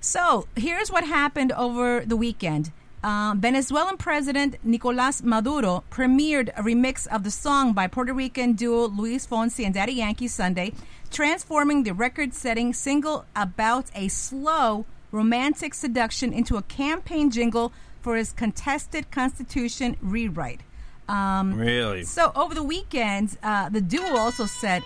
So 0.01 0.49
here's 0.57 0.91
what 0.91 1.05
happened 1.05 1.53
over 1.53 2.01
the 2.05 2.17
weekend. 2.17 2.73
Um, 3.03 3.41
Venezuelan 3.41 3.97
President 3.97 4.59
Nicolas 4.63 5.25
Maduro 5.25 5.83
premiered 5.91 6.51
a 6.57 6.63
remix 6.63 7.09
of 7.09 7.25
the 7.25 7.33
song 7.33 7.73
by 7.73 7.89
Puerto 7.89 8.15
Rican 8.15 8.53
duo 8.53 8.87
Luis 8.87 9.27
Fonsi 9.27 9.65
and 9.65 9.75
Daddy 9.75 9.95
Yankee 9.95 10.29
Sunday, 10.29 10.73
transforming 11.11 11.83
the 11.83 11.95
record-setting 11.95 12.73
single 12.73 13.25
about 13.35 13.87
a 13.97 14.07
slow 14.07 14.87
romantic 15.11 15.75
seduction 15.75 16.33
into 16.33 16.57
a 16.57 16.63
campaign 16.63 17.31
jingle 17.31 17.73
for 18.01 18.17
his 18.17 18.33
contested 18.33 19.11
constitution 19.11 19.97
rewrite. 20.01 20.61
Um, 21.09 21.55
really? 21.55 22.05
so 22.05 22.31
over 22.37 22.55
the 22.55 22.63
weekend, 22.63 23.37
uh, 23.43 23.69
the 23.69 23.81
duo 23.81 24.17
also 24.17 24.47
said. 24.47 24.85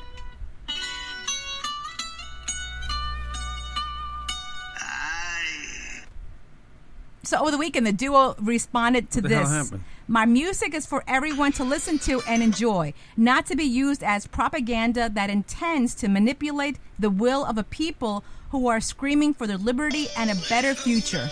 So 7.27 7.39
over 7.41 7.51
the 7.51 7.59
weekend, 7.59 7.85
the 7.85 7.93
duo 7.93 8.37
responded 8.41 9.11
to 9.11 9.21
What 9.21 9.29
the 9.29 9.37
hell 9.37 9.65
this. 9.65 9.81
My 10.07 10.27
music 10.27 10.75
is 10.75 10.87
for 10.87 11.03
everyone 11.09 11.51
to 11.53 11.65
listen 11.65 11.99
to 12.01 12.23
and 12.29 12.41
enjoy, 12.41 12.95
not 13.17 13.47
to 13.47 13.57
be 13.57 13.65
used 13.65 14.05
as 14.05 14.29
propaganda 14.29 15.11
that 15.12 15.29
intends 15.29 15.97
to 15.97 16.09
manipulate 16.09 16.79
the 17.01 17.11
will 17.11 17.45
of 17.45 17.59
a 17.59 17.65
people 17.65 18.23
who 18.51 18.69
are 18.69 18.81
screaming 18.81 19.35
for 19.35 19.49
their 19.49 19.59
liberty 19.59 20.07
and 20.17 20.31
a 20.31 20.37
better 20.49 20.73
future. 20.73 21.29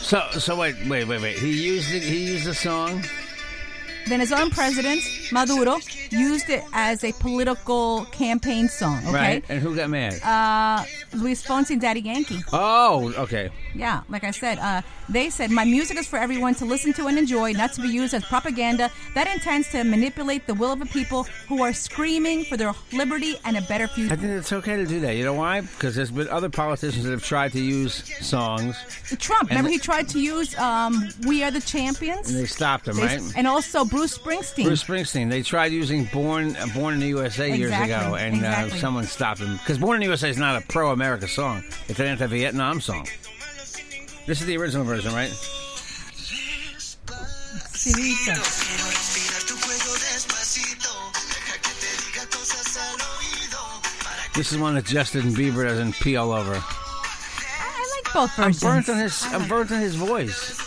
So, 0.00 0.28
so 0.40 0.56
wait, 0.56 0.74
wait, 0.88 1.06
wait, 1.06 1.22
wait. 1.22 1.38
He 1.38 1.52
used 1.64 1.94
it. 1.94 2.02
He 2.02 2.32
used 2.32 2.46
the 2.46 2.54
song. 2.54 3.04
Venezuelan 4.06 4.50
president 4.50 5.00
Maduro 5.32 5.78
used 6.10 6.50
it 6.50 6.62
as 6.72 7.02
a 7.04 7.12
political 7.12 8.04
campaign 8.06 8.68
song. 8.68 8.98
Okay, 9.06 9.12
Right. 9.12 9.44
And 9.48 9.60
who 9.60 9.74
got 9.74 9.88
mad? 9.90 10.20
uh, 10.22 10.84
Luis 11.14 11.42
Fonsi 11.42 11.70
and 11.70 11.80
Daddy 11.80 12.00
Yankee. 12.00 12.40
oh, 12.52 13.12
okay. 13.18 13.50
Yeah, 13.74 14.02
like 14.08 14.22
I 14.24 14.30
said, 14.30 14.58
uh, 14.58 14.82
they 15.08 15.30
said 15.30 15.50
my 15.50 15.64
music 15.64 15.96
is 15.98 16.06
for 16.06 16.16
everyone 16.18 16.54
to 16.56 16.64
listen 16.64 16.92
to 16.94 17.06
and 17.06 17.18
enjoy, 17.18 17.52
not 17.52 17.72
to 17.74 17.80
be 17.82 17.88
used 17.88 18.14
as 18.14 18.24
propaganda 18.24 18.90
that 19.14 19.26
intends 19.32 19.68
to 19.72 19.82
manipulate 19.84 20.46
the 20.46 20.54
will 20.54 20.72
of 20.72 20.80
a 20.80 20.86
people 20.86 21.24
who 21.48 21.62
are 21.62 21.72
screaming 21.72 22.44
for 22.44 22.56
their 22.56 22.72
liberty 22.92 23.36
and 23.44 23.56
a 23.56 23.62
better 23.62 23.88
future. 23.88 24.12
I 24.12 24.16
think 24.16 24.30
it's 24.32 24.52
okay 24.52 24.76
to 24.76 24.86
do 24.86 25.00
that. 25.00 25.16
You 25.16 25.24
know 25.24 25.34
why? 25.34 25.62
Because 25.62 25.94
there's 25.96 26.10
been 26.12 26.28
other 26.28 26.48
politicians 26.50 27.04
that 27.04 27.10
have 27.10 27.24
tried 27.24 27.52
to 27.52 27.60
use 27.60 27.94
songs 28.24 28.76
Trump, 29.18 29.48
remember 29.50 29.70
he 29.70 29.78
tried 29.78 30.08
to 30.10 30.20
use 30.20 30.56
um, 30.58 31.08
"We 31.26 31.42
Are 31.42 31.50
the 31.50 31.60
Champions," 31.60 32.30
and 32.30 32.38
they 32.38 32.46
stopped 32.46 32.84
them, 32.86 32.96
They- 32.96 33.02
right? 33.06 33.22
and 33.36 33.46
also 33.46 33.84
Bruce 33.94 34.18
Springsteen. 34.18 34.64
Bruce 34.64 34.82
Springsteen. 34.84 35.30
They 35.30 35.42
tried 35.42 35.70
using 35.72 36.04
"Born 36.12 36.56
uh, 36.56 36.66
Born 36.74 36.94
in 36.94 37.00
the 37.00 37.06
USA" 37.08 37.48
years 37.48 37.70
Exactly, 37.70 37.92
ago, 37.94 38.14
and 38.16 38.34
exactly. 38.36 38.72
uh, 38.78 38.80
someone 38.80 39.04
stopped 39.04 39.40
him 39.40 39.56
because 39.58 39.78
"Born 39.78 39.96
in 39.96 40.00
the 40.00 40.06
USA" 40.06 40.28
is 40.30 40.36
not 40.38 40.60
a 40.60 40.66
pro-America 40.66 41.28
song. 41.28 41.62
It's 41.88 42.00
an 42.00 42.06
anti-Vietnam 42.06 42.80
song. 42.80 43.06
This 44.26 44.40
is 44.40 44.46
the 44.46 44.56
original 44.56 44.84
version, 44.84 45.12
right? 45.14 45.30
This 54.34 54.50
is 54.50 54.58
one 54.58 54.74
that 54.74 54.84
Justin 54.84 55.22
Bieber 55.32 55.66
doesn't 55.68 55.92
pee 55.94 56.16
all 56.16 56.32
over. 56.32 56.54
I, 56.54 56.60
I 57.60 58.00
like 58.04 58.12
both 58.12 58.38
I'm 58.38 58.52
burnt 58.52 58.88
on 58.88 58.98
his. 58.98 59.22
I 59.22 59.34
I'm 59.34 59.40
like- 59.42 59.48
burnt 59.48 59.70
on 59.70 59.80
his 59.80 59.94
voice. 59.94 60.63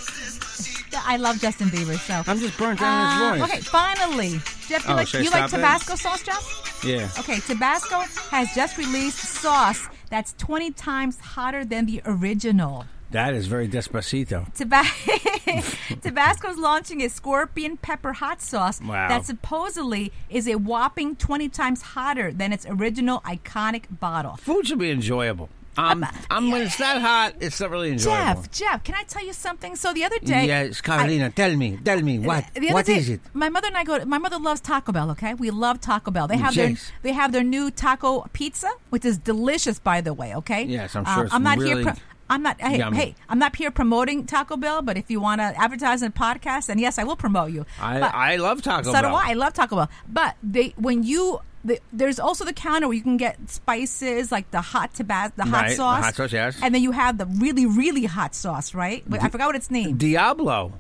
I 1.06 1.18
love 1.18 1.40
Justin 1.40 1.68
Bieber, 1.70 1.98
so 1.98 2.24
I'm 2.30 2.40
just 2.40 2.58
burnt 2.58 2.82
Uh, 2.82 3.34
his 3.34 3.42
voice. 3.42 3.52
Okay, 3.52 3.62
finally, 3.62 4.42
Jeff, 4.68 4.86
you 4.88 4.94
Oh, 4.94 4.96
like 4.96 5.08
should 5.08 5.22
I 5.22 5.24
you 5.24 5.30
like 5.32 5.48
stop 5.50 5.60
it? 5.60 5.62
Tabasco 5.64 5.96
sauce, 5.96 6.24
Jeff? 6.24 6.82
Yeah. 6.86 7.10
Okay, 7.20 7.40
Tabasco 7.40 8.00
has 8.32 8.54
just 8.54 8.78
released 8.78 9.18
sauce 9.20 9.88
that's 10.10 10.34
20 10.38 10.72
times 10.72 11.20
hotter 11.20 11.66
than 11.66 11.86
the 11.86 12.02
original. 12.06 12.86
That 13.12 13.34
is 13.34 13.48
very 13.48 13.68
despacito. 13.70 14.54
Taba- 14.54 14.84
Tabasco's 16.02 16.58
launching 16.58 17.02
a 17.02 17.10
scorpion 17.10 17.78
pepper 17.78 18.14
hot 18.14 18.42
sauce 18.42 18.82
Wow. 18.82 19.08
that 19.08 19.26
supposedly 19.26 20.12
is 20.30 20.48
a 20.48 20.56
whopping 20.56 21.16
20 21.16 21.48
times 21.50 21.82
hotter 21.82 22.32
than 22.34 22.52
its 22.52 22.66
original 22.70 23.22
iconic 23.22 23.84
bottle. 23.90 24.36
Food 24.38 24.68
should 24.68 24.80
be 24.80 24.92
enjoyable. 24.92 25.50
Um, 25.78 26.06
I'm 26.32 26.50
when 26.52 26.64
it's 26.64 26.78
that 26.78 27.02
hot, 27.02 27.36
it's 27.40 27.60
not 27.62 27.70
really 27.70 27.92
enjoyable. 27.92 28.42
Jeff, 28.42 28.52
Jeff, 28.52 28.84
can 28.84 28.96
I 28.96 29.04
tell 29.04 29.24
you 29.26 29.34
something? 29.34 29.76
So 29.76 29.94
the 29.94 30.04
other 30.04 30.20
day, 30.20 30.46
yes, 30.48 30.82
Carolina, 30.82 31.30
tell 31.30 31.56
me, 31.56 31.78
tell 31.84 32.02
me 32.02 32.20
what 32.20 32.46
what 32.72 32.86
day, 32.86 32.96
is 32.98 33.10
it? 33.10 33.22
My 33.34 33.50
mother 33.50 33.68
and 33.68 33.78
I 33.78 33.84
go. 33.84 34.00
To, 34.00 34.06
My 34.06 34.18
mother 34.18 34.40
loves 34.40 34.62
Taco 34.62 34.92
Bell. 34.92 35.12
Okay, 35.12 35.34
we 35.36 35.52
love 35.52 35.80
Taco 35.80 36.12
Bell. 36.12 36.28
They 36.28 36.38
have 36.38 36.56
their 36.56 36.76
they 37.04 37.14
have 37.14 37.32
their 37.32 37.44
new 37.44 37.70
taco 37.72 38.26
pizza, 38.34 38.70
which 38.90 39.06
is 39.06 39.18
delicious, 39.18 39.80
by 39.80 40.02
the 40.02 40.14
way. 40.14 40.36
Okay. 40.36 40.64
Yes, 40.64 40.96
I'm 40.96 41.06
Um, 41.06 41.14
sure 41.16 41.26
it's 41.26 41.34
I'm 41.34 41.44
not 41.44 41.58
really 41.60 41.84
here. 41.84 41.94
Pro- 41.94 42.02
I'm 42.30 42.44
not. 42.44 42.60
Hey, 42.60 42.78
hey, 42.78 43.16
I'm 43.30 43.40
not 43.40 43.56
here 43.56 43.72
promoting 43.72 44.26
Taco 44.26 44.58
Bell. 44.58 44.82
But 44.82 44.98
if 44.98 45.10
you 45.10 45.22
want 45.22 45.40
to 45.40 45.46
advertise 45.58 46.02
in 46.02 46.10
a 46.10 46.12
podcast, 46.12 46.66
then 46.66 46.78
yes, 46.78 46.98
I 47.00 47.06
will 47.06 47.16
promote 47.16 47.52
you. 47.52 47.66
I 47.80 48.00
But- 48.02 48.14
I 48.14 48.36
love 48.36 48.62
Taco 48.62 48.84
so 48.92 48.92
Bell. 48.92 49.04
do 49.04 49.08
I. 49.16 49.30
I 49.30 49.34
love 49.34 49.54
Taco 49.54 49.76
Bell. 49.78 49.90
But 50.10 50.36
they 50.44 50.74
when 50.76 51.04
you 51.04 51.40
the, 51.66 51.80
there's 51.92 52.20
also 52.20 52.46
the 52.46 52.54
counter 52.54 52.88
where 52.88 52.96
you 52.96 53.02
can 53.04 53.18
get 53.18 53.38
spices 53.50 54.32
like 54.32 54.50
the 54.52 54.62
hot 54.62 54.94
tabas, 54.94 55.32
the 55.36 55.44
hot 55.46 55.52
Right, 55.64 55.70
the 55.70 55.76
sauce, 55.76 56.04
hot 56.06 56.16
sauce, 56.16 56.32
yes. 56.34 56.58
and 56.62 56.74
then 56.74 56.82
you 56.82 56.92
have 56.92 57.18
the 57.18 57.26
really 57.26 57.66
really 57.66 58.06
hot 58.06 58.36
sauce, 58.36 58.74
right? 58.74 59.04
But 59.08 59.22
I 59.24 59.30
forgot 59.30 59.48
what 59.48 59.56
it's 59.56 59.72
named. 59.72 60.00
Diablo. 60.00 60.74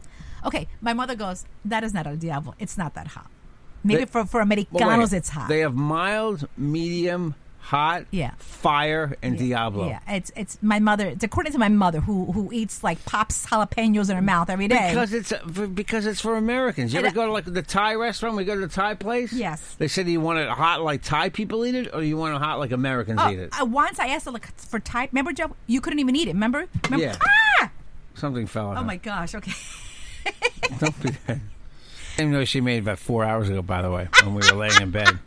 Okay, 0.46 0.68
my 0.82 0.94
mother 0.94 1.16
goes, 1.16 1.46
that 1.66 1.84
is 1.84 1.94
not 1.94 2.08
a 2.08 2.16
Diablo. 2.16 2.54
It's 2.60 2.78
not 2.78 2.94
that 2.94 3.08
hot. 3.08 3.28
Maybe 3.84 4.00
They- 4.00 4.06
for, 4.06 4.26
for 4.26 4.38
Well, 4.38 4.44
Americanos, 4.44 5.12
wait. 5.12 5.18
it's 5.18 5.30
hot. 5.30 5.50
They 5.50 5.60
have 5.60 5.74
mild, 5.76 6.48
medium, 6.58 7.36
hot, 7.68 8.06
Yeah. 8.12 8.32
fire, 8.38 9.16
and 9.22 9.38
Diablo. 9.38 9.90
Yeah, 9.90 10.00
it's 10.08 10.32
it's 10.36 10.58
my 10.62 10.80
mother. 10.80 11.08
It's 11.08 11.24
according 11.24 11.52
to 11.54 11.60
my 11.60 11.68
mother 11.70 12.00
who 12.00 12.32
who 12.32 12.50
eats 12.52 12.84
like 12.84 13.04
pops 13.06 13.46
jalapenos 13.46 14.10
in 14.10 14.16
her 14.16 14.22
mouth 14.22 14.50
every 14.50 14.68
day. 14.68 14.90
Because 14.90 15.14
it's 15.14 15.32
uh, 15.32 15.44
because 15.74 16.06
it's 16.06 16.22
for 16.22 16.38
Americans. 16.38 16.94
You 16.94 17.00
ever 17.00 17.08
And, 17.08 17.18
uh, 17.18 17.22
go 17.22 17.26
to 17.28 17.32
like 17.34 17.46
the 17.46 17.62
Thai 17.62 17.96
restaurant? 17.96 18.38
We 18.38 18.46
go 18.46 18.56
to 18.56 18.62
the 18.62 18.68
Thai 18.74 18.94
place. 18.96 19.34
Yes. 19.34 19.76
They 19.78 19.88
said, 19.88 20.08
you 20.08 20.22
want 20.22 20.40
it 20.40 20.50
hot 20.50 20.82
like 20.82 21.02
Thai 21.04 21.30
people 21.30 21.66
eat 21.66 21.76
it, 21.76 21.94
or 21.94 22.02
you 22.02 22.16
want 22.18 22.36
it 22.36 22.40
hot 22.42 22.60
like 22.60 22.72
Americans 22.72 23.20
oh, 23.22 23.30
eat 23.30 23.40
it?" 23.40 23.54
uh, 23.62 23.66
once 23.66 24.00
I 24.00 24.08
asked 24.08 24.28
like 24.28 24.48
for 24.58 24.80
Thai. 24.80 25.10
Remember, 25.12 25.34
Joe? 25.34 25.56
You 25.68 25.82
couldn't 25.82 26.00
even 26.00 26.16
eat 26.16 26.28
it. 26.30 26.34
Remember? 26.34 26.68
Remember? 26.86 27.06
Yeah. 27.06 27.18
Ah! 27.62 27.72
Something 28.16 28.48
fell 28.48 28.72
Oh 28.72 28.76
her. 28.76 28.84
my 28.84 28.96
gosh. 28.98 29.36
Okay. 29.36 29.52
Don't 30.80 31.04
be 31.04 31.10
that. 31.28 31.38
Same 32.16 32.32
noise 32.32 32.50
she 32.50 32.62
made 32.62 32.80
about 32.82 32.98
four 32.98 33.24
hours 33.24 33.48
ago, 33.48 33.62
by 33.62 33.84
the 33.84 33.92
way, 33.92 34.08
when 34.24 34.34
we 34.34 34.42
were 34.50 34.58
laying 34.58 34.82
in 34.82 34.90
bed. 34.90 35.20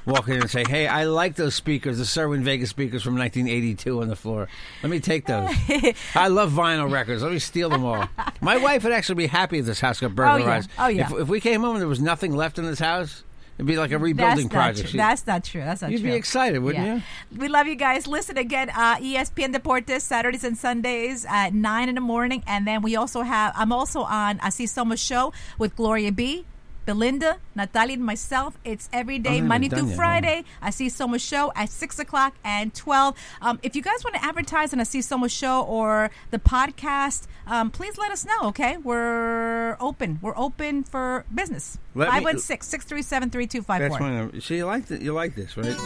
Walk 0.04 0.28
in 0.28 0.40
and 0.40 0.50
say, 0.50 0.64
"Hey, 0.68 0.86
I 0.86 1.04
like 1.04 1.36
those 1.36 1.54
speakers, 1.54 1.98
the 1.98 2.04
Cerwin 2.04 2.42
Vegas 2.42 2.70
speakers 2.70 3.02
from 3.02 3.16
1982 3.16 4.00
on 4.00 4.08
the 4.08 4.16
floor. 4.16 4.48
Let 4.82 4.90
me 4.90 5.00
take 5.00 5.26
those. 5.26 5.50
I 6.14 6.28
love 6.28 6.52
vinyl 6.52 6.90
records. 6.90 7.22
Let 7.22 7.32
me 7.32 7.38
steal 7.38 7.68
them 7.68 7.84
all." 7.84 8.08
My 8.40 8.56
wife 8.56 8.84
would 8.84 8.92
actually 8.92 9.16
be 9.16 9.26
happy 9.26 9.58
if 9.58 9.66
this 9.66 9.80
house 9.80 10.00
got 10.00 10.12
oh, 10.12 10.14
burglarized. 10.14 10.70
Oh, 10.78 10.88
yeah. 10.88 11.06
If, 11.06 11.22
if 11.22 11.28
we 11.28 11.40
came 11.40 11.62
home 11.62 11.72
and 11.72 11.80
there 11.80 11.88
was 11.88 12.00
nothing 12.00 12.34
left 12.34 12.58
in 12.58 12.64
this 12.64 12.78
house, 12.78 13.24
it'd 13.56 13.66
be 13.66 13.76
like 13.76 13.90
a 13.92 13.98
rebuilding 13.98 14.44
not 14.46 14.52
project. 14.52 14.88
She- 14.90 14.96
That's 14.98 15.26
not 15.26 15.44
true. 15.44 15.60
That's 15.62 15.82
not 15.82 15.88
true. 15.88 15.96
You'd 15.98 16.02
be 16.04 16.12
excited, 16.14 16.58
wouldn't 16.60 16.84
you? 17.32 17.38
We 17.38 17.48
love 17.48 17.66
you 17.66 17.74
guys. 17.74 18.06
Listen 18.06 18.38
again, 18.38 18.70
uh, 18.70 18.96
ESPN 18.96 19.54
Deportes 19.54 20.02
Saturdays 20.02 20.44
and 20.44 20.56
Sundays 20.56 21.26
at 21.28 21.54
nine 21.54 21.88
in 21.88 21.94
the 21.94 22.00
morning, 22.00 22.42
and 22.46 22.66
then 22.66 22.82
we 22.82 22.96
also 22.96 23.22
have. 23.22 23.52
I'm 23.56 23.72
also 23.72 24.00
on 24.02 24.38
Así 24.38 24.64
Somos 24.64 25.04
show 25.04 25.32
with 25.58 25.74
Gloria 25.76 26.12
B. 26.12 26.44
Belinda, 26.86 27.38
Natalia, 27.54 27.94
and 27.94 28.04
myself. 28.04 28.56
It's 28.64 28.88
every 28.92 29.18
day, 29.18 29.40
Monday 29.40 29.68
through 29.68 29.88
yet, 29.88 29.96
Friday. 29.96 30.44
Así 30.62 30.86
Somos 30.86 31.20
show 31.20 31.52
at 31.56 31.68
six 31.68 31.98
o'clock 31.98 32.34
and 32.44 32.72
twelve. 32.72 33.16
Um, 33.42 33.58
if 33.62 33.74
you 33.76 33.82
guys 33.82 34.04
want 34.04 34.14
to 34.16 34.24
advertise 34.24 34.72
on 34.72 34.78
Así 34.78 35.00
Somos 35.00 35.36
show 35.36 35.62
or 35.62 36.10
the 36.30 36.38
podcast, 36.38 37.26
um, 37.46 37.70
please 37.70 37.98
let 37.98 38.10
us 38.12 38.24
know. 38.24 38.48
Okay, 38.48 38.76
we're 38.78 39.76
open. 39.80 40.18
We're 40.22 40.38
open 40.38 40.84
for 40.84 41.24
business. 41.34 41.76
Let 41.94 42.08
me- 42.08 42.14
Five 42.14 42.22
one 42.24 42.38
six 42.38 42.66
six 42.68 42.84
three 42.84 43.02
seven 43.02 43.30
three 43.30 43.46
two 43.48 43.62
five 43.62 43.80
That's 43.80 43.96
four. 43.96 44.06
one. 44.06 44.16
Of, 44.34 44.44
see, 44.44 44.56
you 44.58 44.64
like 44.66 44.88
you 44.88 45.12
like 45.12 45.34
this, 45.34 45.56
right? 45.56 45.76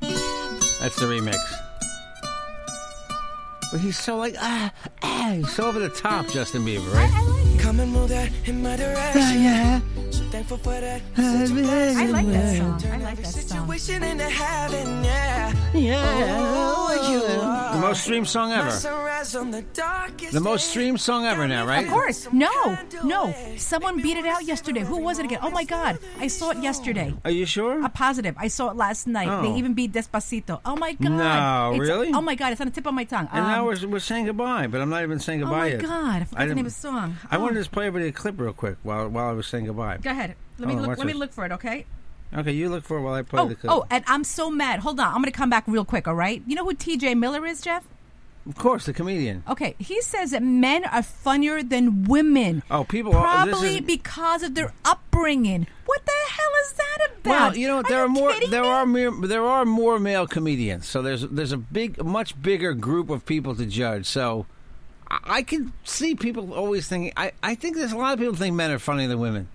That's 0.00 0.96
the 0.96 1.06
remix. 1.06 1.38
But 3.72 3.80
he's 3.80 3.98
so 3.98 4.16
like 4.16 4.36
ah 4.38 4.72
ah. 5.02 5.32
He's 5.36 5.52
so 5.52 5.66
over 5.66 5.80
the 5.80 5.88
top, 5.88 6.28
Justin 6.28 6.64
Bieber, 6.64 6.92
right? 6.94 7.55
Come 7.66 7.80
and 7.80 7.92
move 7.92 8.08
that 8.10 8.30
in 8.44 8.62
my 8.62 8.76
direction. 8.76 9.42
Yeah, 9.42 9.80
So 10.10 10.22
thankful 10.30 10.56
for 10.58 10.70
that. 10.80 11.02
Such. 11.16 11.50
I 11.98 12.06
like 12.06 12.26
that 12.28 12.56
song. 12.56 12.74
I 12.74 12.78
Turn 12.78 13.02
like 13.02 13.12
every 13.12 13.24
that 13.24 13.32
song. 13.34 13.42
situation 13.66 14.02
into 14.04 14.24
heaven, 14.24 15.02
yeah. 15.04 15.52
Oh, 15.74 17.10
you 17.10 17.20
The 17.74 17.80
most 17.80 18.04
streamed 18.04 18.28
song 18.28 18.52
ever. 18.52 18.70
the 18.70 20.40
most 20.40 20.70
streamed 20.70 21.00
song 21.00 21.26
ever 21.26 21.46
now, 21.48 21.66
right? 21.66 21.84
Of 21.84 21.90
course. 21.90 22.28
No, 22.32 22.78
no. 23.02 23.34
Someone 23.56 24.00
beat 24.00 24.16
it 24.16 24.26
out 24.26 24.44
yesterday. 24.44 24.80
Who 24.84 24.98
was 24.98 25.18
it 25.18 25.24
again? 25.24 25.40
Oh 25.42 25.50
my 25.50 25.64
God. 25.64 25.98
I 26.20 26.28
saw 26.28 26.50
it 26.50 26.58
yesterday. 26.58 27.12
Are 27.24 27.30
you 27.32 27.46
sure? 27.46 27.84
A 27.84 27.88
positive. 27.88 28.34
I 28.38 28.46
saw 28.48 28.70
it 28.70 28.76
last 28.76 29.06
night. 29.08 29.28
Oh. 29.28 29.42
They 29.42 29.58
even 29.58 29.74
beat 29.74 29.92
Despacito. 29.92 30.60
Oh 30.64 30.76
my 30.76 30.92
God. 30.92 31.10
No, 31.10 31.72
It's- 31.74 31.80
really? 31.88 32.12
Oh 32.14 32.20
my 32.20 32.36
God. 32.36 32.52
It's 32.52 32.60
on 32.60 32.68
the 32.68 32.72
tip 32.72 32.86
of 32.86 32.94
my 32.94 33.04
tongue. 33.04 33.28
And 33.32 33.44
Um, 33.44 33.50
now 33.50 33.64
we're, 33.66 33.86
we're 33.88 33.98
saying 33.98 34.26
goodbye, 34.26 34.68
but 34.68 34.80
I'm 34.80 34.88
not 34.90 35.02
even 35.02 35.18
saying 35.18 35.40
goodbye 35.40 35.66
yet. 35.68 35.84
oh 35.84 35.88
my 35.88 35.94
yet. 35.94 36.02
God. 36.04 36.22
I 36.22 36.24
forgot 36.24 36.38
the 36.38 36.44
didn't- 36.44 36.56
name 36.56 36.66
of 36.66 36.72
the 36.74 36.80
song. 36.80 37.16
I 37.30 37.36
Oh. 37.36 37.40
Wanted 37.56 37.64
to 37.64 37.68
just 37.68 37.72
play 37.72 37.86
everybody 37.86 38.08
a 38.08 38.12
clip 38.12 38.38
real 38.38 38.52
quick 38.52 38.76
while 38.82 39.08
while 39.08 39.28
I 39.28 39.32
was 39.32 39.46
saying 39.46 39.66
goodbye. 39.66 39.98
Go 39.98 40.10
ahead. 40.10 40.34
Let 40.58 40.68
me 40.68 40.74
on, 40.74 40.82
look. 40.82 40.98
Let 40.98 41.06
me 41.06 41.12
look 41.14 41.32
for 41.32 41.44
it. 41.44 41.52
Okay. 41.52 41.86
Okay, 42.36 42.52
you 42.52 42.68
look 42.68 42.84
for 42.84 42.98
it 42.98 43.02
while 43.02 43.14
I 43.14 43.22
play 43.22 43.40
Oh, 43.40 43.48
the 43.48 43.54
clip. 43.54 43.72
oh, 43.72 43.86
and 43.90 44.02
I'm 44.08 44.24
so 44.24 44.50
mad. 44.50 44.80
Hold 44.80 44.98
on. 44.98 45.06
I'm 45.06 45.14
going 45.14 45.24
to 45.24 45.30
come 45.30 45.48
back 45.48 45.64
real 45.68 45.84
quick. 45.84 46.08
All 46.08 46.14
right. 46.14 46.42
You 46.46 46.56
know 46.56 46.64
who 46.64 46.74
T.J. 46.74 47.14
Miller 47.14 47.46
is, 47.46 47.60
Jeff? 47.60 47.86
Of 48.48 48.56
course, 48.56 48.86
the 48.86 48.92
comedian. 48.92 49.42
Okay, 49.48 49.74
he 49.78 50.00
says 50.02 50.30
that 50.30 50.42
men 50.42 50.84
are 50.84 51.02
funnier 51.02 51.62
than 51.62 52.04
women. 52.04 52.62
Oh, 52.70 52.84
people 52.84 53.14
are- 53.14 53.44
this 53.46 53.54
probably 53.54 53.80
because 53.80 54.42
of 54.42 54.54
their 54.54 54.72
upbringing. 54.84 55.66
What 55.84 56.04
the 56.04 56.12
hell 56.30 56.50
is 56.64 56.72
that 56.74 57.10
about? 57.10 57.30
Well, 57.30 57.56
you 57.56 57.66
know 57.68 57.82
there 57.82 58.02
are, 58.02 58.08
more. 58.08 58.32
There 58.50 58.62
me? 58.62 58.68
are 58.68 58.86
more. 58.86 59.26
There 59.26 59.44
are 59.44 59.64
more 59.64 59.98
male 59.98 60.26
comedians. 60.26 60.86
So 60.86 61.00
there's 61.02 61.22
there's 61.22 61.52
a 61.52 61.56
big, 61.56 62.04
much 62.04 62.40
bigger 62.40 62.72
group 62.74 63.08
of 63.10 63.24
people 63.24 63.54
to 63.56 63.66
judge. 63.66 64.06
So 64.06 64.46
I, 65.10 65.18
I 65.38 65.42
can 65.42 65.72
see 65.84 66.14
people 66.14 66.52
always 66.54 66.88
thinking. 66.88 67.12
I, 67.16 67.32
I 67.42 67.54
think 67.54 67.76
there's 67.76 67.92
a 67.92 67.96
lot 67.96 68.12
of 68.14 68.18
people 68.18 68.34
think 68.34 68.54
men 68.54 68.70
are 68.70 68.78
funnier 68.78 69.08
than 69.08 69.18
women. 69.20 69.48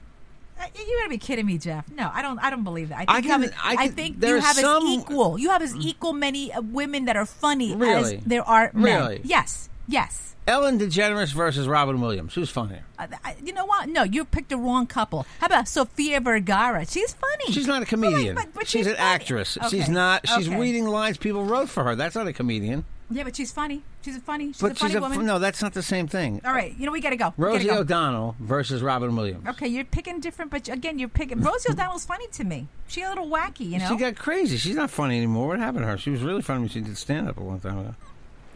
Uh, 0.60 0.66
You 0.76 0.98
gotta 1.00 1.10
be 1.10 1.18
kidding 1.18 1.46
me, 1.46 1.58
Jeff. 1.58 1.90
No, 1.92 2.10
I 2.14 2.22
don't. 2.22 2.38
I 2.40 2.50
don't 2.50 2.64
believe 2.64 2.90
that. 2.90 2.96
I 2.96 3.00
think, 3.06 3.10
I 3.12 3.18
you, 3.18 3.24
can- 3.24 3.42
have, 3.44 3.54
I 3.64 3.72
I 3.72 3.76
can- 3.88 3.96
think 3.96 4.20
there 4.20 4.36
you 4.36 4.42
have 4.42 4.56
some- 4.56 4.84
as 4.86 4.90
equal. 4.94 5.40
You 5.40 5.50
have 5.50 5.62
as 5.62 5.76
equal 5.76 6.14
many 6.14 6.54
uh, 6.54 6.62
women 6.62 7.06
that 7.06 7.16
are 7.16 7.26
funny 7.26 7.76
Really? 7.76 8.18
as 8.18 8.24
there 8.26 8.44
are 8.48 8.70
men. 8.74 8.84
Really? 9.02 9.22
Yes. 9.24 9.70
Yes. 9.88 10.28
Ellen 10.48 10.80
DeGeneres 10.80 11.34
versus 11.34 11.68
Robin 11.68 12.02
Williams. 12.02 12.34
Who's 12.34 12.50
funnier? 12.50 12.84
Uh, 12.98 13.08
I, 13.24 13.36
you 13.46 13.54
know 13.54 13.66
what? 13.66 13.90
No, 13.90 14.02
you 14.04 14.26
picked 14.26 14.50
the 14.50 14.58
wrong 14.58 14.88
couple. 14.88 15.26
How 15.40 15.46
about 15.48 15.68
Sofia 15.68 16.20
Vergara? 16.20 16.86
She's 16.86 17.14
funny. 17.14 17.52
She's 17.54 17.68
not 17.68 17.84
a 17.84 17.86
comedian. 17.86 18.36
but- 18.36 18.52
but 18.54 18.64
she's, 18.68 18.82
she's 18.82 18.88
an 18.88 18.96
funny. 18.96 19.08
actress. 19.08 19.58
Okay, 19.58 19.70
She's 19.70 19.88
not. 19.90 20.28
She's 20.28 20.48
okay. 20.48 20.60
reading 20.60 20.86
lines 20.88 21.18
people 21.18 21.44
wrote 21.46 21.70
for 21.70 21.84
her. 21.84 21.96
That's 21.96 22.16
not 22.16 22.28
a 22.28 22.34
comedian. 22.34 22.86
Yeah, 23.12 23.24
but 23.24 23.36
she's 23.36 23.52
funny. 23.52 23.82
She's 24.02 24.16
a 24.16 24.20
funny. 24.20 24.48
She's 24.48 24.62
but 24.62 24.72
a 24.72 24.76
funny 24.76 24.92
she's 24.92 24.98
a 24.98 25.02
woman. 25.02 25.26
no. 25.26 25.40
That's 25.40 25.62
not 25.62 25.74
the 25.74 25.84
same 25.84 26.08
thing. 26.08 26.42
All 26.46 26.54
right, 26.54 26.76
you 26.78 26.86
know 26.86 26.92
we 26.92 27.02
gotta 27.02 27.16
go. 27.16 27.34
We 27.38 27.46
Rosie 27.46 27.66
gotta 27.66 27.76
go. 27.76 27.82
O'Donnell 27.82 28.36
versus 28.40 28.82
Robin 28.82 29.16
Williams. 29.16 29.48
Okay, 29.48 29.68
you're 29.68 29.86
picking 29.86 30.20
different, 30.20 30.52
but 30.52 30.68
again, 30.70 31.00
you're 31.00 31.10
picking. 31.10 31.42
Rosie 31.42 31.72
O'Donnell's 31.72 32.06
funny 32.06 32.28
to 32.34 32.44
me. 32.44 32.68
She's 32.88 33.06
a 33.06 33.10
little 33.10 33.28
wacky, 33.28 33.70
you 33.70 33.80
know. 33.80 33.90
She 33.90 33.96
got 33.98 34.16
crazy. 34.16 34.58
She's 34.58 34.76
not 34.76 34.90
funny 34.90 35.18
anymore. 35.18 35.48
What 35.48 35.60
happened 35.60 35.84
to 35.84 35.88
her? 35.88 35.98
She 35.98 36.10
was 36.10 36.22
really 36.22 36.42
funny 36.42 36.62
when 36.62 36.70
she 36.70 36.82
did 36.82 36.98
stand 36.98 37.30
up 37.30 37.38
a 37.38 37.44
long 37.44 37.60
time 37.60 37.80
ago. 37.80 37.96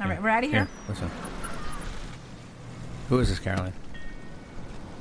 All 0.02 0.10
right, 0.10 0.22
we're 0.22 0.30
out 0.30 0.44
of 0.44 0.50
here. 0.50 0.66
Here, 0.66 0.70
listen. 0.90 1.10
Who 3.10 3.20
is 3.20 3.30
this, 3.30 3.40
Caroline? 3.40 3.74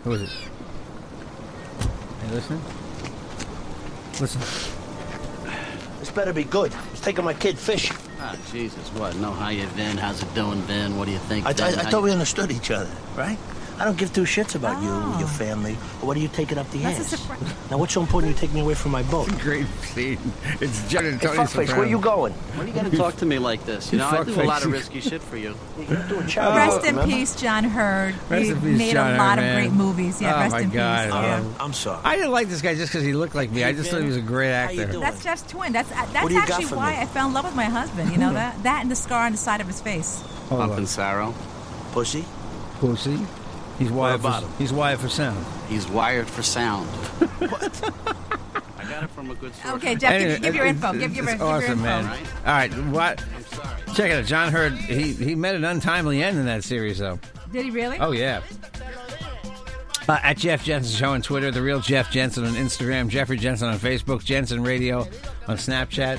Who 0.04 0.12
is 0.12 0.22
it? 0.22 0.28
Hey, 0.28 2.34
listen. 2.34 2.60
Listen. 4.20 4.40
This 6.00 6.10
better 6.10 6.32
be 6.32 6.44
good. 6.44 6.72
He's 6.90 7.00
taking 7.00 7.24
my 7.24 7.34
kid 7.34 7.58
fishing. 7.58 7.96
Ah, 8.26 8.34
Jesus, 8.50 8.88
what? 8.94 9.14
No, 9.16 9.32
how 9.32 9.50
you, 9.50 9.66
Vin? 9.76 9.98
How's 9.98 10.22
it 10.22 10.34
doing, 10.34 10.58
Vin? 10.62 10.96
What 10.96 11.04
do 11.04 11.12
you 11.12 11.18
think? 11.18 11.44
I, 11.44 11.50
I, 11.50 11.50
I 11.50 11.70
thought 11.90 11.98
you- 11.98 12.04
we 12.04 12.10
understood 12.10 12.50
each 12.50 12.70
other, 12.70 12.88
right? 13.16 13.37
I 13.78 13.84
don't 13.84 13.98
give 13.98 14.12
two 14.12 14.22
shits 14.22 14.54
about 14.54 14.80
you, 14.82 14.88
your 15.18 15.26
family, 15.28 15.72
or 16.00 16.06
what 16.06 16.16
are 16.16 16.20
you 16.20 16.28
taking 16.28 16.58
up 16.58 16.70
the 16.70 16.78
That's 16.78 16.98
a 16.98 17.02
ass? 17.14 17.20
surprise. 17.20 17.70
Now, 17.70 17.79
what's 17.79 17.92
so 17.92 18.00
important 18.02 18.33
you 18.33 18.38
take 18.38 18.52
me 18.54 18.60
away 18.60 18.75
from 18.75 18.92
my 18.92 19.02
boat? 19.04 19.29
Great 19.40 19.66
scene. 19.83 20.18
It's 20.60 20.87
John 20.88 21.06
and 21.06 21.20
Hey, 21.20 21.27
Tony 21.27 21.38
fuckface, 21.40 21.77
where 21.77 21.87
you 21.87 21.98
going? 21.98 22.33
Why 22.33 22.64
are 22.64 22.66
you 22.68 22.72
gotta 22.72 22.96
talk 22.96 23.16
to 23.16 23.27
me 23.27 23.38
like 23.40 23.64
this? 23.66 23.90
You 23.92 23.98
know, 23.98 24.06
I 24.08 24.22
do 24.22 24.40
a 24.40 24.44
lot 24.44 24.64
of 24.64 24.70
risky 24.70 25.00
shit 25.00 25.20
for 25.22 25.37
you. 25.37 25.56
You're 25.88 25.98
Rest 25.98 26.85
in 26.87 26.94
remember? 26.94 27.04
peace, 27.06 27.35
John 27.35 27.64
Heard. 27.64 28.14
Rest 28.31 28.44
he 28.44 28.50
in 28.52 28.60
peace, 28.60 28.79
made 28.79 28.92
John 28.92 29.14
a 29.14 29.18
lot 29.18 29.38
Heard, 29.40 29.48
of 29.48 29.54
great 29.56 29.72
movies. 29.72 30.22
Yeah, 30.22 30.37
Oh, 30.37 30.40
rest 30.40 30.52
my 30.52 30.60
in 30.60 30.70
God. 30.70 31.04
peace. 31.06 31.14
Yeah. 31.14 31.37
Um, 31.38 31.54
I'm 31.58 31.72
sorry. 31.72 32.00
I 32.04 32.14
didn't 32.16 32.31
like 32.31 32.48
this 32.48 32.62
guy 32.62 32.75
just 32.77 32.92
because 32.92 33.04
he 33.04 33.12
looked 33.12 33.35
like 33.35 33.50
me. 33.50 33.64
I 33.64 33.72
just 33.72 33.90
thought 33.90 34.00
he 34.02 34.06
was 34.06 34.16
a 34.16 34.20
great 34.22 34.52
actor. 34.52 34.87
That's 34.87 35.22
Jeff's 35.25 35.42
twin. 35.50 35.72
That's 35.72 35.90
uh, 35.90 35.94
that's 36.12 36.22
What 36.22 36.29
do 36.29 36.35
you 36.35 36.40
got 36.46 36.50
actually 36.60 36.77
why 36.77 36.92
me? 36.92 36.98
I 36.98 37.06
fell 37.06 37.27
in 37.27 37.35
love 37.35 37.44
with 37.44 37.56
my 37.56 37.64
husband. 37.64 38.12
You 38.12 38.18
know 38.18 38.33
that 38.35 38.62
that 38.62 38.83
and 38.83 38.90
the 38.90 38.96
scar 38.96 39.27
on 39.27 39.33
the 39.33 39.38
side 39.38 39.60
of 39.60 39.66
his 39.66 39.81
face. 39.81 40.22
Hold 40.48 40.60
Up 40.60 40.70
on. 40.70 40.79
in 40.79 40.85
Sarrow. 40.85 41.35
Pussy? 41.92 42.25
Pussy. 42.79 43.18
He's 43.79 43.90
wired 43.90 44.20
about 44.20 44.42
for, 44.42 44.48
him? 44.48 44.54
he's 44.58 44.72
wired 44.72 45.00
for 45.00 45.08
sound. 45.08 45.44
He's 45.68 45.88
wired 45.88 46.29
for 46.29 46.42
sound. 46.42 46.88
What? 47.44 47.92
I 48.79 48.85
got 48.90 49.04
it 49.04 49.10
from 49.10 49.31
a 49.31 49.35
good 49.35 49.54
source. 49.54 49.75
Okay, 49.77 49.94
Jeff, 49.96 50.12
Anyway, 50.12 50.33
give, 50.35 50.42
give 50.42 50.54
your 50.54 50.66
info. 50.66 50.92
Give, 50.92 51.00
give, 51.00 51.10
it's 51.10 51.16
your, 51.16 51.27
give 51.27 51.38
your 51.40 51.48
awesome, 51.48 51.70
info. 51.72 51.83
man. 51.85 52.04
All 52.46 52.52
right, 52.52 52.72
what? 52.92 53.25
I'm 53.37 53.42
sorry. 53.44 53.68
Check 53.94 54.10
it 54.10 54.18
out. 54.18 54.25
John 54.27 54.52
Heard. 54.52 54.72
He 54.75 55.12
he 55.12 55.35
met 55.35 55.54
an 55.54 55.64
untimely 55.64 56.22
end 56.22 56.38
in 56.38 56.46
that 56.46 56.64
series, 56.64 56.98
though. 56.98 57.18
Did 57.52 57.64
he 57.64 57.70
really? 57.70 57.98
Oh 57.98 58.12
yeah. 58.12 58.42
Uh, 60.08 60.18
at 60.22 60.37
Jeff 60.37 60.62
Jensen 60.64 60.94
Show 60.96 61.12
on 61.12 61.22
Twitter, 61.22 61.50
the 61.50 61.62
real 61.62 61.81
Jeff 61.81 62.10
Jensen 62.10 62.44
on 62.44 62.52
Instagram, 62.54 63.08
Jeffrey 63.08 63.38
Jensen 63.38 63.68
on 63.68 63.79
Facebook, 63.79 64.22
Jensen 64.25 64.62
Radio 64.62 65.00
on 65.48 65.56
Snapchat, 65.56 66.18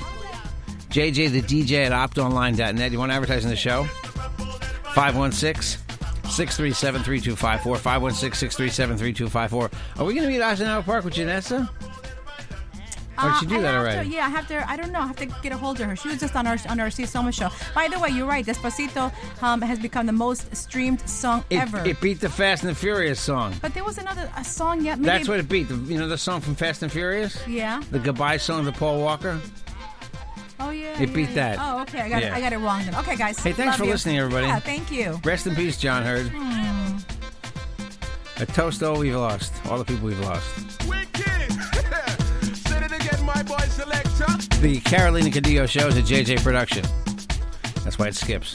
JJ 0.90 1.30
the 1.30 1.42
DJ 1.42 1.86
at 1.86 1.92
optonline.net. 1.92 2.90
You 2.92 2.98
want 2.98 3.10
to 3.12 3.14
advertise 3.16 3.44
in 3.44 3.50
the 3.50 3.56
show? 3.56 3.84
516 4.94 5.80
637 6.30 7.02
3254. 7.02 7.76
516 7.78 8.38
637 8.50 8.96
3254. 8.98 9.70
Are 10.00 10.04
we 10.06 10.14
going 10.14 10.24
to 10.24 10.28
be 10.28 10.36
at 10.36 10.42
Eisenhower 10.42 10.82
Park 10.82 11.04
with 11.04 11.14
Janessa? 11.14 11.68
Or 13.18 13.30
did 13.30 13.38
she 13.40 13.46
do 13.46 13.56
Uh, 13.56 13.60
that 13.62 13.74
already? 13.74 14.10
To, 14.10 14.14
yeah, 14.14 14.26
I 14.26 14.28
have 14.28 14.46
to. 14.48 14.70
I 14.70 14.76
don't 14.76 14.92
know. 14.92 15.00
I 15.00 15.06
have 15.06 15.16
to 15.16 15.24
get 15.42 15.50
a 15.50 15.56
hold 15.56 15.80
of 15.80 15.86
her. 15.88 15.96
She 15.96 16.08
was 16.08 16.20
just 16.20 16.36
on 16.36 16.46
our 16.46 16.58
on 16.68 16.78
our 16.80 16.88
Así 16.88 17.04
Somos 17.06 17.32
show. 17.32 17.48
By 17.74 17.88
the 17.88 17.98
way, 17.98 18.10
you're 18.10 18.26
right. 18.26 18.44
Despacito 18.44 19.10
um, 19.42 19.62
has 19.62 19.78
become 19.78 20.04
the 20.04 20.12
most 20.12 20.54
streamed 20.54 21.00
song 21.08 21.42
It, 21.48 21.56
ever. 21.60 21.82
it 21.86 21.98
beat 22.02 22.20
the 22.20 22.28
Fast 22.28 22.62
and 22.64 22.70
the 22.72 22.74
Furious 22.74 23.18
song. 23.18 23.54
but 23.62 23.72
there 23.72 23.84
was 23.84 23.96
another 23.96 24.30
a 24.36 24.44
song 24.44 24.84
yet. 24.84 24.98
Maybe, 24.98 25.06
That's 25.06 25.28
what 25.28 25.40
it 25.40 25.48
beat. 25.48 25.66
The, 25.68 25.76
you 25.76 25.98
know 25.98 26.08
the 26.08 26.18
song 26.18 26.42
from 26.42 26.56
Fast 26.56 26.82
and 26.82 26.92
Furious? 26.92 27.38
Yeah. 27.48 27.82
The 27.90 27.98
goodbye 28.00 28.36
song 28.36 28.66
to 28.66 28.72
Paul 28.72 29.00
Walker? 29.00 29.40
Oh 30.58 30.70
yeah. 30.70 31.00
It 31.00 31.08
yeah, 31.08 31.14
beat 31.14 31.28
yeah. 31.30 31.34
that. 31.34 31.58
Oh 31.60 31.82
okay. 31.82 32.00
I 32.00 32.08
got 32.08 32.22
Yeah. 32.22 32.28
it. 32.28 32.32
I 32.34 32.40
got 32.40 32.52
it 32.52 32.58
wrong 32.58 32.84
then. 32.84 32.94
Okay, 32.96 33.16
guys. 33.16 33.38
Hey, 33.38 33.52
thanks 33.52 33.72
Love 33.72 33.76
for 33.78 33.84
you. 33.84 33.90
listening, 33.92 34.18
everybody. 34.18 34.46
Yeah, 34.46 34.58
thank 34.60 34.90
you. 34.90 35.20
Rest 35.24 35.46
in 35.46 35.54
peace, 35.54 35.76
John 35.76 36.02
Heard. 36.02 36.26
Hmm. 36.28 36.96
A 38.42 38.46
toast 38.46 38.80
to 38.80 38.90
all 38.90 38.98
we've 38.98 39.14
lost. 39.14 39.52
All 39.66 39.78
the 39.78 39.84
people 39.84 40.06
we've 40.08 40.20
lost. 40.20 40.46
Wicked. 40.86 41.14
Say 42.56 42.84
it 42.84 42.92
again, 42.92 43.24
my 43.24 43.42
boy 43.42 43.56
selector. 43.68 44.26
The 44.60 44.80
Carolina 44.84 45.30
Cadillo 45.30 45.66
show 45.68 45.88
is 45.88 45.96
a 45.96 46.02
JJ 46.02 46.42
production. 46.42 46.84
That's 47.84 47.98
why 47.98 48.08
it 48.08 48.14
skips. 48.14 48.54